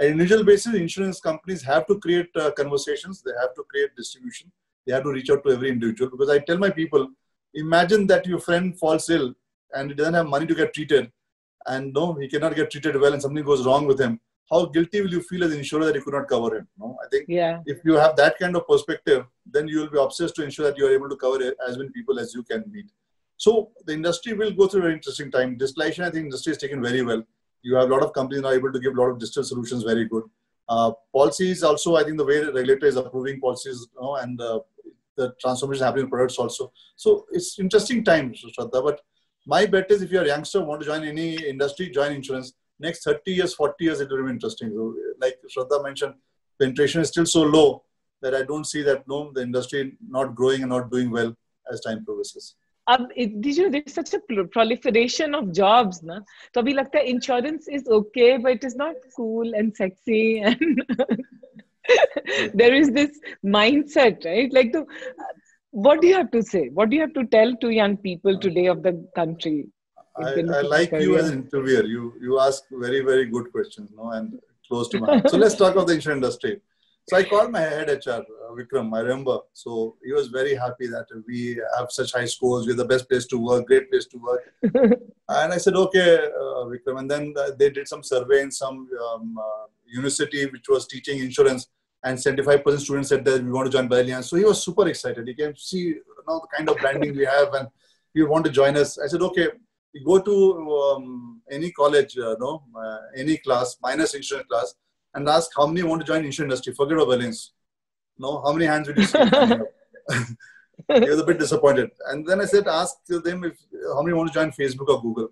At 0.00 0.06
individual 0.06 0.42
basis, 0.42 0.74
insurance 0.74 1.20
companies 1.20 1.62
have 1.64 1.86
to 1.88 1.98
create 1.98 2.30
uh, 2.34 2.52
conversations. 2.52 3.20
They 3.20 3.32
have 3.42 3.54
to 3.56 3.62
create 3.64 3.90
distribution. 3.94 4.50
They 4.86 4.94
have 4.94 5.02
to 5.02 5.10
reach 5.10 5.28
out 5.28 5.44
to 5.44 5.52
every 5.52 5.68
individual 5.68 6.10
because 6.10 6.30
I 6.30 6.38
tell 6.38 6.56
my 6.56 6.70
people, 6.70 7.06
imagine 7.52 8.06
that 8.06 8.24
your 8.24 8.38
friend 8.38 8.78
falls 8.78 9.10
ill 9.10 9.34
and 9.74 9.90
he 9.90 9.94
doesn't 9.94 10.14
have 10.14 10.26
money 10.26 10.46
to 10.46 10.54
get 10.54 10.72
treated 10.72 11.12
and 11.66 11.92
no, 11.92 12.14
he 12.14 12.26
cannot 12.26 12.56
get 12.56 12.70
treated 12.70 12.98
well 12.98 13.12
and 13.12 13.20
something 13.20 13.44
goes 13.44 13.66
wrong 13.66 13.86
with 13.86 14.00
him. 14.00 14.18
How 14.50 14.66
guilty 14.66 15.00
will 15.00 15.10
you 15.10 15.22
feel 15.22 15.42
as 15.44 15.52
an 15.52 15.58
insurer 15.58 15.86
that 15.86 15.94
you 15.94 16.02
could 16.02 16.14
not 16.14 16.28
cover 16.28 16.58
him? 16.58 16.68
No, 16.78 16.96
I 17.04 17.08
think 17.08 17.26
yeah. 17.28 17.60
if 17.66 17.78
you 17.84 17.94
have 17.94 18.14
that 18.16 18.38
kind 18.38 18.54
of 18.54 18.66
perspective, 18.68 19.24
then 19.44 19.66
you 19.66 19.80
will 19.80 19.90
be 19.90 19.98
obsessed 19.98 20.36
to 20.36 20.44
ensure 20.44 20.66
that 20.66 20.78
you 20.78 20.86
are 20.86 20.94
able 20.94 21.08
to 21.08 21.16
cover 21.16 21.52
as 21.66 21.76
many 21.76 21.90
people 21.90 22.20
as 22.20 22.32
you 22.34 22.42
can 22.44 22.64
meet. 22.70 22.86
So 23.36 23.70
the 23.84 23.92
industry 23.92 24.34
will 24.34 24.52
go 24.52 24.66
through 24.66 24.80
a 24.80 24.82
very 24.84 24.94
interesting 24.94 25.30
time. 25.30 25.58
Digitalization, 25.58 26.04
I 26.04 26.10
think 26.10 26.24
industry 26.24 26.52
is 26.52 26.58
taken 26.58 26.80
very 26.82 27.02
well. 27.02 27.22
You 27.62 27.74
have 27.74 27.90
a 27.90 27.92
lot 27.92 28.02
of 28.02 28.12
companies 28.12 28.42
now 28.42 28.50
able 28.50 28.72
to 28.72 28.78
give 28.78 28.96
a 28.96 29.00
lot 29.00 29.10
of 29.10 29.18
digital 29.18 29.42
solutions 29.42 29.82
very 29.82 30.06
good. 30.06 30.22
Uh, 30.68 30.92
policies 31.12 31.62
also, 31.62 31.96
I 31.96 32.04
think 32.04 32.16
the 32.16 32.24
way 32.24 32.42
the 32.42 32.52
regulator 32.52 32.86
is 32.86 32.96
approving 32.96 33.40
policies 33.40 33.88
you 33.94 34.00
know, 34.00 34.16
and 34.16 34.40
uh, 34.40 34.60
the 35.16 35.34
transformation 35.40 35.84
happening 35.84 36.04
in 36.04 36.10
products 36.10 36.38
also. 36.38 36.72
So 36.94 37.26
it's 37.32 37.58
interesting 37.58 38.04
times, 38.04 38.44
Shraddha. 38.56 38.82
But 38.82 39.00
my 39.46 39.66
bet 39.66 39.90
is 39.90 40.02
if 40.02 40.10
you're 40.10 40.24
a 40.24 40.28
youngster, 40.28 40.64
want 40.64 40.80
to 40.82 40.86
join 40.86 41.04
any 41.04 41.34
industry, 41.34 41.88
join 41.88 42.12
insurance 42.12 42.52
Next 42.79 43.03
30 43.03 43.31
years, 43.31 43.53
40 43.53 43.83
years, 43.83 44.01
it 44.01 44.09
will 44.09 44.23
be 44.25 44.31
interesting. 44.31 44.69
So, 44.69 44.95
like 45.19 45.37
Shraddha 45.55 45.83
mentioned, 45.83 46.15
penetration 46.59 47.01
is 47.01 47.09
still 47.09 47.25
so 47.25 47.43
low 47.43 47.83
that 48.21 48.33
I 48.35 48.43
don't 48.43 48.65
see 48.65 48.81
that 48.83 49.07
no, 49.07 49.31
the 49.33 49.41
industry 49.41 49.97
not 50.07 50.35
growing 50.35 50.61
and 50.61 50.69
not 50.69 50.91
doing 50.91 51.11
well 51.11 51.35
as 51.71 51.81
time 51.81 52.03
progresses. 52.05 52.55
अब 52.89 53.07
did 53.41 53.57
you 53.57 53.69
there's 53.69 53.93
such 53.93 54.13
a 54.15 54.19
proliferation 54.53 55.35
of 55.35 55.51
jobs 55.57 56.01
na 56.03 56.15
तो 56.53 56.61
अभी 56.61 56.73
लगता 56.73 56.99
है 56.99 57.11
insurance 57.11 57.67
is 57.67 57.87
okay 57.97 58.37
but 58.37 58.51
it 58.57 58.63
is 58.63 58.75
not 58.75 58.95
cool 59.15 59.53
and 59.59 59.75
sexy 59.75 60.39
and 60.39 60.81
there 62.61 62.73
is 62.73 62.91
this 62.91 63.19
mindset 63.57 64.25
right 64.25 64.57
like 64.59 64.71
the 64.73 64.85
what 65.71 66.01
do 66.01 66.07
you 66.07 66.15
have 66.15 66.31
to 66.31 66.41
say 66.53 66.63
what 66.79 66.89
do 66.89 66.97
you 66.97 67.01
have 67.01 67.13
to 67.19 67.25
tell 67.35 67.55
to 67.65 67.69
young 67.69 67.95
people 68.07 68.39
today 68.47 68.65
of 68.73 68.81
the 68.87 68.93
country 69.19 69.67
I, 70.18 70.58
I 70.58 70.60
like 70.62 70.90
career? 70.90 71.02
you 71.02 71.18
as 71.18 71.30
an 71.30 71.38
interviewer 71.42 71.84
you 71.84 72.14
you 72.20 72.40
ask 72.40 72.62
very 72.70 73.00
very 73.00 73.26
good 73.26 73.50
questions 73.52 73.90
no 73.94 74.10
and 74.12 74.38
close 74.68 74.88
to 74.88 75.00
my 75.00 75.06
heart 75.06 75.30
so 75.30 75.36
let's 75.36 75.56
talk 75.56 75.72
about 75.74 75.86
the 75.88 75.94
insurance 75.94 76.24
industry 76.24 76.60
so 77.08 77.16
I 77.16 77.22
called 77.22 77.52
my 77.52 77.60
head 77.60 77.88
HR, 77.88 78.10
uh, 78.10 78.52
Vikram, 78.58 78.92
I 78.92 79.00
remember. 79.00 79.38
So 79.52 79.96
he 80.04 80.12
was 80.12 80.26
very 80.26 80.56
happy 80.56 80.88
that 80.88 81.06
we 81.28 81.60
have 81.78 81.86
such 81.90 82.12
high 82.12 82.24
scores. 82.24 82.66
We're 82.66 82.74
the 82.74 82.84
best 82.84 83.08
place 83.08 83.26
to 83.28 83.38
work, 83.38 83.66
great 83.66 83.88
place 83.88 84.06
to 84.06 84.18
work. 84.18 84.42
and 85.28 85.52
I 85.52 85.56
said, 85.56 85.76
okay, 85.76 86.16
uh, 86.16 86.64
Vikram. 86.66 86.98
And 86.98 87.08
then 87.08 87.32
uh, 87.38 87.52
they 87.56 87.70
did 87.70 87.86
some 87.86 88.02
survey 88.02 88.42
in 88.42 88.50
some 88.50 88.88
um, 89.08 89.38
uh, 89.38 89.66
university 89.86 90.46
which 90.46 90.68
was 90.68 90.88
teaching 90.88 91.20
insurance. 91.20 91.68
And 92.02 92.18
75% 92.18 92.80
students 92.80 93.08
said 93.10 93.24
that 93.24 93.44
we 93.44 93.52
want 93.52 93.70
to 93.70 93.78
join 93.78 93.88
Allianz. 93.88 94.24
So 94.24 94.36
he 94.36 94.44
was 94.44 94.60
super 94.60 94.88
excited. 94.88 95.28
He 95.28 95.34
came 95.34 95.54
to 95.54 95.60
see 95.60 95.78
you 95.78 96.02
know, 96.26 96.40
the 96.40 96.56
kind 96.56 96.68
of 96.68 96.76
branding 96.78 97.16
we 97.16 97.24
have 97.24 97.54
and 97.54 97.68
he 98.14 98.22
want 98.24 98.44
to 98.46 98.50
join 98.50 98.76
us. 98.76 98.98
I 98.98 99.06
said, 99.06 99.22
okay, 99.22 99.48
we 99.94 100.04
go 100.04 100.18
to 100.18 100.76
um, 100.76 101.42
any 101.50 101.70
college, 101.72 102.18
uh, 102.18 102.36
no, 102.38 102.64
uh, 102.78 102.98
any 103.16 103.38
class, 103.38 103.76
minus 103.82 104.14
insurance 104.14 104.46
class 104.48 104.74
and 105.16 105.28
ask 105.28 105.50
how 105.56 105.66
many 105.66 105.82
want 105.82 106.00
to 106.02 106.06
join 106.06 106.24
insurance 106.24 106.52
industry. 106.52 106.74
Forget 106.74 106.98
about 106.98 107.08
balance. 107.08 107.52
No, 108.18 108.42
how 108.42 108.52
many 108.52 108.66
hands 108.66 108.86
will 108.88 108.98
you 108.98 109.04
see? 109.04 109.18
he 111.00 111.10
was 111.10 111.20
a 111.20 111.24
bit 111.24 111.38
disappointed. 111.38 111.90
And 112.08 112.26
then 112.26 112.40
I 112.40 112.44
said, 112.44 112.68
ask 112.68 112.94
them 113.06 113.44
if 113.44 113.56
how 113.94 114.02
many 114.02 114.14
want 114.14 114.28
to 114.32 114.34
join 114.34 114.50
Facebook 114.50 114.88
or 114.88 115.00
Google. 115.00 115.28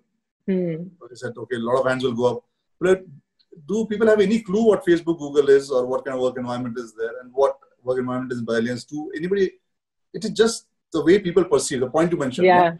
Hmm. 0.47 0.89
So 0.99 1.07
he 1.09 1.15
said, 1.15 1.33
okay, 1.37 1.57
a 1.57 1.59
lot 1.59 1.79
of 1.79 1.87
hands 1.87 2.03
will 2.03 2.13
go 2.13 2.25
up. 2.31 2.43
But 2.79 3.05
do 3.67 3.85
people 3.85 4.07
have 4.07 4.19
any 4.19 4.41
clue 4.41 4.65
what 4.67 4.85
Facebook, 4.85 5.19
Google 5.19 5.49
is, 5.49 5.71
or 5.71 5.85
what 5.85 6.03
kind 6.03 6.15
of 6.15 6.21
work 6.21 6.37
environment 6.37 6.77
is 6.77 6.93
there, 6.95 7.21
and 7.21 7.31
what 7.31 7.57
work 7.83 7.99
environment 7.99 8.33
is 8.33 8.41
by 8.41 8.53
Allianz? 8.53 8.87
Do 8.87 9.11
anybody? 9.15 9.51
It 10.13 10.25
is 10.25 10.31
just 10.31 10.67
the 10.91 11.03
way 11.03 11.19
people 11.19 11.45
perceive. 11.45 11.79
The 11.79 11.89
point 11.89 12.11
you 12.11 12.17
mentioned. 12.17 12.47
Yeah. 12.47 12.73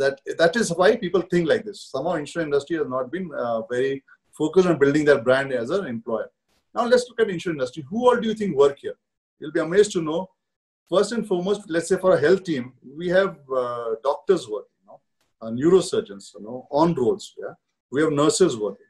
That 0.00 0.14
that 0.40 0.54
is 0.60 0.68
why 0.78 0.88
people 1.04 1.22
think 1.30 1.48
like 1.52 1.64
this. 1.68 1.80
Somehow, 1.92 2.14
insurance 2.14 2.48
industry 2.50 2.76
has 2.80 2.88
not 2.96 3.10
been 3.14 3.30
uh, 3.44 3.60
very 3.74 4.02
focused 4.40 4.68
on 4.68 4.78
building 4.82 5.04
their 5.04 5.22
brand 5.26 5.52
as 5.52 5.70
an 5.70 5.86
employer. 5.86 6.30
Now 6.74 6.84
let's 6.86 7.06
look 7.08 7.20
at 7.20 7.30
insurance 7.30 7.58
industry. 7.58 7.84
Who 7.90 7.98
all 8.08 8.18
do 8.20 8.28
you 8.28 8.34
think 8.40 8.56
work 8.56 8.78
here? 8.78 8.96
You'll 9.38 9.56
be 9.58 9.60
amazed 9.60 9.92
to 9.92 10.02
know. 10.02 10.20
First 10.92 11.12
and 11.12 11.26
foremost, 11.30 11.68
let's 11.68 11.88
say 11.88 11.98
for 12.04 12.14
a 12.14 12.20
health 12.20 12.44
team, 12.44 12.72
we 13.00 13.08
have 13.08 13.36
uh, 13.62 13.90
doctors 14.02 14.48
working, 14.48 14.78
you 14.82 14.86
know, 14.88 15.00
uh, 15.42 15.50
neurosurgeons, 15.50 16.26
you 16.34 16.42
know, 16.44 16.66
on 16.70 16.94
roads. 16.94 17.34
Yeah, 17.42 17.54
we 17.92 18.00
have 18.02 18.12
nurses 18.12 18.56
working. 18.56 18.86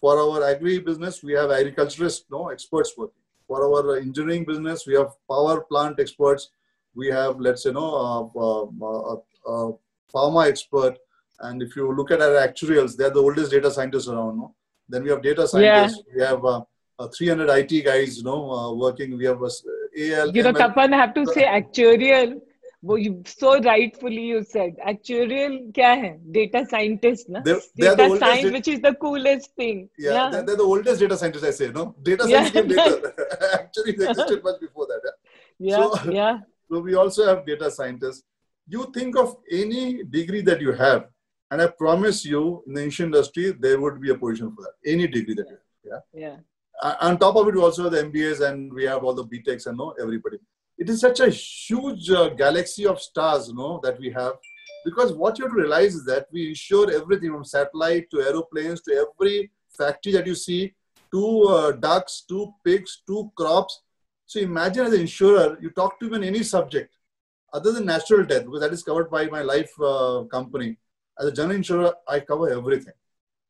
For 0.00 0.18
our 0.18 0.44
agri 0.50 0.78
business, 0.78 1.22
we 1.22 1.32
have 1.40 1.50
agriculturists, 1.50 2.24
you 2.30 2.36
know, 2.36 2.48
experts 2.48 2.92
working. 2.96 3.24
For 3.48 3.58
our 3.68 3.96
engineering 3.96 4.44
business, 4.44 4.86
we 4.86 4.94
have 4.94 5.10
power 5.28 5.62
plant 5.62 5.98
experts. 5.98 6.50
We 6.94 7.08
have, 7.08 7.40
let's 7.40 7.62
say, 7.64 7.70
you 7.70 7.74
know, 7.74 8.30
uh, 8.44 9.52
uh, 9.52 9.72
pharma 10.14 10.48
expert. 10.48 10.98
And 11.40 11.62
if 11.62 11.74
you 11.76 11.92
look 11.94 12.10
at 12.10 12.20
our 12.20 12.46
actuarials, 12.46 12.96
they're 12.96 13.10
the 13.10 13.20
oldest 13.20 13.50
data 13.50 13.70
scientists 13.70 14.08
around. 14.08 14.38
No? 14.38 14.54
Then 14.88 15.04
we 15.04 15.10
have 15.10 15.22
data 15.22 15.46
scientists. 15.46 16.02
Yeah. 16.08 16.14
We 16.14 16.22
have 16.22 16.44
uh, 16.44 16.62
uh, 16.98 17.08
300 17.08 17.48
IT 17.48 17.84
guys, 17.84 18.18
you 18.18 18.24
know, 18.24 18.50
uh, 18.50 18.72
working. 18.74 19.16
We 19.16 19.24
have 19.24 19.42
uh, 19.42 19.46
AL. 19.46 20.36
You 20.36 20.42
know, 20.42 20.52
Kapan, 20.52 20.74
Tapan, 20.74 20.94
I 20.94 20.96
have 20.96 21.14
to 21.14 21.26
say 21.26 21.44
actuarial. 21.44 22.40
You 22.82 23.22
so 23.26 23.60
rightfully 23.60 24.22
you 24.22 24.42
said 24.42 24.76
actuarial 24.78 25.70
kya 25.70 26.00
hai 26.02 26.18
data 26.30 26.64
scientist 26.70 27.28
na 27.28 27.42
they're, 27.42 27.60
they're 27.76 27.94
data 27.94 28.08
the 28.08 28.18
science 28.18 28.44
da- 28.44 28.52
which 28.52 28.68
is 28.68 28.80
the 28.80 28.94
coolest 28.94 29.54
thing 29.54 29.90
yeah, 29.98 30.12
yeah. 30.12 30.30
They're, 30.30 30.42
they're, 30.44 30.56
the 30.56 30.62
oldest 30.62 30.98
data 30.98 31.18
scientists. 31.18 31.44
I 31.44 31.50
say 31.50 31.70
no 31.70 31.94
data 32.02 32.26
science 32.26 32.50
came 32.50 32.68
later 32.78 33.12
actually 33.52 33.92
they 33.92 34.08
existed 34.08 34.42
much 34.42 34.60
before 34.62 34.86
that 34.86 35.02
yeah 35.58 35.76
yeah 35.76 35.76
so, 35.76 36.10
yeah 36.10 36.38
so 36.70 36.80
we 36.80 36.94
also 36.94 37.26
have 37.26 37.44
data 37.44 37.70
scientists 37.70 38.24
you 38.72 38.90
think 38.94 39.16
of 39.16 39.36
any 39.50 40.04
degree 40.04 40.42
that 40.42 40.60
you 40.60 40.72
have 40.72 41.08
and 41.50 41.60
I 41.60 41.66
promise 41.66 42.24
you 42.24 42.62
in 42.66 42.74
the 42.74 42.82
insurance 42.82 43.16
industry 43.16 43.52
there 43.58 43.80
would 43.80 44.00
be 44.00 44.10
a 44.10 44.14
position 44.14 44.54
for 44.54 44.62
that 44.62 44.92
any 44.94 45.06
degree 45.06 45.34
that 45.34 45.48
you 45.48 45.92
have 45.92 46.02
yeah 46.14 46.22
yeah 46.26 46.36
on 46.82 47.18
top 47.18 47.36
of 47.36 47.48
it, 47.48 47.54
we 47.54 47.60
also 47.60 47.84
have 47.84 47.92
the 47.92 48.02
MBAs 48.04 48.46
and 48.46 48.72
we 48.72 48.84
have 48.84 49.04
all 49.04 49.14
the 49.14 49.24
BTechs 49.24 49.66
and 49.66 49.76
know 49.76 49.94
everybody. 50.00 50.38
It 50.78 50.88
is 50.88 51.00
such 51.00 51.20
a 51.20 51.28
huge 51.28 52.10
uh, 52.10 52.30
galaxy 52.30 52.86
of 52.86 53.00
stars, 53.00 53.48
you 53.48 53.54
know, 53.54 53.80
that 53.82 53.98
we 53.98 54.10
have. 54.10 54.32
Because 54.84 55.12
what 55.12 55.38
you 55.38 55.44
have 55.44 55.52
to 55.52 55.60
realize 55.60 55.94
is 55.94 56.04
that 56.06 56.26
we 56.32 56.48
insure 56.48 56.90
everything 56.90 57.32
from 57.32 57.44
satellite 57.44 58.10
to 58.10 58.22
aeroplanes 58.22 58.80
to 58.82 59.06
every 59.06 59.50
factory 59.76 60.12
that 60.12 60.26
you 60.26 60.34
see 60.34 60.74
to 61.12 61.42
uh, 61.48 61.72
ducks 61.72 62.24
to 62.28 62.50
pigs 62.64 63.02
to 63.06 63.30
crops. 63.36 63.82
So 64.24 64.40
imagine 64.40 64.86
as 64.86 64.94
an 64.94 65.00
insurer, 65.00 65.58
you 65.60 65.70
talk 65.70 66.00
to 66.00 66.06
even 66.06 66.24
any 66.24 66.42
subject 66.42 66.94
other 67.52 67.72
than 67.72 67.86
natural 67.86 68.24
death, 68.24 68.44
because 68.44 68.60
that 68.60 68.72
is 68.72 68.82
covered 68.82 69.10
by 69.10 69.26
my 69.26 69.42
life 69.42 69.72
uh, 69.80 70.24
company. 70.30 70.76
As 71.18 71.26
a 71.26 71.32
general 71.32 71.56
insurer, 71.56 71.92
I 72.08 72.20
cover 72.20 72.50
everything. 72.50 72.94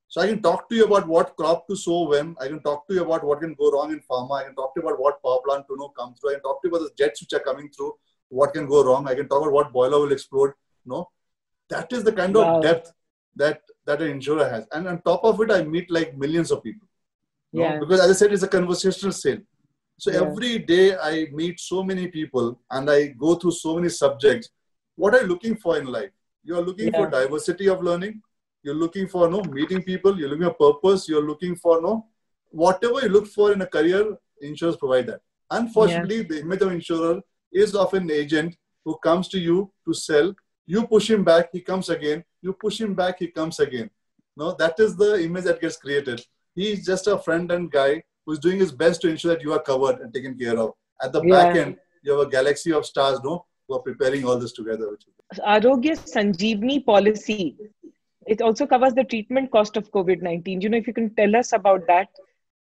So 0.09 0.21
I 0.21 0.27
can 0.27 0.43
talk 0.43 0.69
to 0.69 0.75
you 0.75 0.85
about 0.87 1.07
what 1.07 1.37
crop 1.37 1.69
to 1.69 1.77
sow 1.77 2.09
when. 2.09 2.35
I 2.41 2.49
can 2.49 2.61
talk 2.63 2.89
to 2.89 2.95
you 2.95 3.03
about 3.05 3.23
what 3.23 3.41
can 3.41 3.55
go 3.55 3.71
wrong 3.71 3.93
in 3.93 4.01
pharma. 4.11 4.41
I 4.41 4.45
can 4.45 4.57
talk 4.57 4.75
to 4.75 4.81
you 4.81 4.89
about 4.89 5.01
what 5.01 5.23
power 5.23 5.39
plant 5.47 5.67
to 5.69 5.77
know 5.77 5.91
come 5.91 6.15
through. 6.15 6.31
I 6.31 6.35
can 6.35 6.43
talk 6.43 6.61
to 6.63 6.69
you 6.69 6.75
about 6.75 6.85
the 6.85 6.95
jets 6.99 7.21
which 7.21 7.33
are 7.33 7.45
coming 7.45 7.71
through, 7.71 7.95
what 8.29 8.53
can 8.53 8.67
go 8.67 8.85
wrong. 8.85 9.07
I 9.07 9.15
can 9.15 9.29
talk 9.29 9.43
about 9.43 9.53
what 9.53 9.73
boiler 9.73 10.01
will 10.01 10.11
explode. 10.11 10.51
No, 10.85 11.11
that 11.69 11.93
is 11.93 12.03
the 12.03 12.13
kind 12.13 12.35
wow. 12.35 12.57
of 12.57 12.63
depth 12.63 12.93
that 13.37 13.63
that 13.87 14.03
an 14.03 14.11
insurer 14.11 14.49
has. 14.49 14.67
And 14.73 14.89
on 14.89 15.01
top 15.03 15.23
of 15.23 15.41
it, 15.43 15.51
I 15.53 15.63
meet 15.63 15.91
like 15.91 16.17
millions 16.19 16.51
of 16.51 16.65
people. 16.65 16.89
Yeah. 17.53 17.75
Know? 17.75 17.81
Because 17.81 18.01
as 18.01 18.11
I 18.11 18.15
said, 18.15 18.33
it's 18.33 18.43
a 18.43 18.49
conversational 18.49 19.13
sale. 19.13 19.39
So 20.01 20.11
yeah. 20.11 20.23
every 20.23 20.59
day 20.59 20.97
I 20.97 21.29
meet 21.33 21.61
so 21.61 21.83
many 21.83 22.09
people 22.09 22.59
and 22.71 22.91
I 22.91 23.09
go 23.25 23.35
through 23.35 23.53
so 23.53 23.77
many 23.77 23.91
subjects. 23.91 24.51
What 24.97 25.15
are 25.15 25.23
you 25.23 25.29
looking 25.29 25.57
for 25.57 25.79
in 25.79 25.87
life? 25.87 26.11
You 26.43 26.57
are 26.57 26.63
looking 26.63 26.89
yeah. 26.89 26.99
for 26.99 27.11
diversity 27.11 27.69
of 27.69 27.83
learning 27.83 28.23
you're 28.63 28.75
looking 28.75 29.09
for 29.09 29.29
no 29.29 29.43
meeting 29.45 29.83
people 29.83 30.19
you're 30.19 30.29
looking 30.29 30.53
for 30.59 30.75
purpose 30.75 31.09
you're 31.09 31.27
looking 31.27 31.55
for 31.57 31.81
no 31.81 32.07
whatever 32.51 33.01
you 33.01 33.09
look 33.09 33.27
for 33.27 33.53
in 33.53 33.63
a 33.63 33.67
career 33.67 34.17
insurers 34.43 34.77
provide 34.77 35.07
that 35.07 35.21
unfortunately 35.51 36.19
yeah. 36.19 36.29
the 36.29 36.41
image 36.41 36.63
of 36.63 36.73
insurer 36.73 37.21
is 37.53 37.75
of 37.75 37.93
an 37.95 38.11
agent 38.11 38.57
who 38.85 38.97
comes 38.99 39.29
to 39.29 39.39
you 39.39 39.71
to 39.87 39.95
sell 39.95 40.35
you 40.67 40.87
push 40.87 41.11
him 41.11 41.25
back 41.25 41.49
he 41.53 41.61
comes 41.61 41.89
again 41.89 42.23
you 42.43 42.53
push 42.53 42.81
him 42.81 42.95
back 42.95 43.19
he 43.19 43.29
comes 43.29 43.61
again 43.61 43.89
no 44.37 44.53
that 44.53 44.79
is 44.79 44.97
the 44.97 45.23
image 45.25 45.45
that 45.45 45.61
gets 45.61 45.77
created 45.77 46.21
he's 46.55 46.85
just 46.85 47.07
a 47.07 47.19
friend 47.19 47.51
and 47.53 47.71
guy 47.71 48.03
who's 48.27 48.39
doing 48.39 48.59
his 48.59 48.73
best 48.73 49.01
to 49.01 49.09
ensure 49.09 49.35
that 49.35 49.43
you 49.43 49.53
are 49.53 49.63
covered 49.63 50.01
and 50.01 50.13
taken 50.13 50.37
care 50.39 50.59
of 50.59 50.73
at 51.03 51.13
the 51.13 51.23
yeah. 51.23 51.35
back 51.35 51.57
end 51.57 51.77
you 52.03 52.13
have 52.13 52.27
a 52.27 52.31
galaxy 52.31 52.73
of 52.73 52.87
stars 52.87 53.21
no 53.25 53.45
who 53.67 53.77
are 53.77 53.83
preparing 53.83 54.25
all 54.25 54.39
this 54.39 54.53
together 54.53 54.97
Arogya 55.47 55.97
Sanjeevani 56.15 56.85
policy 56.85 57.57
it 58.27 58.43
also 58.43 58.67
covers 58.67 58.95
the 58.95 59.05
treatment 59.05 59.51
cost 59.51 59.77
of 59.77 59.91
COVID 59.91 60.23
19. 60.23 60.61
You 60.61 60.69
know, 60.69 60.79
if 60.79 60.87
you 60.87 60.93
can 60.93 61.15
tell 61.15 61.37
us 61.37 61.53
about 61.53 61.87
that. 61.87 62.09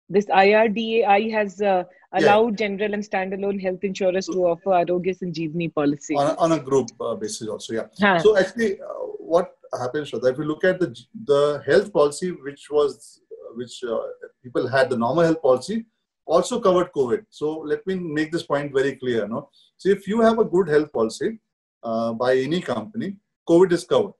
This 0.09 0.25
IRDAI 0.25 1.31
has 1.31 1.61
uh, 1.61 1.85
allowed 2.11 2.59
yeah. 2.59 2.67
general 2.67 2.93
and 2.93 3.01
standalone 3.01 3.61
health 3.61 3.81
insurers 3.81 4.25
to 4.25 4.39
offer 4.45 4.71
Arogya 4.71 5.17
Sanjeevani 5.17 5.73
policy. 5.73 6.15
On 6.15 6.27
a, 6.27 6.35
on 6.35 6.51
a 6.51 6.59
group 6.59 6.89
uh, 6.99 7.15
basis, 7.15 7.47
also, 7.47 7.73
yeah. 7.73 7.87
Huh. 7.97 8.19
So, 8.19 8.37
actually, 8.37 8.81
uh, 8.81 8.85
what 9.33 9.55
happens, 9.79 10.11
Shraddha, 10.11 10.33
if 10.33 10.37
you 10.37 10.43
look 10.43 10.65
at 10.65 10.81
the, 10.81 10.93
the 11.23 11.63
health 11.65 11.93
policy, 11.93 12.31
which 12.31 12.67
was 12.69 13.20
which 13.55 13.83
uh, 13.83 13.99
people 14.43 14.67
had, 14.67 14.89
the 14.89 14.97
normal 14.97 15.23
health 15.23 15.41
policy, 15.41 15.85
also 16.25 16.59
covered 16.59 16.91
COVID. 16.93 17.25
So, 17.29 17.59
let 17.59 17.85
me 17.87 17.95
make 17.95 18.31
this 18.31 18.43
point 18.43 18.73
very 18.73 18.95
clear. 18.95 19.27
No? 19.27 19.49
So, 19.77 19.89
if 19.89 20.07
you 20.07 20.21
have 20.21 20.39
a 20.39 20.45
good 20.45 20.67
health 20.67 20.91
policy 20.91 21.39
uh, 21.83 22.13
by 22.13 22.37
any 22.37 22.61
company, 22.61 23.17
COVID 23.47 23.71
is 23.71 23.83
covered 23.83 24.13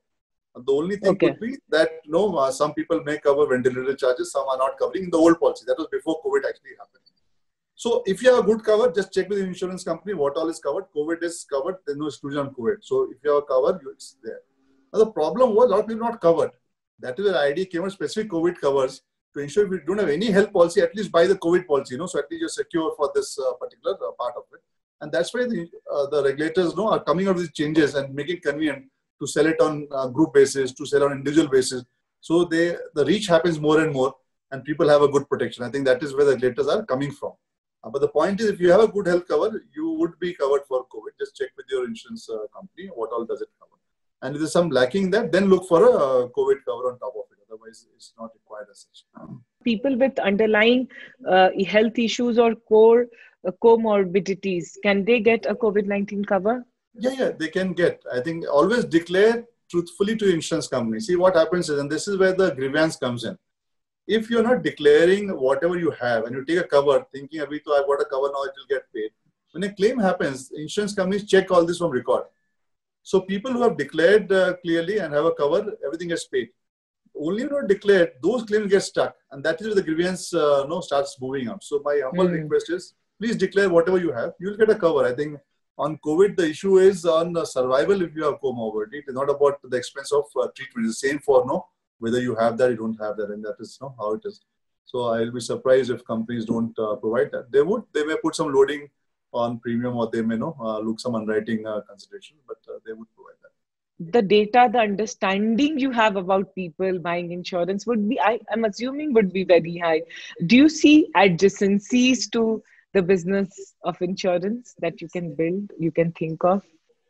the 0.55 0.73
only 0.73 0.97
thing 0.97 1.11
okay. 1.11 1.29
could 1.29 1.39
be 1.39 1.57
that 1.69 1.89
you 2.03 2.11
know, 2.11 2.35
uh, 2.35 2.51
some 2.51 2.73
people 2.73 3.01
may 3.03 3.17
cover 3.17 3.47
ventilator 3.47 3.95
charges, 3.95 4.31
some 4.31 4.47
are 4.47 4.57
not 4.57 4.77
covering 4.77 5.05
in 5.05 5.09
the 5.09 5.17
old 5.17 5.39
policy. 5.39 5.63
That 5.67 5.77
was 5.77 5.87
before 5.91 6.21
COVID 6.23 6.47
actually 6.47 6.71
happened. 6.77 6.97
So 7.75 8.03
if 8.05 8.21
you 8.21 8.35
have 8.35 8.43
a 8.43 8.47
good 8.47 8.63
cover, 8.63 8.91
just 8.91 9.13
check 9.13 9.27
with 9.29 9.39
the 9.39 9.45
insurance 9.45 9.83
company 9.83 10.13
what 10.13 10.37
all 10.37 10.49
is 10.49 10.59
covered. 10.59 10.85
COVID 10.95 11.23
is 11.23 11.45
covered. 11.49 11.77
There's 11.85 11.97
no 11.97 12.07
exclusion 12.07 12.39
on 12.39 12.53
COVID. 12.53 12.77
So 12.81 13.09
if 13.11 13.17
you 13.23 13.33
have 13.33 13.43
a 13.43 13.45
cover, 13.45 13.81
it's 13.91 14.17
there. 14.23 14.41
Now 14.93 14.99
the 14.99 15.11
problem 15.11 15.55
was 15.55 15.65
a 15.65 15.69
lot 15.69 15.79
of 15.79 15.87
people 15.87 16.05
not 16.05 16.21
covered. 16.21 16.51
That 16.99 17.17
is 17.17 17.25
where 17.25 17.37
ID 17.37 17.65
came 17.67 17.83
with 17.83 17.93
specific 17.93 18.29
COVID 18.29 18.59
covers 18.59 19.01
to 19.33 19.41
ensure 19.41 19.67
we 19.67 19.79
don't 19.85 19.99
have 19.99 20.09
any 20.09 20.31
health 20.31 20.51
policy, 20.51 20.81
at 20.81 20.95
least 20.95 21.11
buy 21.11 21.25
the 21.27 21.35
COVID 21.35 21.67
policy, 21.67 21.95
you 21.95 21.99
know, 21.99 22.05
so 22.05 22.19
at 22.19 22.29
least 22.29 22.41
you're 22.41 22.49
secure 22.49 22.93
for 22.97 23.11
this 23.15 23.37
uh, 23.39 23.53
particular 23.53 23.95
uh, 23.95 24.11
part 24.19 24.33
of 24.35 24.43
it. 24.53 24.61
And 25.01 25.11
that's 25.11 25.33
why 25.33 25.43
the, 25.43 25.67
uh, 25.91 26.07
the 26.07 26.23
regulators 26.23 26.75
know 26.75 26.89
are 26.89 27.03
coming 27.03 27.27
out 27.27 27.35
with 27.35 27.53
changes 27.53 27.95
and 27.95 28.13
making 28.13 28.37
it 28.37 28.43
convenient 28.43 28.85
to 29.19 29.27
sell 29.27 29.45
it 29.45 29.59
on 29.59 29.87
group 30.13 30.33
basis, 30.33 30.73
to 30.73 30.85
sell 30.85 31.03
on 31.03 31.11
individual 31.11 31.47
basis. 31.47 31.83
So 32.19 32.45
they 32.45 32.75
the 32.93 33.05
reach 33.05 33.27
happens 33.27 33.59
more 33.59 33.81
and 33.81 33.91
more, 33.91 34.13
and 34.51 34.63
people 34.63 34.87
have 34.89 35.01
a 35.01 35.07
good 35.07 35.27
protection. 35.27 35.63
I 35.63 35.69
think 35.69 35.85
that 35.85 36.03
is 36.03 36.13
where 36.15 36.25
the 36.25 36.33
regulators 36.33 36.67
are 36.67 36.85
coming 36.85 37.11
from. 37.11 37.33
Uh, 37.83 37.89
but 37.89 38.01
the 38.01 38.07
point 38.07 38.39
is, 38.39 38.47
if 38.47 38.59
you 38.59 38.71
have 38.71 38.81
a 38.81 38.87
good 38.87 39.07
health 39.07 39.27
cover, 39.27 39.63
you 39.75 39.91
would 39.99 40.19
be 40.19 40.33
covered 40.35 40.61
for 40.67 40.85
COVID. 40.93 41.17
Just 41.19 41.35
check 41.35 41.49
with 41.57 41.65
your 41.69 41.85
insurance 41.85 42.29
uh, 42.29 42.45
company 42.55 42.89
what 42.93 43.11
all 43.11 43.25
does 43.25 43.41
it 43.41 43.49
cover. 43.59 43.77
And 44.21 44.35
if 44.35 44.39
there's 44.41 44.51
some 44.53 44.69
lacking 44.69 45.09
there, 45.09 45.27
then 45.27 45.45
look 45.45 45.67
for 45.67 45.83
a 45.83 45.91
uh, 45.91 46.27
COVID 46.27 46.59
cover 46.67 46.91
on 46.91 46.99
top 46.99 47.13
of 47.15 47.25
it. 47.31 47.40
Otherwise, 47.51 47.85
it's 47.95 48.13
not 48.17 48.31
required 48.33 48.67
as 48.71 48.85
such. 48.87 49.29
People 49.63 49.97
with 49.97 50.17
underlying 50.19 50.87
uh, 51.27 51.49
health 51.67 51.99
issues 51.99 52.39
or 52.39 52.55
core 52.55 53.07
uh, 53.45 53.51
comorbidities, 53.63 54.75
can 54.83 55.03
they 55.03 55.19
get 55.19 55.45
a 55.45 55.55
COVID 55.55 55.85
19 55.85 56.23
cover? 56.25 56.63
Yeah, 56.93 57.11
yeah, 57.11 57.31
they 57.31 57.49
can 57.49 57.73
get. 57.73 58.01
I 58.13 58.21
think 58.21 58.45
always 58.49 58.85
declare 58.85 59.43
truthfully 59.69 60.15
to 60.17 60.33
insurance 60.33 60.67
company. 60.67 60.99
See 60.99 61.15
what 61.15 61.35
happens 61.35 61.69
is, 61.69 61.79
and 61.79 61.89
this 61.89 62.07
is 62.07 62.17
where 62.17 62.33
the 62.33 62.51
grievance 62.51 62.95
comes 62.95 63.25
in. 63.25 63.37
If 64.07 64.29
you're 64.29 64.43
not 64.43 64.63
declaring 64.63 65.29
whatever 65.29 65.77
you 65.77 65.91
have 65.91 66.25
and 66.25 66.35
you 66.35 66.45
take 66.45 66.59
a 66.59 66.67
cover 66.67 67.05
thinking, 67.13 67.41
Abhi 67.41 67.63
to 67.63 67.73
I've 67.73 67.87
got 67.87 68.01
a 68.01 68.05
cover 68.05 68.29
now, 68.33 68.43
it 68.43 68.53
will 68.57 68.69
get 68.69 68.83
paid. 68.93 69.11
When 69.51 69.63
a 69.63 69.73
claim 69.73 69.99
happens, 69.99 70.51
insurance 70.51 70.93
companies 70.93 71.25
check 71.25 71.51
all 71.51 71.65
this 71.65 71.77
from 71.77 71.91
record. 71.91 72.23
So 73.03 73.21
people 73.21 73.51
who 73.51 73.63
have 73.63 73.77
declared 73.77 74.31
uh, 74.31 74.55
clearly 74.63 74.99
and 74.99 75.13
have 75.13 75.25
a 75.25 75.33
cover, 75.33 75.73
everything 75.85 76.09
gets 76.09 76.25
paid. 76.27 76.49
Only 77.27 77.43
not 77.43 77.67
declared, 77.67 78.13
those 78.23 78.43
claims 78.43 78.71
get 78.71 78.83
stuck, 78.83 79.15
and 79.31 79.43
that 79.45 79.61
is 79.61 79.67
where 79.67 79.75
the 79.75 79.83
grievance 79.83 80.33
uh, 80.33 80.65
no 80.67 80.81
starts 80.81 81.17
moving 81.21 81.49
up. 81.49 81.63
So 81.63 81.81
my 81.85 82.01
humble 82.03 82.27
mm. 82.27 82.43
request 82.43 82.71
is, 82.71 82.93
please 83.19 83.35
declare 83.35 83.69
whatever 83.69 83.99
you 84.05 84.11
have. 84.11 84.31
You'll 84.39 84.57
get 84.57 84.71
a 84.71 84.75
cover. 84.75 85.05
I 85.05 85.13
think 85.13 85.37
on 85.77 85.99
COVID, 86.05 86.35
the 86.35 86.47
issue 86.49 86.79
is 86.79 87.05
on 87.05 87.45
survival 87.45 88.01
if 88.01 88.15
you 88.15 88.23
have 88.23 88.39
comorbidity. 88.45 88.99
It 89.01 89.09
is 89.09 89.15
not 89.15 89.29
about 89.29 89.59
the 89.63 89.77
expense 89.77 90.11
of 90.11 90.25
uh, 90.35 90.47
treatment. 90.55 90.87
It's 90.87 91.01
the 91.01 91.09
same 91.09 91.19
for 91.19 91.45
no 91.45 91.67
whether 91.99 92.19
you 92.19 92.35
have 92.35 92.57
that, 92.57 92.71
you 92.71 92.77
don't 92.77 92.99
have 92.99 93.15
that, 93.17 93.29
and 93.29 93.45
that 93.45 93.57
is 93.59 93.77
no 93.79 93.93
how 93.99 94.13
it 94.13 94.21
is. 94.25 94.41
So 94.85 95.03
I'll 95.13 95.31
be 95.31 95.39
surprised 95.39 95.91
if 95.91 96.03
companies 96.03 96.45
don't 96.45 96.77
uh, 96.79 96.95
provide 96.95 97.31
that. 97.31 97.51
They 97.51 97.61
would. 97.61 97.83
They 97.93 98.03
may 98.03 98.17
put 98.23 98.35
some 98.35 98.51
loading 98.51 98.89
on 99.31 99.59
premium, 99.59 99.95
or 99.95 100.09
they 100.11 100.23
may 100.23 100.35
know 100.35 100.55
uh, 100.59 100.79
look 100.79 100.99
some 100.99 101.15
underwriting 101.15 101.65
uh, 101.65 101.81
consideration, 101.87 102.37
but 102.47 102.57
uh, 102.67 102.79
they 102.85 102.93
would. 102.93 103.07
The 104.09 104.21
data, 104.23 104.67
the 104.71 104.79
understanding 104.79 105.77
you 105.77 105.91
have 105.91 106.15
about 106.15 106.55
people 106.55 106.97
buying 106.97 107.31
insurance 107.31 107.85
would 107.85 108.09
be, 108.09 108.19
I, 108.19 108.39
I'm 108.51 108.65
assuming, 108.65 109.13
would 109.13 109.31
be 109.31 109.43
very 109.43 109.77
high. 109.77 110.01
Do 110.47 110.55
you 110.55 110.69
see 110.69 111.09
adjacencies 111.15 112.31
to 112.31 112.63
the 112.93 113.03
business 113.03 113.75
of 113.83 114.01
insurance 114.01 114.73
that 114.79 115.01
you 115.01 115.07
can 115.07 115.35
build, 115.35 115.71
you 115.77 115.91
can 115.91 116.11
think 116.13 116.43
of? 116.43 116.63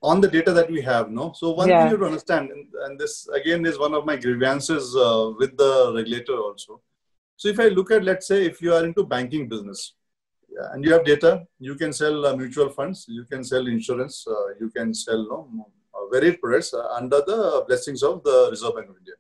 On 0.04 0.20
the 0.20 0.28
data 0.28 0.52
that 0.52 0.70
we 0.70 0.82
have, 0.82 1.12
no? 1.12 1.32
So, 1.34 1.52
one 1.52 1.70
yeah. 1.70 1.84
thing 1.84 1.92
you 1.92 1.98
to 1.98 2.06
understand, 2.06 2.50
and 2.86 3.00
this 3.00 3.28
again 3.30 3.66
is 3.66 3.80
one 3.80 3.94
of 3.94 4.06
my 4.06 4.18
grievances 4.18 4.96
uh, 4.96 5.32
with 5.38 5.56
the 5.58 5.94
regulator 5.96 6.36
also. 6.36 6.82
So, 7.38 7.48
if 7.48 7.60
I 7.60 7.68
look 7.70 7.92
at, 7.92 8.04
let's 8.04 8.28
say, 8.28 8.46
if 8.46 8.62
you 8.62 8.74
are 8.74 8.84
into 8.84 9.06
banking 9.06 9.48
business 9.48 9.94
and 10.74 10.84
you 10.84 10.92
have 10.92 11.06
data, 11.06 11.46
you 11.60 11.76
can 11.76 11.94
sell 11.94 12.26
uh, 12.26 12.36
mutual 12.36 12.70
funds, 12.70 13.06
you 13.08 13.24
can 13.26 13.44
sell 13.44 13.66
insurance, 13.68 14.26
uh, 14.28 14.56
you 14.60 14.70
can 14.76 14.94
sell 14.94 15.24
no, 15.24 15.70
varied 16.12 16.40
products 16.42 16.74
uh, 16.74 16.88
under 16.94 17.22
the 17.26 17.64
blessings 17.68 18.04
of 18.04 18.24
the 18.24 18.48
Reserve 18.52 18.76
Bank 18.76 18.90
of 18.90 18.98
India. 18.98 19.14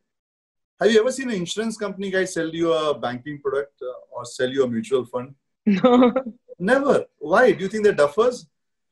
Have 0.82 0.91
you 0.91 0.99
ever 0.99 1.12
seen 1.12 1.30
an 1.30 1.36
insurance 1.36 1.77
company 1.77 2.10
guy 2.10 2.25
sell 2.25 2.49
you 2.49 2.73
a 2.73 2.97
banking 2.97 3.39
product 3.39 3.73
uh, 3.82 4.15
or 4.15 4.25
sell 4.25 4.49
you 4.49 4.63
a 4.63 4.67
mutual 4.67 5.06
fund? 5.06 5.36
No. 5.65 6.13
Never. 6.58 7.06
Why? 7.17 7.51
Do 7.51 7.63
you 7.63 7.69
think 7.69 7.84
they're 7.84 7.93
duffers? 7.93 8.45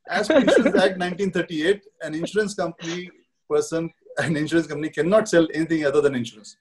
As 0.08 0.28
per 0.28 0.38
Insurance 0.38 0.76
Act 0.86 0.98
1938, 0.98 1.84
an 2.02 2.16
insurance 2.16 2.56
company 2.56 3.12
person, 3.48 3.92
an 4.18 4.36
insurance 4.36 4.68
company 4.68 4.90
cannot 4.90 5.30
sell 5.30 5.48
anything 5.54 5.86
other 5.86 6.02
than 6.02 6.16
insurance. 6.16 6.58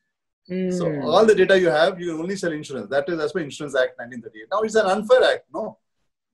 Mm. 0.50 0.72
So 0.72 0.90
hmm. 0.90 1.04
all 1.04 1.26
the 1.26 1.34
data 1.34 1.58
you 1.58 1.68
have, 1.68 2.00
you 2.00 2.12
can 2.12 2.20
only 2.20 2.36
sell 2.36 2.52
insurance. 2.52 2.88
That 2.90 3.08
is 3.08 3.20
as 3.20 3.32
per 3.32 3.40
Insurance 3.40 3.74
Act 3.74 3.98
1938. 3.98 4.46
Now 4.50 4.60
it's 4.60 4.74
an 4.74 4.86
unfair 4.86 5.22
act, 5.32 5.44
no? 5.52 5.78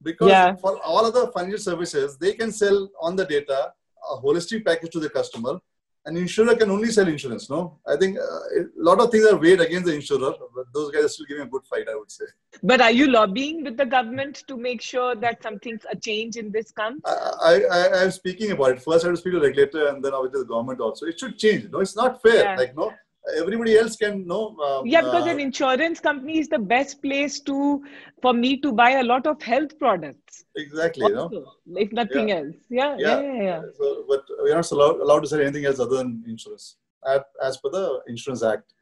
Because 0.02 0.28
yeah. 0.28 0.54
for 0.56 0.78
all 0.82 1.04
other 1.04 1.26
financial 1.32 1.58
services, 1.58 2.16
they 2.18 2.34
can 2.34 2.52
sell 2.52 2.88
on 3.00 3.16
the 3.16 3.24
data 3.24 3.72
a 4.11 4.16
holistic 4.20 4.64
package 4.64 4.90
to 4.92 5.00
the 5.00 5.11
customer 5.11 5.61
an 6.07 6.16
insurer 6.18 6.55
can 6.55 6.70
only 6.70 6.90
sell 6.90 7.09
insurance, 7.09 7.48
no? 7.48 7.78
I 7.86 7.96
think 7.96 8.18
uh, 8.18 8.22
a 8.22 8.66
lot 8.76 9.00
of 9.00 9.11
things 9.11 9.24
are 9.26 9.36
weighed 9.36 9.61
against 9.61 9.86
the 9.86 9.94
insurer, 9.94 10.34
but 10.55 10.66
those 10.74 10.90
guys 10.90 11.05
are 11.05 11.09
still 11.09 11.26
giving 11.26 11.44
a 11.44 11.46
good 11.46 11.64
fight, 11.64 11.88
I 11.90 11.94
would 11.94 12.11
say. 12.11 12.26
But 12.62 12.82
are 12.82 12.90
you 12.90 13.11
lobbying 13.11 13.64
with 13.64 13.78
the 13.78 13.86
government 13.86 14.44
to 14.48 14.57
make 14.57 14.82
sure 14.82 15.14
that 15.14 15.42
something's 15.42 15.86
a 15.90 15.96
change 15.96 16.36
in 16.36 16.52
this 16.52 16.70
comes? 16.72 17.00
I, 17.07 17.62
I, 17.70 18.02
am 18.02 18.11
speaking 18.11 18.50
about 18.50 18.72
it. 18.72 18.82
First, 18.82 19.05
I 19.05 19.09
have 19.09 19.16
to 19.16 19.20
speak 19.20 19.32
to 19.32 19.40
the 19.40 19.46
regulator 19.46 19.88
and 19.88 20.05
then 20.05 20.12
obviously 20.12 20.40
the 20.40 20.46
government 20.46 20.80
also. 20.80 21.07
It 21.07 21.18
should 21.18 21.38
change. 21.38 21.70
No, 21.70 21.80
it's 21.80 21.96
not 21.96 22.20
fair. 22.20 22.42
Yeah. 22.44 22.57
Like, 22.57 22.76
no, 22.76 22.92
everybody 23.37 23.77
else 23.77 23.97
can 23.97 24.27
know. 24.27 24.57
Um, 24.59 24.87
yeah, 24.87 25.01
because 25.01 25.27
uh, 25.27 25.31
an 25.31 25.41
insurance 25.41 26.01
company 26.01 26.39
is 26.39 26.49
the 26.49 26.59
best 26.59 27.03
place 27.03 27.41
to 27.41 27.83
for 28.22 28.33
me 28.33 28.57
to 28.59 28.72
buy 28.72 28.91
a 28.93 29.03
lot 29.03 29.27
of 29.27 29.43
health 29.43 29.79
products. 29.79 30.45
Exactly, 30.57 31.05
also, 31.05 31.31
you 31.31 31.41
know? 31.41 31.81
if 31.81 31.93
nothing 31.93 32.29
yeah. 32.29 32.37
else. 32.37 32.57
Yeah, 32.68 32.97
yeah, 32.99 33.22
yeah. 33.22 33.43
yeah, 33.43 33.61
So, 33.79 34.05
but 34.09 34.25
we're 34.41 34.55
not 34.55 34.70
allowed, 34.70 35.01
allowed 35.01 35.20
to 35.20 35.29
say 35.29 35.43
anything 35.43 35.64
else 35.64 35.81
other 35.81 35.97
than 35.97 36.25
insurance, 36.27 36.77
as, 37.07 37.20
as 37.43 37.57
per 37.59 37.70
the 37.70 38.01
Insurance 38.09 38.43
Act. 38.43 38.72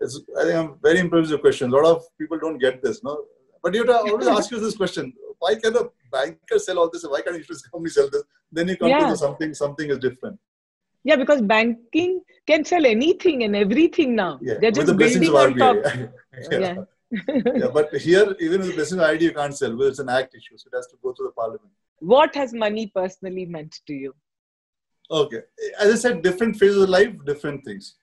It's, 0.00 0.20
I 0.38 0.44
think 0.44 0.56
I'm 0.56 0.74
very 0.82 1.00
impressed 1.00 1.22
with 1.22 1.30
your 1.30 1.38
question. 1.40 1.72
A 1.72 1.76
lot 1.76 1.86
of 1.86 2.04
people 2.18 2.38
don't 2.38 2.58
get 2.58 2.82
this, 2.82 3.02
no. 3.02 3.24
But 3.62 3.74
you 3.74 3.84
have 3.84 4.04
to 4.04 4.12
always 4.12 4.28
ask 4.28 4.50
you 4.50 4.60
this 4.60 4.76
question: 4.76 5.12
Why 5.38 5.56
can 5.56 5.76
a 5.76 5.84
banker 6.12 6.58
sell 6.58 6.78
all 6.78 6.90
this? 6.90 7.04
Why 7.04 7.20
can't 7.22 7.36
insurance 7.36 7.62
company 7.62 7.90
sell 7.90 8.08
this? 8.10 8.22
Then 8.52 8.68
you 8.68 8.76
come 8.76 8.88
yeah. 8.88 9.08
to 9.08 9.16
something. 9.16 9.52
Something 9.52 9.90
is 9.90 9.98
different. 9.98 10.38
Yeah, 11.04 11.16
because 11.16 11.40
banking 11.42 12.22
can 12.46 12.64
sell 12.64 12.84
anything 12.84 13.44
and 13.44 13.54
everything 13.54 14.14
now. 14.14 14.38
Yeah, 14.42 14.54
They're 14.60 14.70
just 14.70 14.86
with 14.86 14.86
the 14.88 14.94
blessings 14.94 15.28
of 15.28 15.34
RBI. 15.34 16.12
yeah. 16.50 16.58
yeah. 16.58 16.76
yeah, 17.56 17.68
but 17.72 17.94
here, 17.94 18.36
even 18.40 18.60
with 18.60 18.70
the 18.70 18.74
blessings 18.74 19.00
of 19.00 19.08
ID, 19.08 19.24
you 19.26 19.32
can't 19.32 19.56
sell. 19.56 19.76
Well, 19.76 19.88
it's 19.88 19.98
an 19.98 20.08
act 20.08 20.34
issue, 20.34 20.56
so 20.56 20.68
it 20.72 20.76
has 20.76 20.86
to 20.88 20.96
go 21.02 21.12
through 21.12 21.26
the 21.26 21.32
parliament. 21.32 21.70
What 22.00 22.34
has 22.34 22.52
money 22.52 22.92
personally 22.94 23.46
meant 23.46 23.80
to 23.86 23.94
you? 23.94 24.14
Okay, 25.10 25.40
as 25.80 25.92
I 25.92 25.96
said, 25.96 26.22
different 26.22 26.56
phases 26.56 26.82
of 26.82 26.90
life, 26.90 27.14
different 27.24 27.64
things. 27.64 27.96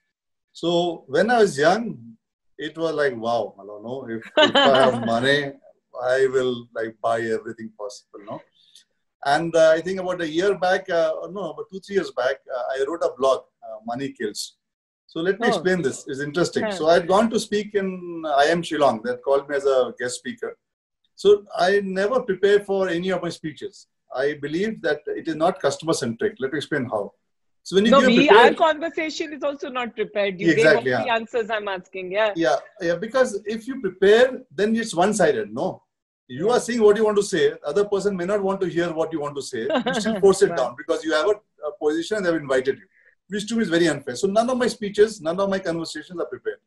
So 0.52 1.04
when 1.06 1.30
I 1.30 1.38
was 1.38 1.56
young, 1.56 2.16
it 2.58 2.76
was 2.76 2.94
like, 2.94 3.14
wow, 3.16 3.54
I 3.60 3.64
don't 3.64 3.84
know, 3.84 4.08
if, 4.08 4.26
if 4.36 4.56
I 4.56 4.90
have 4.90 5.06
money, 5.14 5.52
I 6.02 6.26
will 6.26 6.66
like 6.74 6.96
buy 7.00 7.20
everything 7.20 7.70
possible, 7.78 8.20
no? 8.26 8.42
And 9.24 9.54
uh, 9.56 9.70
I 9.70 9.80
think 9.80 9.98
about 10.00 10.20
a 10.20 10.28
year 10.28 10.56
back, 10.56 10.88
uh, 10.90 11.12
no, 11.30 11.50
about 11.50 11.66
two, 11.72 11.80
three 11.80 11.96
years 11.96 12.12
back, 12.12 12.36
uh, 12.54 12.62
I 12.74 12.84
wrote 12.86 13.02
a 13.02 13.10
blog, 13.18 13.40
uh, 13.64 13.78
Money 13.84 14.12
Kills. 14.12 14.56
So 15.06 15.20
let 15.20 15.40
me 15.40 15.46
oh. 15.46 15.48
explain 15.48 15.82
this. 15.82 16.04
It's 16.06 16.20
interesting. 16.20 16.70
So 16.72 16.88
I 16.88 16.94
had 16.94 17.08
gone 17.08 17.30
to 17.30 17.40
speak 17.40 17.74
in 17.74 18.22
IIM 18.24 18.62
Shillong. 18.62 19.02
They 19.02 19.16
called 19.16 19.48
me 19.48 19.56
as 19.56 19.64
a 19.64 19.94
guest 19.98 20.16
speaker. 20.16 20.56
So 21.14 21.44
I 21.56 21.80
never 21.82 22.20
prepare 22.20 22.60
for 22.60 22.88
any 22.88 23.10
of 23.10 23.22
my 23.22 23.30
speeches. 23.30 23.86
I 24.14 24.34
believe 24.34 24.82
that 24.82 25.00
it 25.06 25.26
is 25.26 25.34
not 25.34 25.60
customer 25.60 25.94
centric. 25.94 26.34
Let 26.38 26.52
me 26.52 26.58
explain 26.58 26.84
how. 26.84 27.12
So 27.62 27.76
when 27.76 27.86
you 27.86 27.90
no, 27.90 28.00
we, 28.00 28.28
prepared, 28.28 28.60
our 28.60 28.72
conversation 28.72 29.32
is 29.32 29.42
also 29.42 29.68
not 29.70 29.96
prepared. 29.96 30.40
You 30.40 30.52
exactly, 30.52 30.90
yeah. 30.90 31.02
the 31.02 31.10
answers 31.10 31.50
I'm 31.50 31.66
asking. 31.66 32.12
Yeah. 32.12 32.32
Yeah, 32.36 32.56
yeah. 32.80 32.94
Because 32.94 33.40
if 33.44 33.66
you 33.66 33.80
prepare, 33.80 34.42
then 34.54 34.76
it's 34.76 34.94
one-sided. 34.94 35.52
No, 35.52 35.82
you 36.28 36.50
are 36.50 36.60
saying 36.60 36.82
what 36.82 36.96
you 36.96 37.04
want 37.04 37.16
to 37.16 37.22
say. 37.22 37.54
Other 37.64 37.84
person 37.84 38.16
may 38.16 38.24
not 38.24 38.42
want 38.42 38.60
to 38.60 38.66
hear 38.66 38.92
what 38.92 39.12
you 39.12 39.20
want 39.20 39.36
to 39.36 39.42
say. 39.42 39.68
You 39.86 39.94
still 39.94 40.20
force 40.24 40.42
it 40.42 40.56
down 40.56 40.74
because 40.76 41.04
you 41.04 41.12
have 41.12 41.26
a, 41.26 41.34
a 41.68 41.72
position 41.80 42.18
and 42.18 42.26
they've 42.26 42.34
invited 42.34 42.78
you, 42.78 42.86
which 43.28 43.46
to 43.48 43.56
me 43.56 43.62
is 43.62 43.68
very 43.68 43.88
unfair. 43.88 44.16
So 44.16 44.26
none 44.26 44.50
of 44.50 44.58
my 44.58 44.66
speeches, 44.66 45.20
none 45.20 45.38
of 45.38 45.48
my 45.48 45.58
conversations 45.58 46.18
are 46.20 46.26
prepared. 46.26 46.58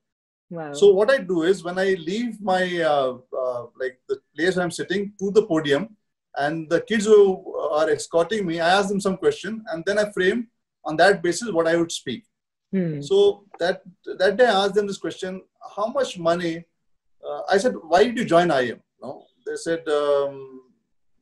Wow. 0.50 0.74
So 0.74 0.94
what 0.94 1.12
I 1.12 1.20
do 1.20 1.44
is 1.44 1.64
when 1.64 1.78
I 1.78 1.94
leave 1.94 2.42
my 2.42 2.82
uh, 2.82 3.18
uh, 3.38 3.66
like 3.80 4.00
the 4.08 4.20
place 4.36 4.56
where 4.56 4.64
I'm 4.64 4.72
sitting 4.72 5.14
to 5.20 5.32
the 5.32 5.46
podium, 5.46 5.96
and 6.38 6.70
the 6.70 6.82
kids 6.82 7.06
who 7.06 7.56
are 7.72 7.90
escorting 7.90 8.46
me, 8.46 8.60
I 8.60 8.70
ask 8.70 8.90
them 8.90 9.02
some 9.02 9.18
question, 9.18 9.64
and 9.72 9.84
then 9.86 10.00
I 10.00 10.12
frame 10.12 10.48
on 10.86 10.96
that 10.98 11.22
basis 11.22 11.52
what 11.52 11.68
I 11.68 11.76
would 11.76 11.92
speak. 11.92 12.24
Hmm. 12.72 13.02
So 13.02 13.46
that 13.60 13.82
that 14.18 14.38
day 14.38 14.46
I 14.46 14.66
asked 14.66 14.76
them 14.76 14.88
this 14.88 14.98
question: 14.98 15.42
How 15.76 15.88
much 15.88 16.18
money? 16.18 16.66
Uh, 17.24 17.42
I 17.50 17.58
said, 17.58 17.74
Why 17.88 18.06
did 18.06 18.18
you 18.18 18.26
join 18.26 18.48
IIM? 18.48 18.80
No, 19.02 19.26
they 19.50 19.56
said 19.56 19.88
um, 19.88 20.62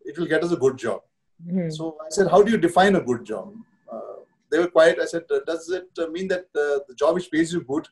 it 0.04 0.18
will 0.18 0.26
get 0.28 0.44
us 0.44 0.52
a 0.52 0.58
good 0.58 0.78
job. 0.78 1.02
Mm-hmm. 1.46 1.70
So 1.70 1.98
I 2.02 2.10
said, 2.10 2.28
how 2.30 2.42
do 2.42 2.52
you 2.52 2.58
define 2.58 2.96
a 2.96 3.02
good 3.02 3.24
job? 3.26 3.54
Uh, 3.92 4.18
they 4.52 4.60
were 4.60 4.68
quiet. 4.68 5.00
I 5.02 5.06
said, 5.06 5.24
does 5.46 5.70
it 5.70 6.12
mean 6.12 6.28
that 6.28 6.46
uh, 6.56 6.80
the 6.88 6.96
job 6.96 7.16
which 7.16 7.32
pays 7.32 7.54
you 7.54 7.62
good? 7.62 7.88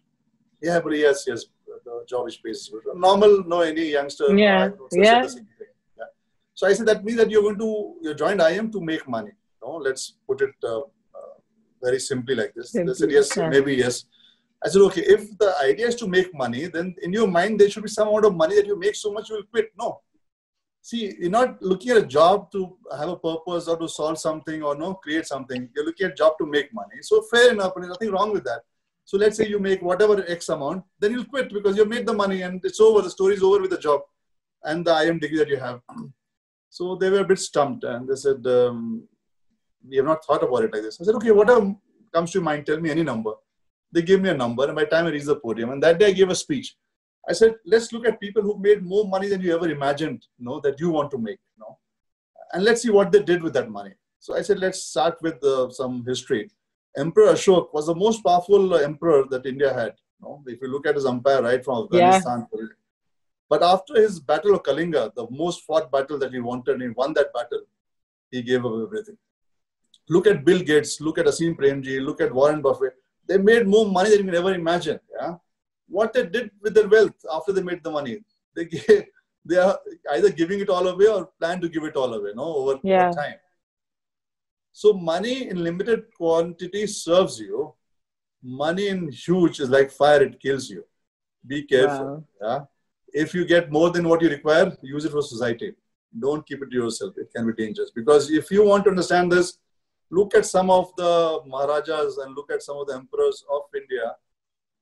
Yeah, 0.61 0.79
but 0.79 0.97
yes, 0.97 1.25
yes, 1.27 1.45
the 1.85 2.03
job 2.07 2.25
which 2.25 2.41
pays 2.43 2.69
you 2.71 2.81
good. 2.83 2.99
Normal, 2.99 3.43
no, 3.45 3.61
any 3.61 3.91
youngster. 3.91 4.35
Yeah, 4.35 4.69
yeah. 4.91 5.27
yeah. 5.97 6.05
So 6.53 6.67
I 6.67 6.73
said 6.73 6.87
that 6.87 7.03
means 7.03 7.17
that 7.17 7.29
you're 7.29 7.41
going 7.41 7.59
to 7.59 7.95
you 8.01 8.13
joined 8.15 8.39
IIM 8.39 8.71
to 8.71 8.81
make 8.81 9.07
money. 9.07 9.31
No, 9.61 9.75
let's 9.75 10.13
put 10.25 10.41
it 10.41 10.55
uh, 10.63 10.79
uh, 10.79 11.35
very 11.83 11.99
simply 11.99 12.35
like 12.35 12.53
this. 12.55 12.71
Simply. 12.71 12.93
They 12.93 12.97
said 12.97 13.11
yes, 13.11 13.37
yeah. 13.37 13.49
maybe 13.49 13.75
yes. 13.75 14.05
I 14.63 14.69
said, 14.69 14.81
okay, 14.83 15.01
if 15.01 15.37
the 15.37 15.53
idea 15.63 15.87
is 15.87 15.95
to 15.95 16.07
make 16.07 16.33
money, 16.33 16.65
then 16.67 16.95
in 17.03 17.13
your 17.13 17.27
mind 17.27 17.59
there 17.59 17.69
should 17.69 17.83
be 17.83 17.89
some 17.89 18.07
amount 18.07 18.25
of 18.25 18.35
money 18.35 18.55
that 18.55 18.65
you 18.65 18.79
make 18.79 18.95
so 18.95 19.11
much 19.11 19.29
you 19.29 19.35
will 19.35 19.43
quit. 19.43 19.71
No, 19.77 19.99
see 20.85 21.15
you're 21.19 21.31
not 21.31 21.59
looking 21.69 21.91
at 21.91 21.97
a 21.97 22.05
job 22.05 22.51
to 22.51 22.59
have 22.99 23.09
a 23.09 23.15
purpose 23.15 23.67
or 23.67 23.77
to 23.83 23.87
solve 23.89 24.19
something 24.19 24.61
or 24.61 24.75
no 24.75 24.93
create 24.93 25.25
something. 25.25 25.67
You're 25.75 25.85
looking 25.85 26.07
at 26.07 26.15
job 26.15 26.33
to 26.39 26.45
make 26.45 26.71
money. 26.73 26.97
So 27.01 27.23
fair 27.23 27.51
enough 27.53 27.73
and 27.75 27.83
there's 27.83 27.95
nothing 27.95 28.11
wrong 28.11 28.31
with 28.31 28.43
that. 28.43 28.61
So 29.03 29.17
let's 29.17 29.37
say 29.37 29.47
you 29.47 29.59
make 29.59 29.81
whatever 29.81 30.23
x 30.27 30.49
amount 30.49 30.83
then 30.99 31.11
you'll 31.13 31.31
quit 31.33 31.51
because 31.51 31.75
you've 31.75 31.93
made 31.95 32.05
the 32.05 32.13
money 32.13 32.43
and 32.43 32.63
it's 32.63 32.79
over. 32.79 33.01
The 33.01 33.09
story's 33.09 33.41
over 33.41 33.59
with 33.61 33.71
the 33.71 33.79
job 33.79 34.01
and 34.63 34.85
the 34.85 34.91
IIM 34.91 35.19
degree 35.19 35.39
that 35.39 35.49
you 35.49 35.57
have. 35.57 35.81
So 36.69 36.95
they 36.95 37.09
were 37.09 37.21
a 37.21 37.31
bit 37.33 37.39
stumped 37.39 37.83
and 37.83 38.07
they 38.07 38.15
said 38.15 38.45
um, 38.45 39.07
we 39.89 39.97
have 39.97 40.05
not 40.05 40.23
thought 40.23 40.43
about 40.43 40.65
it 40.65 40.73
like 40.73 40.83
this. 40.83 41.01
I 41.01 41.05
said 41.05 41.15
okay 41.15 41.31
whatever 41.31 41.73
comes 42.13 42.31
to 42.33 42.41
mind 42.41 42.67
tell 42.67 42.79
me 42.79 42.91
any 42.91 43.03
number. 43.03 43.33
They 43.91 44.03
gave 44.03 44.21
me 44.21 44.29
a 44.29 44.37
number 44.37 44.65
and 44.65 44.75
by 44.75 44.83
the 44.83 44.91
time 44.91 45.05
i 45.07 45.09
reached 45.09 45.25
the 45.25 45.37
podium 45.37 45.71
and 45.71 45.81
that 45.81 45.97
day 45.99 46.07
i 46.07 46.11
gave 46.11 46.29
a 46.29 46.35
speech 46.35 46.75
I 47.27 47.33
said, 47.33 47.55
let's 47.65 47.91
look 47.91 48.07
at 48.07 48.19
people 48.19 48.41
who 48.41 48.57
made 48.59 48.83
more 48.83 49.07
money 49.07 49.27
than 49.27 49.41
you 49.41 49.55
ever 49.55 49.69
imagined, 49.69 50.25
you 50.37 50.45
know, 50.45 50.59
that 50.59 50.79
you 50.79 50.89
want 50.91 51.09
to 51.11 51.17
make, 51.17 51.39
you 51.55 51.61
know, 51.61 51.77
and 52.53 52.63
let's 52.63 52.83
see 52.83 52.91
what 52.91 53.11
they 53.11 53.21
did 53.21 53.41
with 53.41 53.53
that 53.53 53.69
money. 53.69 53.93
So 54.19 54.35
I 54.35 54.41
said, 54.41 54.59
let's 54.59 54.83
start 54.83 55.17
with 55.21 55.43
uh, 55.43 55.69
some 55.71 56.05
history. 56.05 56.49
Emperor 56.97 57.33
Ashok 57.33 57.73
was 57.73 57.87
the 57.87 57.95
most 57.95 58.23
powerful 58.23 58.75
uh, 58.75 58.77
emperor 58.77 59.25
that 59.29 59.45
India 59.45 59.73
had. 59.73 59.93
You 60.19 60.27
know, 60.27 60.43
if 60.45 60.61
you 60.61 60.67
look 60.67 60.87
at 60.87 60.95
his 60.95 61.05
empire 61.05 61.41
right 61.41 61.63
from 61.63 61.85
Afghanistan. 61.85 62.47
Yeah. 62.53 62.67
But 63.49 63.63
after 63.63 63.95
his 63.95 64.19
battle 64.19 64.55
of 64.55 64.63
Kalinga, 64.63 65.13
the 65.13 65.27
most 65.29 65.63
fought 65.63 65.91
battle 65.91 66.17
that 66.19 66.31
he 66.31 66.39
wanted, 66.39 66.81
he 66.81 66.89
won 66.89 67.13
that 67.13 67.33
battle. 67.33 67.61
He 68.31 68.41
gave 68.41 68.65
up 68.65 68.73
everything. 68.81 69.17
Look 70.09 70.27
at 70.27 70.45
Bill 70.45 70.59
Gates, 70.59 71.01
look 71.01 71.17
at 71.17 71.27
Azim 71.27 71.55
Premji, 71.55 72.03
look 72.03 72.21
at 72.21 72.33
Warren 72.33 72.61
Buffett. 72.61 72.93
They 73.27 73.37
made 73.37 73.67
more 73.67 73.87
money 73.87 74.11
than 74.11 74.19
you 74.19 74.25
can 74.25 74.35
ever 74.35 74.53
imagine. 74.53 74.99
Yeah 75.19 75.35
what 75.87 76.13
they 76.13 76.25
did 76.25 76.51
with 76.61 76.73
their 76.73 76.87
wealth 76.87 77.15
after 77.31 77.51
they 77.51 77.61
made 77.61 77.83
the 77.83 77.91
money. 77.91 78.19
They 78.55 78.65
gave, 78.65 79.05
they 79.45 79.57
are 79.57 79.77
either 80.13 80.31
giving 80.31 80.59
it 80.59 80.69
all 80.69 80.87
away 80.87 81.07
or 81.07 81.29
plan 81.39 81.61
to 81.61 81.69
give 81.69 81.83
it 81.83 81.95
all 81.95 82.13
away, 82.13 82.31
no, 82.35 82.43
over, 82.43 82.79
yeah. 82.83 83.07
over 83.07 83.17
time. 83.17 83.35
So 84.71 84.93
money 84.93 85.49
in 85.49 85.63
limited 85.63 86.13
quantity 86.17 86.87
serves 86.87 87.39
you. 87.39 87.73
Money 88.43 88.89
in 88.89 89.09
huge 89.09 89.59
is 89.59 89.69
like 89.69 89.89
fire; 89.89 90.23
it 90.23 90.39
kills 90.39 90.69
you. 90.69 90.83
Be 91.47 91.63
careful. 91.63 92.05
Wow. 92.05 92.23
Yeah. 92.41 93.21
If 93.23 93.33
you 93.33 93.45
get 93.45 93.71
more 93.71 93.89
than 93.89 94.07
what 94.07 94.21
you 94.21 94.29
require, 94.29 94.75
use 94.81 95.05
it 95.05 95.11
for 95.11 95.21
society. 95.21 95.73
Don't 96.19 96.45
keep 96.45 96.61
it 96.61 96.69
to 96.69 96.75
yourself. 96.75 97.13
It 97.17 97.31
can 97.33 97.47
be 97.47 97.53
dangerous 97.53 97.91
because 97.91 98.29
if 98.29 98.51
you 98.51 98.65
want 98.65 98.83
to 98.83 98.89
understand 98.89 99.31
this, 99.31 99.57
look 100.11 100.35
at 100.35 100.45
some 100.45 100.69
of 100.69 100.91
the 100.97 101.39
Maharajas 101.45 102.17
and 102.17 102.35
look 102.35 102.51
at 102.51 102.61
some 102.61 102.77
of 102.77 102.87
the 102.87 102.95
emperors 102.95 103.43
of 103.51 103.61
India 103.73 104.15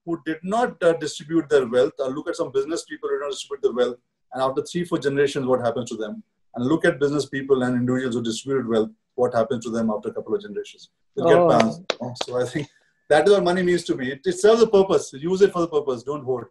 who 0.05 0.19
did 0.25 0.37
not 0.43 0.81
uh, 0.83 0.93
distribute 0.93 1.49
their 1.49 1.67
wealth, 1.67 1.93
or 1.99 2.09
look 2.09 2.29
at 2.29 2.35
some 2.35 2.51
business 2.51 2.83
people 2.83 3.09
who 3.09 3.17
did 3.17 3.23
not 3.23 3.31
distribute 3.31 3.61
their 3.61 3.73
wealth, 3.73 3.97
and 4.33 4.41
after 4.41 4.63
three, 4.63 4.83
four 4.83 4.99
generations, 4.99 5.45
what 5.45 5.61
happens 5.61 5.89
to 5.91 5.97
them? 5.97 6.23
And 6.55 6.65
look 6.65 6.85
at 6.85 6.99
business 6.99 7.25
people 7.25 7.63
and 7.63 7.75
individuals 7.75 8.15
who 8.15 8.23
distributed 8.23 8.67
wealth, 8.67 8.89
what 9.15 9.33
happens 9.33 9.63
to 9.65 9.71
them 9.71 9.89
after 9.89 10.09
a 10.09 10.13
couple 10.13 10.35
of 10.35 10.41
generations? 10.41 10.89
They 11.15 11.23
oh. 11.23 11.59
get 11.59 12.17
So 12.23 12.41
I 12.41 12.45
think 12.45 12.67
that 13.09 13.27
is 13.27 13.33
what 13.33 13.43
money 13.43 13.63
means 13.63 13.83
to 13.85 13.95
me. 13.95 14.11
It, 14.11 14.21
it 14.25 14.39
serves 14.39 14.61
a 14.61 14.67
purpose. 14.67 15.13
Use 15.13 15.41
it 15.41 15.51
for 15.51 15.61
the 15.61 15.67
purpose. 15.67 16.03
Don't 16.03 16.23
hoard. 16.23 16.47